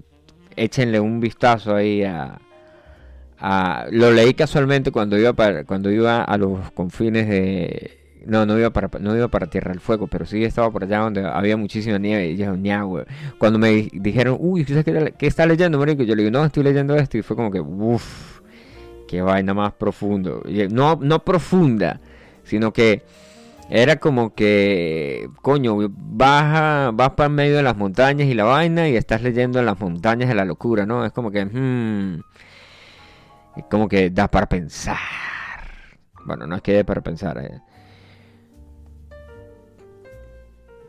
échenle 0.57 1.01
un 1.01 1.21
vistazo 1.21 1.75
ahí 1.75 2.03
a, 2.05 2.39
Lo 3.91 4.11
leí 4.11 4.35
casualmente 4.35 4.91
cuando 4.91 5.19
iba, 5.19 5.33
para, 5.33 5.65
cuando 5.65 5.91
iba 5.91 6.23
a 6.23 6.37
los 6.39 6.71
confines 6.73 7.29
de... 7.29 7.99
No, 8.25 8.47
no 8.47 8.57
iba, 8.57 8.71
para, 8.71 8.89
no 9.01 9.17
iba 9.17 9.27
para 9.27 9.49
Tierra 9.49 9.73
del 9.73 9.81
Fuego, 9.81 10.07
pero 10.07 10.27
sí 10.27 10.45
estaba 10.45 10.71
por 10.71 10.85
allá 10.85 10.99
donde 10.99 11.27
había 11.27 11.57
muchísima 11.57 11.99
nieve. 11.99 12.31
Y 12.31 12.37
yo, 12.37 12.55
güey. 12.87 13.05
Cuando 13.37 13.59
me 13.59 13.89
dijeron, 13.93 14.37
uy, 14.39 14.65
¿qué, 14.65 15.13
qué 15.19 15.27
está 15.27 15.45
leyendo, 15.45 15.77
marico? 15.79 16.05
Yo 16.05 16.15
le 16.15 16.23
digo, 16.23 16.39
no, 16.39 16.45
estoy 16.45 16.63
leyendo 16.63 16.95
esto. 16.95 17.19
Y 17.19 17.23
fue 17.23 17.35
como 17.35 17.51
que, 17.51 17.61
uff, 17.61 18.41
qué 19.09 19.23
vaina 19.23 19.55
más 19.55 19.73
profundo. 19.73 20.43
No, 20.71 21.01
no 21.03 21.25
profunda, 21.25 22.01
sino 22.45 22.73
que 22.73 23.03
era 23.75 23.97
como 23.97 24.35
que, 24.35 25.31
coño, 25.41 25.79
vas, 25.97 26.95
vas 26.95 27.11
para 27.13 27.29
el 27.29 27.33
medio 27.33 27.57
de 27.57 27.63
las 27.63 27.75
montañas 27.75 28.29
y 28.29 28.35
la 28.35 28.45
vaina 28.45 28.87
y 28.87 28.97
estás 28.97 29.23
leyendo 29.23 29.61
en 29.61 29.65
las 29.65 29.81
montañas 29.81 30.29
de 30.29 30.35
la 30.35 30.45
locura, 30.45 30.85
¿no? 30.85 31.07
Es 31.07 31.13
como 31.13 31.31
que, 31.31 31.47
hmm, 31.47 32.21
como 33.71 33.89
que 33.89 34.11
da 34.11 34.29
para 34.29 34.47
pensar. 34.47 34.99
Bueno, 36.27 36.47
no 36.47 36.57
es 36.57 36.61
que 36.61 36.75
dé 36.75 36.85
para 36.85 37.01
pensar. 37.01 37.39
Eh. 37.39 37.61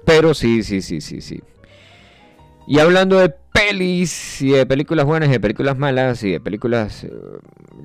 Pero 0.03 0.34
sí, 0.34 0.61
sí, 0.61 0.81
sí, 0.81 0.99
sí, 0.99 1.21
sí. 1.21 1.41
Y 2.67 2.79
hablando 2.79 3.17
de 3.17 3.29
pelis 3.53 4.41
y 4.41 4.49
de 4.49 4.65
películas 4.65 5.05
buenas 5.05 5.29
y 5.29 5.31
de 5.31 5.39
películas 5.39 5.77
malas 5.77 6.21
y 6.23 6.31
de 6.31 6.41
películas, 6.41 7.05
eh, 7.05 7.11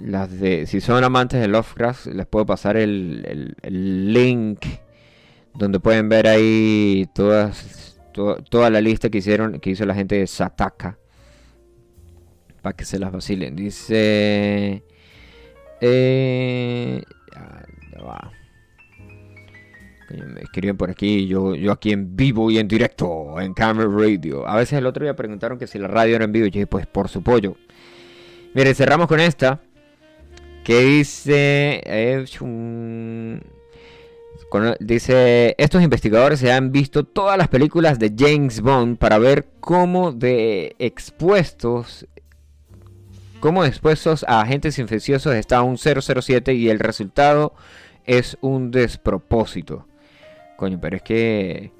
las 0.00 0.40
de, 0.40 0.66
si 0.66 0.80
son 0.80 1.04
amantes 1.04 1.40
de 1.40 1.46
Lovecraft, 1.46 2.06
les 2.06 2.26
puedo 2.26 2.46
pasar 2.46 2.76
el, 2.76 3.54
el 3.62 4.12
link 4.12 4.58
donde 5.54 5.80
pueden 5.80 6.08
ver 6.08 6.26
ahí 6.26 7.08
todas, 7.14 8.00
toda 8.12 8.70
la 8.70 8.80
lista 8.80 9.10
que 9.10 9.18
hicieron, 9.18 9.60
que 9.60 9.70
hizo 9.70 9.84
la 9.84 9.94
gente 9.94 10.16
de 10.16 10.26
Sataka. 10.26 10.98
Para 12.62 12.76
que 12.76 12.84
se 12.84 12.98
las 12.98 13.12
vacilen. 13.12 13.56
Dice... 13.56 14.82
Eh, 15.80 17.02
me 20.10 20.40
escriben 20.40 20.76
por 20.76 20.90
aquí, 20.90 21.26
yo, 21.26 21.54
yo 21.54 21.72
aquí 21.72 21.92
en 21.92 22.16
vivo 22.16 22.50
y 22.50 22.58
en 22.58 22.66
directo, 22.66 23.40
en 23.40 23.52
Camera 23.52 23.88
Radio. 23.90 24.46
A 24.48 24.56
veces 24.56 24.78
el 24.78 24.86
otro 24.86 25.04
día 25.04 25.14
preguntaron 25.14 25.58
que 25.58 25.66
si 25.66 25.78
la 25.78 25.88
radio 25.88 26.16
era 26.16 26.24
en 26.24 26.32
vivo. 26.32 26.46
Y 26.46 26.50
yo 26.50 26.54
dije, 26.54 26.66
pues 26.66 26.86
por 26.86 27.08
su 27.08 27.22
pollo. 27.22 27.56
Mire, 28.54 28.74
cerramos 28.74 29.06
con 29.06 29.20
esta. 29.20 29.60
Que 30.64 30.80
dice... 30.80 31.80
Eh, 31.84 32.24
dice, 34.80 35.54
estos 35.58 35.82
investigadores 35.82 36.40
se 36.40 36.52
han 36.52 36.72
visto 36.72 37.04
todas 37.04 37.36
las 37.36 37.48
películas 37.48 37.98
de 37.98 38.14
James 38.16 38.60
Bond 38.60 38.98
para 38.98 39.18
ver 39.18 39.48
cómo 39.60 40.12
de 40.12 40.74
expuestos, 40.78 42.06
cómo 43.40 43.64
expuestos 43.64 44.24
a 44.26 44.40
agentes 44.40 44.78
infecciosos 44.78 45.34
está 45.34 45.62
un 45.62 45.76
007 45.76 46.54
y 46.54 46.70
el 46.70 46.78
resultado 46.78 47.54
es 48.06 48.38
un 48.40 48.70
despropósito. 48.70 49.86
Coño, 50.56 50.80
pero 50.80 50.96
es 50.96 51.02
que 51.02 51.70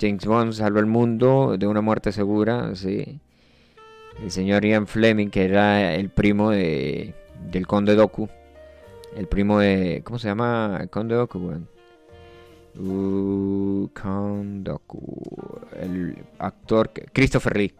James 0.00 0.26
Bond 0.26 0.52
salvó 0.52 0.80
el 0.80 0.86
mundo 0.86 1.56
de 1.58 1.66
una 1.66 1.80
muerte 1.80 2.12
segura, 2.12 2.74
sí. 2.74 3.20
El 4.22 4.30
señor 4.30 4.64
Ian 4.64 4.86
Fleming, 4.86 5.28
que 5.28 5.44
era 5.44 5.94
el 5.94 6.10
primo 6.10 6.50
de, 6.50 7.14
del 7.50 7.66
conde 7.66 7.96
Doku 7.96 8.28
el 9.16 9.26
primo 9.26 9.58
de. 9.58 10.02
¿Cómo 10.04 10.18
se 10.18 10.28
llama? 10.28 10.86
Conde 10.90 11.14
Doku, 11.14 11.38
weón. 11.38 11.68
Uh, 12.76 13.88
El 15.80 16.16
actor. 16.38 16.90
Christopher 17.12 17.56
Lee. 17.56 17.72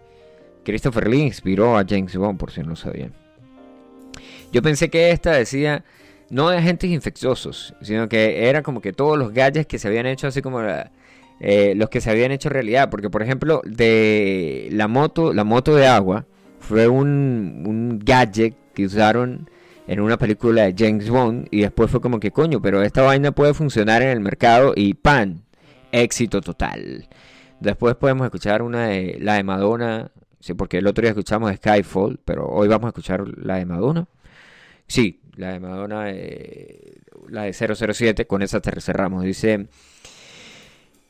Christopher 0.64 1.08
Lee 1.08 1.22
inspiró 1.22 1.76
a 1.76 1.84
James 1.86 2.16
Bond, 2.16 2.38
por 2.38 2.50
si 2.50 2.60
no 2.60 2.70
lo 2.70 2.76
sabían. 2.76 3.12
Yo 4.52 4.62
pensé 4.62 4.90
que 4.90 5.10
esta 5.10 5.32
decía. 5.32 5.84
No 6.30 6.48
de 6.48 6.56
agentes 6.56 6.90
infecciosos, 6.90 7.74
sino 7.82 8.08
que 8.08 8.48
era 8.48 8.62
como 8.62 8.80
que 8.80 8.94
todos 8.94 9.18
los 9.18 9.32
gadgets 9.32 9.66
que 9.66 9.78
se 9.78 9.88
habían 9.88 10.06
hecho, 10.06 10.26
así 10.26 10.40
como 10.40 10.62
eh, 11.38 11.74
los 11.76 11.90
que 11.90 12.00
se 12.00 12.10
habían 12.10 12.32
hecho 12.32 12.48
realidad. 12.48 12.88
Porque, 12.88 13.10
por 13.10 13.22
ejemplo, 13.22 13.60
de 13.66 14.68
la 14.72 14.88
moto, 14.88 15.34
la 15.34 15.44
moto 15.44 15.76
de 15.76 15.86
agua 15.86 16.24
fue 16.60 16.88
un, 16.88 17.64
un 17.66 18.00
gadget 18.02 18.54
que 18.72 18.86
usaron 18.86 19.50
en 19.86 20.00
una 20.00 20.16
película 20.16 20.62
de 20.62 20.74
James 20.76 21.08
Bond 21.08 21.48
y 21.50 21.62
después 21.62 21.90
fue 21.90 22.00
como 22.00 22.20
que 22.20 22.30
coño, 22.30 22.60
pero 22.60 22.82
esta 22.82 23.02
vaina 23.02 23.32
puede 23.32 23.54
funcionar 23.54 24.02
en 24.02 24.08
el 24.08 24.20
mercado 24.20 24.72
y 24.76 24.94
pan, 24.94 25.44
éxito 25.92 26.40
total. 26.40 27.08
Después 27.60 27.94
podemos 27.96 28.24
escuchar 28.24 28.62
una 28.62 28.88
de 28.88 29.18
la 29.20 29.34
de 29.34 29.44
Madonna, 29.44 30.10
sí, 30.40 30.54
porque 30.54 30.78
el 30.78 30.86
otro 30.86 31.02
día 31.02 31.10
escuchamos 31.10 31.54
Skyfall, 31.54 32.20
pero 32.24 32.46
hoy 32.46 32.68
vamos 32.68 32.86
a 32.86 32.88
escuchar 32.88 33.26
la 33.38 33.56
de 33.56 33.66
Madonna. 33.66 34.08
Sí, 34.86 35.22
la 35.36 35.52
de 35.52 35.60
Madonna, 35.60 36.10
eh, 36.10 36.98
la 37.28 37.44
de 37.44 37.52
007, 37.52 38.26
con 38.26 38.42
esa 38.42 38.60
cerramos. 38.60 39.24
Dice, 39.24 39.68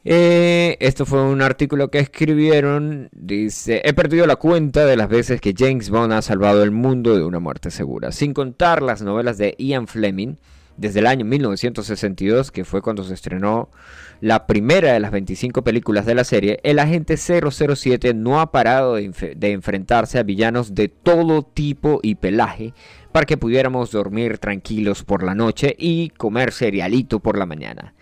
eh, 0.06 0.76
esto 0.80 1.06
fue 1.06 1.22
un 1.22 1.40
artículo 1.40 1.90
que 1.90 1.98
escribieron. 1.98 3.08
Dice: 3.12 3.80
He 3.84 3.94
perdido 3.94 4.26
la 4.26 4.36
cuenta 4.36 4.84
de 4.84 4.96
las 4.96 5.08
veces 5.08 5.40
que 5.40 5.54
James 5.56 5.88
Bond 5.88 6.12
ha 6.12 6.22
salvado 6.22 6.62
el 6.62 6.70
mundo 6.70 7.16
de 7.16 7.24
una 7.24 7.40
muerte 7.40 7.70
segura. 7.70 8.12
Sin 8.12 8.34
contar 8.34 8.82
las 8.82 9.00
novelas 9.00 9.38
de 9.38 9.54
Ian 9.58 9.86
Fleming, 9.86 10.36
desde 10.76 11.00
el 11.00 11.06
año 11.06 11.24
1962, 11.24 12.50
que 12.50 12.64
fue 12.64 12.82
cuando 12.82 13.04
se 13.04 13.14
estrenó 13.14 13.70
la 14.20 14.46
primera 14.46 14.92
de 14.92 15.00
las 15.00 15.10
25 15.10 15.62
películas 15.62 16.04
de 16.04 16.14
la 16.14 16.24
serie, 16.24 16.60
el 16.64 16.80
agente 16.80 17.16
007 17.16 18.12
no 18.12 18.40
ha 18.40 18.50
parado 18.50 18.94
de 18.96 19.52
enfrentarse 19.52 20.18
a 20.18 20.22
villanos 20.22 20.74
de 20.74 20.88
todo 20.88 21.42
tipo 21.42 22.00
y 22.02 22.16
pelaje 22.16 22.74
para 23.14 23.26
que 23.26 23.36
pudiéramos 23.36 23.92
dormir 23.92 24.38
tranquilos 24.38 25.04
por 25.04 25.22
la 25.22 25.36
noche 25.36 25.72
y 25.78 26.08
comer 26.08 26.50
cerealito 26.50 27.20
por 27.20 27.38
la 27.38 27.46
mañana. 27.46 27.94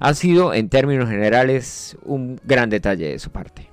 Ha 0.00 0.12
sido, 0.12 0.52
en 0.52 0.68
términos 0.68 1.08
generales, 1.08 1.96
un 2.02 2.40
gran 2.42 2.68
detalle 2.68 3.10
de 3.10 3.20
su 3.20 3.30
parte. 3.30 3.70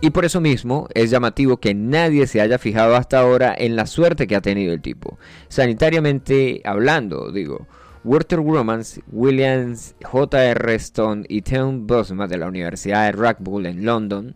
Y 0.00 0.08
por 0.08 0.24
eso 0.24 0.40
mismo 0.40 0.88
es 0.94 1.10
llamativo 1.10 1.58
que 1.58 1.74
nadie 1.74 2.26
se 2.26 2.40
haya 2.40 2.56
fijado 2.56 2.96
hasta 2.96 3.20
ahora 3.20 3.54
en 3.54 3.76
la 3.76 3.84
suerte 3.84 4.26
que 4.26 4.34
ha 4.34 4.40
tenido 4.40 4.72
el 4.72 4.80
tipo. 4.80 5.18
Sanitariamente 5.48 6.62
hablando, 6.64 7.30
digo. 7.30 7.66
Walter 8.02 8.40
Grumans, 8.40 8.98
Williams, 9.08 9.94
J.R. 10.02 10.74
Stone 10.76 11.26
y 11.28 11.42
Tim 11.42 11.86
Bosma 11.86 12.26
de 12.28 12.38
la 12.38 12.48
Universidad 12.48 13.04
de 13.04 13.12
Rugby 13.12 13.66
en 13.66 13.84
London, 13.84 14.34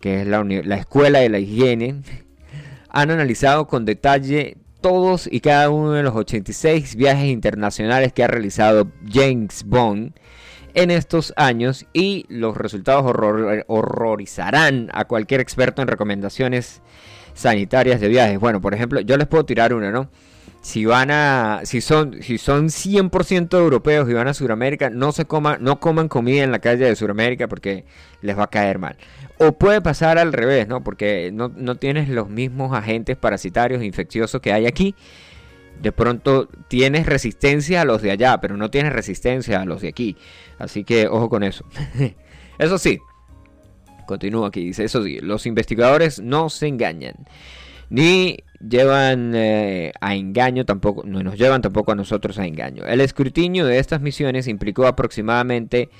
que 0.00 0.22
es 0.22 0.26
la 0.26 0.76
escuela 0.76 1.20
de 1.20 1.28
la 1.28 1.38
higiene, 1.38 2.02
han 3.00 3.10
analizado 3.10 3.68
con 3.68 3.84
detalle 3.84 4.56
todos 4.80 5.28
y 5.30 5.40
cada 5.40 5.70
uno 5.70 5.92
de 5.92 6.02
los 6.02 6.14
86 6.14 6.96
viajes 6.96 7.28
internacionales 7.28 8.12
que 8.12 8.24
ha 8.24 8.26
realizado 8.26 8.88
James 9.12 9.64
Bond 9.64 10.12
en 10.74 10.90
estos 10.90 11.32
años 11.36 11.86
y 11.92 12.26
los 12.28 12.56
resultados 12.56 13.04
horrorizarán 13.66 14.90
a 14.92 15.04
cualquier 15.06 15.40
experto 15.40 15.82
en 15.82 15.88
recomendaciones 15.88 16.82
sanitarias 17.34 18.00
de 18.00 18.08
viajes. 18.08 18.38
Bueno, 18.38 18.60
por 18.60 18.74
ejemplo, 18.74 19.00
yo 19.00 19.16
les 19.16 19.26
puedo 19.26 19.44
tirar 19.44 19.72
una, 19.72 19.90
¿no? 19.90 20.10
Si 20.68 20.84
van 20.84 21.10
a 21.10 21.62
si 21.64 21.80
son 21.80 22.22
si 22.22 22.36
son 22.36 22.66
100% 22.68 23.58
europeos 23.58 24.06
y 24.10 24.12
van 24.12 24.28
a 24.28 24.34
Sudamérica, 24.34 24.90
no 24.90 25.12
se 25.12 25.24
coman 25.24 25.64
no 25.64 25.80
coman 25.80 26.08
comida 26.08 26.44
en 26.44 26.52
la 26.52 26.58
calle 26.58 26.84
de 26.84 26.94
Sudamérica 26.94 27.48
porque 27.48 27.86
les 28.20 28.38
va 28.38 28.42
a 28.42 28.50
caer 28.50 28.78
mal. 28.78 28.98
O 29.38 29.52
puede 29.52 29.80
pasar 29.80 30.18
al 30.18 30.30
revés, 30.30 30.68
¿no? 30.68 30.84
Porque 30.84 31.30
no, 31.32 31.76
tienes 31.76 32.10
los 32.10 32.28
mismos 32.28 32.76
agentes 32.76 33.16
parasitarios 33.16 33.82
infecciosos 33.82 34.42
que 34.42 34.52
hay 34.52 34.66
aquí. 34.66 34.94
de 35.80 35.90
pronto 35.90 36.50
tienes 36.68 37.06
resistencia 37.06 37.80
a 37.80 37.86
los 37.86 38.02
de 38.02 38.10
allá, 38.10 38.38
pero 38.38 38.58
no 38.58 38.70
tienes 38.70 38.92
resistencia 38.92 39.62
a 39.62 39.64
los 39.64 39.80
de 39.80 39.88
aquí. 39.88 40.18
Así 40.58 40.84
que 40.84 41.08
ojo 41.08 41.30
con 41.30 41.44
eso. 41.44 41.64
eso 42.58 42.76
sí, 42.76 42.98
continúa 44.06 44.48
aquí, 44.48 44.66
dice, 44.66 44.84
eso 44.84 45.02
sí, 45.02 45.18
los 45.20 45.46
investigadores 45.46 46.20
no 46.20 46.50
se 46.50 46.66
engañan. 46.66 47.14
Ni 47.88 48.44
llevan 48.60 49.32
eh, 49.34 49.92
a 50.00 50.14
engaño 50.14 50.64
tampoco, 50.64 51.02
no 51.04 51.22
nos 51.22 51.38
llevan 51.38 51.62
tampoco 51.62 51.92
a 51.92 51.94
nosotros 51.94 52.38
a 52.38 52.46
engaño. 52.46 52.84
El 52.84 53.00
escrutinio 53.00 53.66
de 53.66 53.78
estas 53.78 54.00
misiones 54.00 54.48
implicó 54.48 54.86
aproximadamente 54.86 55.90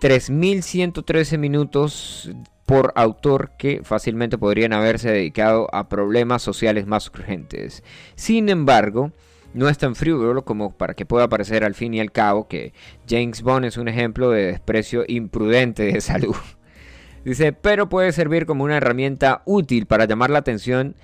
3.113 0.00 1.38
minutos 1.38 2.30
por 2.66 2.92
autor 2.96 3.52
que 3.58 3.82
fácilmente 3.82 4.38
podrían 4.38 4.72
haberse 4.72 5.10
dedicado 5.10 5.68
a 5.74 5.88
problemas 5.88 6.42
sociales 6.42 6.86
más 6.86 7.08
urgentes. 7.08 7.82
Sin 8.14 8.48
embargo, 8.48 9.12
no 9.52 9.68
es 9.68 9.78
tan 9.78 9.94
frívolo 9.94 10.44
como 10.44 10.72
para 10.72 10.94
que 10.94 11.06
pueda 11.06 11.28
parecer 11.28 11.64
al 11.64 11.74
fin 11.74 11.94
y 11.94 12.00
al 12.00 12.12
cabo 12.12 12.48
que 12.48 12.72
James 13.08 13.42
Bond 13.42 13.66
es 13.66 13.76
un 13.76 13.88
ejemplo 13.88 14.30
de 14.30 14.46
desprecio 14.46 15.04
imprudente 15.06 15.84
de 15.84 16.00
salud. 16.00 16.36
Dice, 17.24 17.52
pero 17.52 17.88
puede 17.88 18.12
servir 18.12 18.44
como 18.44 18.64
una 18.64 18.76
herramienta 18.76 19.42
útil 19.46 19.86
para 19.86 20.04
llamar 20.04 20.28
la 20.28 20.40
atención 20.40 20.94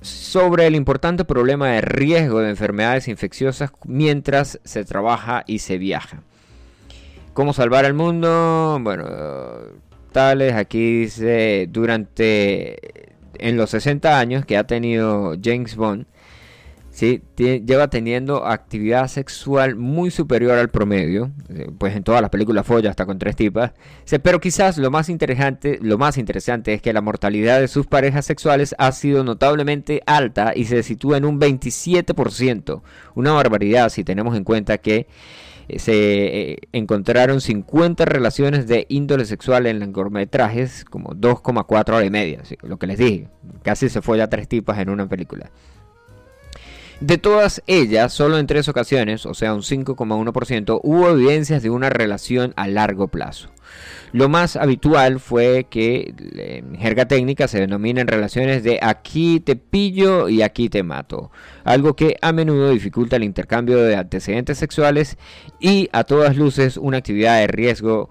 sobre 0.00 0.66
el 0.66 0.74
importante 0.74 1.24
problema 1.24 1.68
de 1.68 1.80
riesgo 1.80 2.40
de 2.40 2.50
enfermedades 2.50 3.08
infecciosas 3.08 3.70
mientras 3.84 4.60
se 4.64 4.84
trabaja 4.84 5.44
y 5.46 5.58
se 5.58 5.78
viaja. 5.78 6.22
¿Cómo 7.32 7.52
salvar 7.52 7.84
el 7.84 7.94
mundo? 7.94 8.78
Bueno, 8.80 9.04
tales, 10.12 10.54
aquí 10.54 11.02
dice, 11.02 11.68
durante, 11.70 13.14
en 13.38 13.56
los 13.56 13.70
60 13.70 14.18
años 14.18 14.44
que 14.44 14.56
ha 14.56 14.66
tenido 14.66 15.34
James 15.42 15.76
Bond, 15.76 16.06
¿sí? 16.98 17.22
lleva 17.36 17.88
teniendo 17.88 18.44
actividad 18.44 19.06
sexual 19.06 19.76
muy 19.76 20.10
superior 20.10 20.58
al 20.58 20.68
promedio, 20.68 21.30
eh, 21.48 21.70
pues 21.78 21.94
en 21.94 22.02
todas 22.02 22.20
las 22.20 22.28
películas 22.28 22.66
folla 22.66 22.90
hasta 22.90 23.06
con 23.06 23.20
tres 23.20 23.36
tipas, 23.36 23.70
pero 24.20 24.40
quizás 24.40 24.78
lo 24.78 24.90
más 24.90 25.08
interesante, 25.08 25.78
lo 25.80 25.96
más 25.96 26.18
interesante 26.18 26.74
es 26.74 26.82
que 26.82 26.92
la 26.92 27.00
mortalidad 27.00 27.60
de 27.60 27.68
sus 27.68 27.86
parejas 27.86 28.26
sexuales 28.26 28.74
ha 28.78 28.90
sido 28.90 29.22
notablemente 29.22 30.02
alta 30.06 30.52
y 30.56 30.64
se 30.64 30.82
sitúa 30.82 31.18
en 31.18 31.24
un 31.24 31.40
27%, 31.40 32.82
una 33.14 33.32
barbaridad 33.32 33.90
si 33.90 34.02
tenemos 34.02 34.36
en 34.36 34.42
cuenta 34.42 34.78
que 34.78 35.06
eh, 35.68 35.78
se 35.78 35.92
eh, 35.94 36.56
encontraron 36.72 37.40
50 37.40 38.06
relaciones 38.06 38.66
de 38.66 38.86
índole 38.88 39.24
sexual 39.24 39.66
en 39.66 39.78
los 39.78 39.88
cortometrajes, 39.90 40.84
como 40.84 41.10
2,4 41.10 41.88
horas 41.90 42.04
y 42.04 42.10
media, 42.10 42.42
lo 42.62 42.76
que 42.76 42.88
les 42.88 42.98
dije, 42.98 43.28
casi 43.62 43.88
se 43.88 44.02
fue 44.02 44.20
a 44.20 44.28
tres 44.28 44.48
tipas 44.48 44.78
en 44.80 44.90
una 44.90 45.08
película. 45.08 45.52
De 47.00 47.16
todas 47.16 47.62
ellas, 47.68 48.12
solo 48.12 48.38
en 48.38 48.48
tres 48.48 48.68
ocasiones, 48.68 49.24
o 49.24 49.32
sea 49.32 49.54
un 49.54 49.62
5,1%, 49.62 50.80
hubo 50.82 51.10
evidencias 51.10 51.62
de 51.62 51.70
una 51.70 51.90
relación 51.90 52.52
a 52.56 52.66
largo 52.66 53.06
plazo. 53.06 53.50
Lo 54.10 54.28
más 54.28 54.56
habitual 54.56 55.20
fue 55.20 55.66
que 55.70 56.12
en 56.34 56.74
jerga 56.74 57.06
técnica 57.06 57.46
se 57.46 57.60
denominan 57.60 58.08
relaciones 58.08 58.64
de 58.64 58.80
aquí 58.82 59.38
te 59.38 59.54
pillo 59.54 60.28
y 60.28 60.42
aquí 60.42 60.68
te 60.68 60.82
mato, 60.82 61.30
algo 61.62 61.94
que 61.94 62.16
a 62.20 62.32
menudo 62.32 62.70
dificulta 62.70 63.14
el 63.14 63.22
intercambio 63.22 63.78
de 63.78 63.94
antecedentes 63.94 64.58
sexuales 64.58 65.18
y 65.60 65.88
a 65.92 66.02
todas 66.02 66.36
luces 66.36 66.76
una 66.76 66.96
actividad 66.96 67.38
de 67.38 67.46
riesgo 67.46 68.10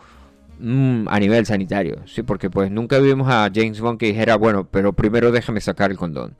mm, 0.59 1.09
a 1.09 1.19
nivel 1.19 1.45
sanitario, 1.45 2.03
sí, 2.05 2.23
porque 2.23 2.49
pues 2.49 2.71
nunca 2.71 2.99
vimos 2.99 3.27
a 3.29 3.51
James 3.53 3.81
Bond 3.81 3.99
que 3.99 4.05
dijera, 4.05 4.37
bueno, 4.37 4.65
pero 4.71 4.93
primero 4.93 5.31
déjame 5.31 5.59
sacar 5.59 5.91
el 5.91 5.97
condón. 5.97 6.35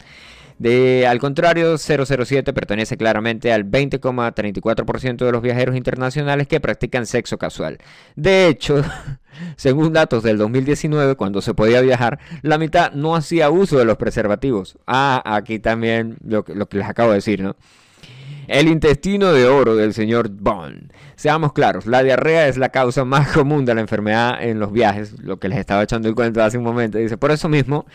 De, 0.59 1.05
al 1.07 1.19
contrario, 1.19 1.77
007 1.77 2.51
pertenece 2.53 2.97
claramente 2.97 3.53
al 3.53 3.65
20,34% 3.65 5.25
de 5.25 5.31
los 5.31 5.41
viajeros 5.41 5.75
internacionales 5.75 6.47
que 6.47 6.59
practican 6.59 7.05
sexo 7.05 7.37
casual. 7.37 7.77
De 8.15 8.47
hecho, 8.47 8.81
según 9.55 9.93
datos 9.93 10.23
del 10.23 10.37
2019, 10.37 11.15
cuando 11.15 11.41
se 11.41 11.53
podía 11.53 11.81
viajar, 11.81 12.19
la 12.41 12.57
mitad 12.57 12.91
no 12.93 13.15
hacía 13.15 13.49
uso 13.49 13.77
de 13.77 13.85
los 13.85 13.97
preservativos. 13.97 14.77
Ah, 14.87 15.21
aquí 15.25 15.59
también 15.59 16.17
lo, 16.25 16.43
lo 16.47 16.67
que 16.67 16.77
les 16.77 16.87
acabo 16.87 17.09
de 17.09 17.17
decir, 17.17 17.41
¿no? 17.41 17.55
El 18.47 18.69
intestino 18.69 19.33
de 19.33 19.45
oro 19.45 19.75
del 19.75 19.93
señor 19.93 20.29
Bond. 20.29 20.93
Seamos 21.17 21.51
claros, 21.51 21.85
la 21.85 22.01
diarrea 22.01 22.47
es 22.47 22.57
la 22.57 22.69
causa 22.69 23.03
más 23.03 23.27
común 23.33 23.65
de 23.65 23.75
la 23.75 23.81
enfermedad 23.81 24.41
en 24.41 24.59
los 24.59 24.71
viajes, 24.71 25.19
lo 25.19 25.37
que 25.37 25.49
les 25.49 25.59
estaba 25.59 25.83
echando 25.83 26.07
el 26.07 26.15
cuento 26.15 26.41
hace 26.41 26.57
un 26.57 26.63
momento. 26.63 26.97
Dice, 26.97 27.17
por 27.17 27.31
eso 27.31 27.49
mismo, 27.49 27.85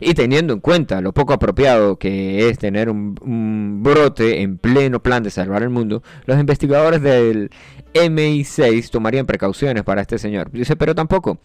y 0.00 0.14
teniendo 0.14 0.52
en 0.52 0.60
cuenta 0.60 1.00
lo 1.00 1.12
poco 1.12 1.32
apropiado 1.32 1.96
que 1.96 2.48
es 2.48 2.58
tener 2.58 2.90
un, 2.90 3.82
brote 3.82 4.42
en 4.42 4.58
pleno 4.58 5.00
plan 5.00 5.22
de 5.22 5.30
salvar 5.30 5.62
el 5.62 5.70
mundo, 5.70 6.02
los 6.26 6.40
investigadores 6.40 7.02
del 7.02 7.50
MI6 7.94 8.90
tomarían 8.90 9.26
precauciones 9.26 9.84
para 9.84 10.00
este 10.00 10.18
señor. 10.18 10.50
Dice, 10.50 10.74
pero 10.74 10.94
tampoco 10.94 11.38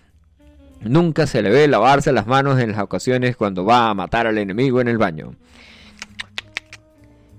Nunca 0.82 1.26
se 1.26 1.41
le 1.41 1.49
ve 1.49 1.68
lavarse 1.68 2.11
las 2.11 2.28
manos 2.28 2.59
en 2.59 2.72
las 2.72 2.80
ocasiones 2.80 3.36
cuando 3.36 3.66
va 3.66 3.89
a 3.89 3.93
matar 3.95 4.28
al 4.28 4.38
enemigo 4.38 4.82
en 4.82 4.88
el 4.88 4.99
baño. 4.99 5.34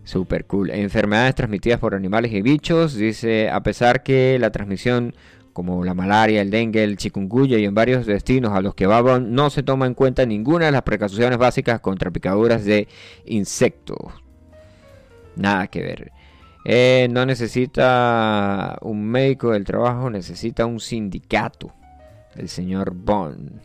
Super 0.06 0.46
cool. 0.46 0.70
Enfermedades 0.70 1.34
transmitidas 1.34 1.80
por 1.80 1.92
animales 1.92 2.32
y 2.32 2.40
bichos. 2.40 2.94
Dice, 2.94 3.50
a 3.50 3.60
pesar 3.64 4.04
que 4.04 4.38
la 4.38 4.52
transmisión 4.52 5.14
como 5.52 5.84
la 5.84 5.94
malaria, 5.94 6.42
el 6.42 6.50
dengue, 6.50 6.84
el 6.84 6.96
chikungunya 6.96 7.58
y 7.58 7.64
en 7.64 7.74
varios 7.74 8.06
destinos 8.06 8.52
a 8.52 8.60
los 8.60 8.74
que 8.74 8.86
va 8.86 9.18
no 9.18 9.50
se 9.50 9.64
toma 9.64 9.86
en 9.86 9.94
cuenta 9.94 10.24
ninguna 10.24 10.66
de 10.66 10.72
las 10.72 10.82
precauciones 10.82 11.38
básicas 11.38 11.80
contra 11.80 12.12
picaduras 12.12 12.64
de 12.64 12.86
insectos. 13.24 13.98
Nada 15.34 15.66
que 15.66 15.82
ver. 15.82 16.12
Eh, 16.64 17.08
no 17.10 17.26
necesita 17.26 18.78
un 18.82 19.06
médico 19.06 19.52
del 19.52 19.64
trabajo, 19.64 20.08
necesita 20.08 20.66
un 20.66 20.78
sindicato. 20.78 21.72
El 22.36 22.48
señor 22.48 22.92
Bond. 22.94 23.60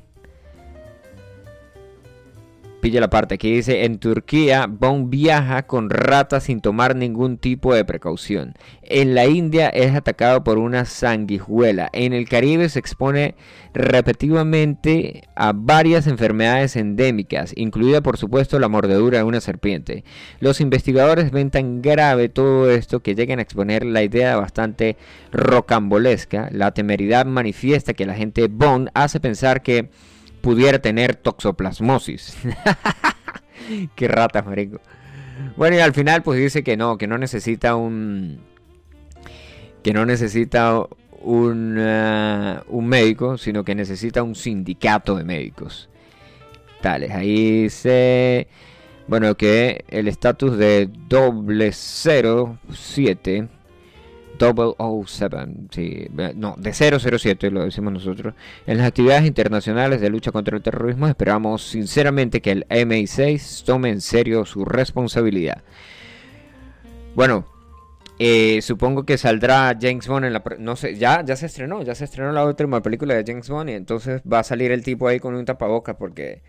Pilla 2.82 3.00
la 3.00 3.12
parte 3.12 3.38
que 3.38 3.50
dice, 3.50 3.86
en 3.86 4.00
Turquía, 4.00 4.66
Bond 4.68 5.12
viaja 5.12 5.68
con 5.68 5.92
ratas 5.92 6.46
sin 6.46 6.62
tomar 6.62 6.96
ningún 6.96 7.38
tipo 7.38 7.76
de 7.76 7.86
precaución. 7.86 8.56
En 8.82 9.14
la 9.14 9.28
India 9.28 9.70
es 9.70 9.96
atacado 9.96 10.44
por 10.44 10.58
una 10.58 10.86
sanguijuela. 10.86 11.90
En 11.94 12.14
el 12.14 12.28
Caribe 12.28 12.70
se 12.70 12.80
expone 12.80 13.36
repetidamente 13.76 15.30
a 15.36 15.54
varias 15.54 16.08
enfermedades 16.08 16.76
endémicas, 16.76 17.54
incluida 17.56 18.02
por 18.02 18.18
supuesto 18.18 18.58
la 18.58 18.68
mordedura 18.68 19.20
de 19.20 19.26
una 19.26 19.42
serpiente. 19.42 20.04
Los 20.40 20.60
investigadores 20.60 21.30
ven 21.30 21.52
tan 21.52 21.84
grave 21.84 22.30
todo 22.30 22.72
esto 22.72 23.02
que 23.02 23.14
llegan 23.14 23.38
a 23.38 23.44
exponer 23.44 23.86
la 23.86 24.02
idea 24.02 24.38
bastante 24.38 24.98
rocambolesca. 25.32 26.50
La 26.52 26.72
temeridad 26.72 27.28
manifiesta 27.28 27.94
que 27.94 28.08
la 28.08 28.16
gente 28.16 28.48
Bond 28.48 28.90
hace 28.96 29.20
pensar 29.20 29.62
que 29.62 29.90
pudiera 30.42 30.80
tener 30.80 31.16
toxoplasmosis. 31.16 32.38
Qué 33.96 34.08
ratas, 34.08 34.46
marico. 34.46 34.80
Bueno, 35.56 35.78
y 35.78 35.80
al 35.80 35.94
final 35.94 36.24
pues 36.24 36.40
dice 36.40 36.64
que 36.64 36.78
no, 36.78 36.98
que 36.98 37.08
no 37.08 37.18
necesita 37.18 37.76
un... 37.76 38.42
Que 39.84 39.94
no 39.94 40.06
necesita 40.06 40.86
un, 41.22 41.78
uh, 41.78 42.62
un 42.68 42.88
médico, 42.88 43.38
sino 43.38 43.64
que 43.64 43.74
necesita 43.76 44.24
un 44.24 44.36
sindicato 44.36 45.16
de 45.16 45.24
médicos. 45.24 45.90
Tales, 46.82 47.12
ahí 47.12 47.64
dice... 47.64 48.48
Bueno, 49.08 49.36
que 49.36 49.84
el 49.90 50.08
estatus 50.08 50.58
de 50.58 50.90
doble 51.08 51.72
07 51.74 53.50
007, 54.42 55.38
sí, 55.70 56.08
no, 56.36 56.56
de 56.58 56.74
007 56.74 57.52
lo 57.52 57.64
decimos 57.64 57.94
nosotros. 57.94 58.34
En 58.66 58.78
las 58.78 58.88
actividades 58.88 59.26
internacionales 59.26 60.02
de 60.02 60.10
lucha 60.10 60.32
contra 60.32 60.58
el 60.58 60.64
terrorismo 60.64 61.08
esperamos 61.08 61.64
sinceramente 61.64 62.42
que 62.42 62.52
el 62.52 62.68
MI6 62.68 63.64
tome 63.64 63.90
en 63.90 64.02
serio 64.02 64.46
su 64.46 64.66
responsabilidad. 64.66 65.62
Bueno, 67.14 67.46
eh, 68.18 68.62
supongo 68.62 69.04
que 69.04 69.18
saldrá 69.18 69.78
James 69.80 70.08
Bond 70.08 70.26
en 70.26 70.34
la... 70.34 70.44
No 70.60 70.76
sé, 70.76 70.96
ya, 70.96 71.24
ya 71.24 71.36
se 71.36 71.46
estrenó, 71.46 71.84
ya 71.84 71.96
se 71.96 72.06
estrenó 72.06 72.32
la 72.32 72.46
última 72.46 72.82
película 72.82 73.14
de 73.14 73.24
James 73.26 73.50
Bond 73.50 73.70
y 73.70 73.74
entonces 73.74 74.22
va 74.32 74.40
a 74.40 74.44
salir 74.44 74.72
el 74.72 74.84
tipo 74.84 75.08
ahí 75.08 75.20
con 75.20 75.36
un 75.36 75.46
tapabocas 75.46 75.96
porque... 75.96 76.42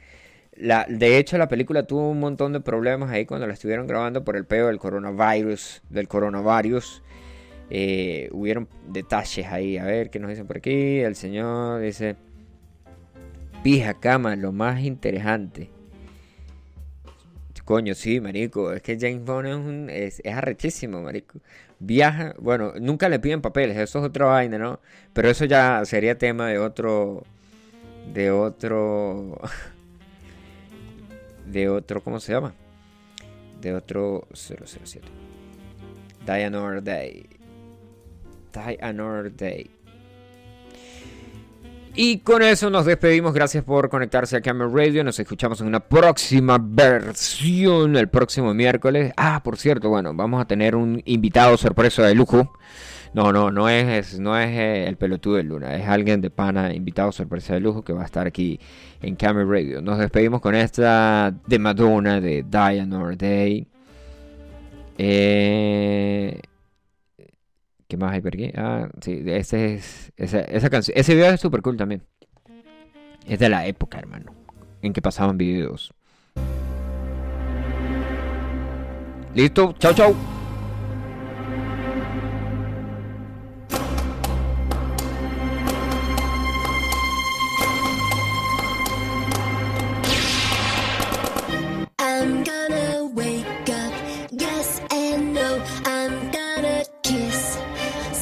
La, 0.54 0.84
de 0.86 1.16
hecho, 1.16 1.38
la 1.38 1.48
película 1.48 1.84
tuvo 1.84 2.10
un 2.10 2.20
montón 2.20 2.52
de 2.52 2.60
problemas 2.60 3.10
ahí 3.10 3.24
cuando 3.24 3.46
la 3.46 3.54
estuvieron 3.54 3.86
grabando 3.86 4.22
por 4.22 4.36
el 4.36 4.44
peo 4.44 4.66
del 4.66 4.78
coronavirus, 4.78 5.82
del 5.88 6.08
coronavirus. 6.08 7.02
Eh, 7.74 8.28
hubieron 8.32 8.68
detalles 8.86 9.46
ahí. 9.46 9.78
A 9.78 9.84
ver 9.84 10.10
qué 10.10 10.18
nos 10.18 10.28
dicen 10.28 10.46
por 10.46 10.58
aquí. 10.58 11.00
El 11.00 11.16
señor 11.16 11.80
dice: 11.80 12.16
Pija 13.62 13.94
cama, 13.94 14.36
lo 14.36 14.52
más 14.52 14.82
interesante. 14.82 15.70
Coño, 17.64 17.94
sí, 17.94 18.20
marico. 18.20 18.72
Es 18.72 18.82
que 18.82 18.98
James 19.00 19.24
Bond 19.24 19.88
es, 19.88 20.20
arrechísimo, 20.26 21.00
marico. 21.00 21.38
Viaja, 21.78 22.34
bueno, 22.38 22.74
nunca 22.80 23.08
le 23.08 23.18
piden 23.18 23.40
papeles, 23.40 23.76
eso 23.78 24.00
es 24.00 24.04
otra 24.04 24.26
vaina, 24.26 24.58
¿no? 24.58 24.80
Pero 25.12 25.30
eso 25.30 25.46
ya 25.46 25.82
sería 25.84 26.18
tema 26.18 26.48
de 26.48 26.58
otro. 26.58 27.24
De 28.12 28.30
otro. 28.30 29.40
De 31.46 31.68
otro, 31.68 32.02
¿cómo 32.02 32.20
se 32.20 32.32
llama? 32.32 32.54
de 33.62 33.74
otro 33.74 34.26
007. 34.34 35.00
Die 36.26 36.44
Another 36.44 36.82
Day. 36.82 37.26
Die 38.52 38.78
Another 38.80 39.34
Day. 39.34 39.70
Y 41.94 42.18
con 42.18 42.42
eso 42.42 42.70
nos 42.70 42.86
despedimos. 42.86 43.34
Gracias 43.34 43.64
por 43.64 43.90
conectarse 43.90 44.36
a 44.36 44.40
Camera 44.40 44.70
Radio. 44.72 45.04
Nos 45.04 45.20
escuchamos 45.20 45.60
en 45.60 45.66
una 45.66 45.80
próxima 45.80 46.58
versión 46.58 47.96
el 47.96 48.08
próximo 48.08 48.54
miércoles. 48.54 49.12
Ah, 49.16 49.42
por 49.44 49.58
cierto, 49.58 49.90
bueno, 49.90 50.14
vamos 50.14 50.40
a 50.40 50.46
tener 50.46 50.74
un 50.74 51.02
invitado 51.04 51.56
sorpresa 51.58 52.02
de 52.06 52.14
lujo. 52.14 52.50
No, 53.12 53.30
no, 53.30 53.50
no 53.50 53.68
es, 53.68 54.18
no 54.18 54.38
es 54.38 54.48
eh, 54.48 54.88
el 54.88 54.96
pelotudo 54.96 55.36
de 55.36 55.42
Luna, 55.42 55.76
es 55.76 55.86
alguien 55.86 56.22
de 56.22 56.30
pana, 56.30 56.72
invitado 56.72 57.12
sorpresa 57.12 57.52
de 57.52 57.60
lujo 57.60 57.82
que 57.82 57.92
va 57.92 58.00
a 58.00 58.06
estar 58.06 58.26
aquí 58.26 58.58
en 59.02 59.16
Camera 59.16 59.46
Radio. 59.46 59.82
Nos 59.82 59.98
despedimos 59.98 60.40
con 60.40 60.54
esta 60.54 61.30
de 61.46 61.58
Madonna 61.58 62.22
de 62.22 62.42
Die 62.42 63.16
Day. 63.18 63.66
Eh, 64.96 66.40
¿Qué 67.92 67.98
más 67.98 68.14
hay 68.14 68.22
aquí? 68.26 68.50
Ah, 68.56 68.88
sí, 69.02 69.22
ese 69.26 69.74
es, 69.74 70.12
esa, 70.16 70.40
esa 70.40 70.70
canción. 70.70 70.96
Ese 70.96 71.14
video 71.14 71.30
es 71.30 71.38
súper 71.38 71.60
cool 71.60 71.76
también. 71.76 72.02
Es 73.26 73.38
de 73.38 73.50
la 73.50 73.66
época, 73.66 73.98
hermano, 73.98 74.32
en 74.80 74.94
que 74.94 75.02
pasaban 75.02 75.36
videos. 75.36 75.92
Listo, 79.34 79.74
chao, 79.78 79.92
chao. 79.92 80.41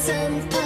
simple. 0.01 0.60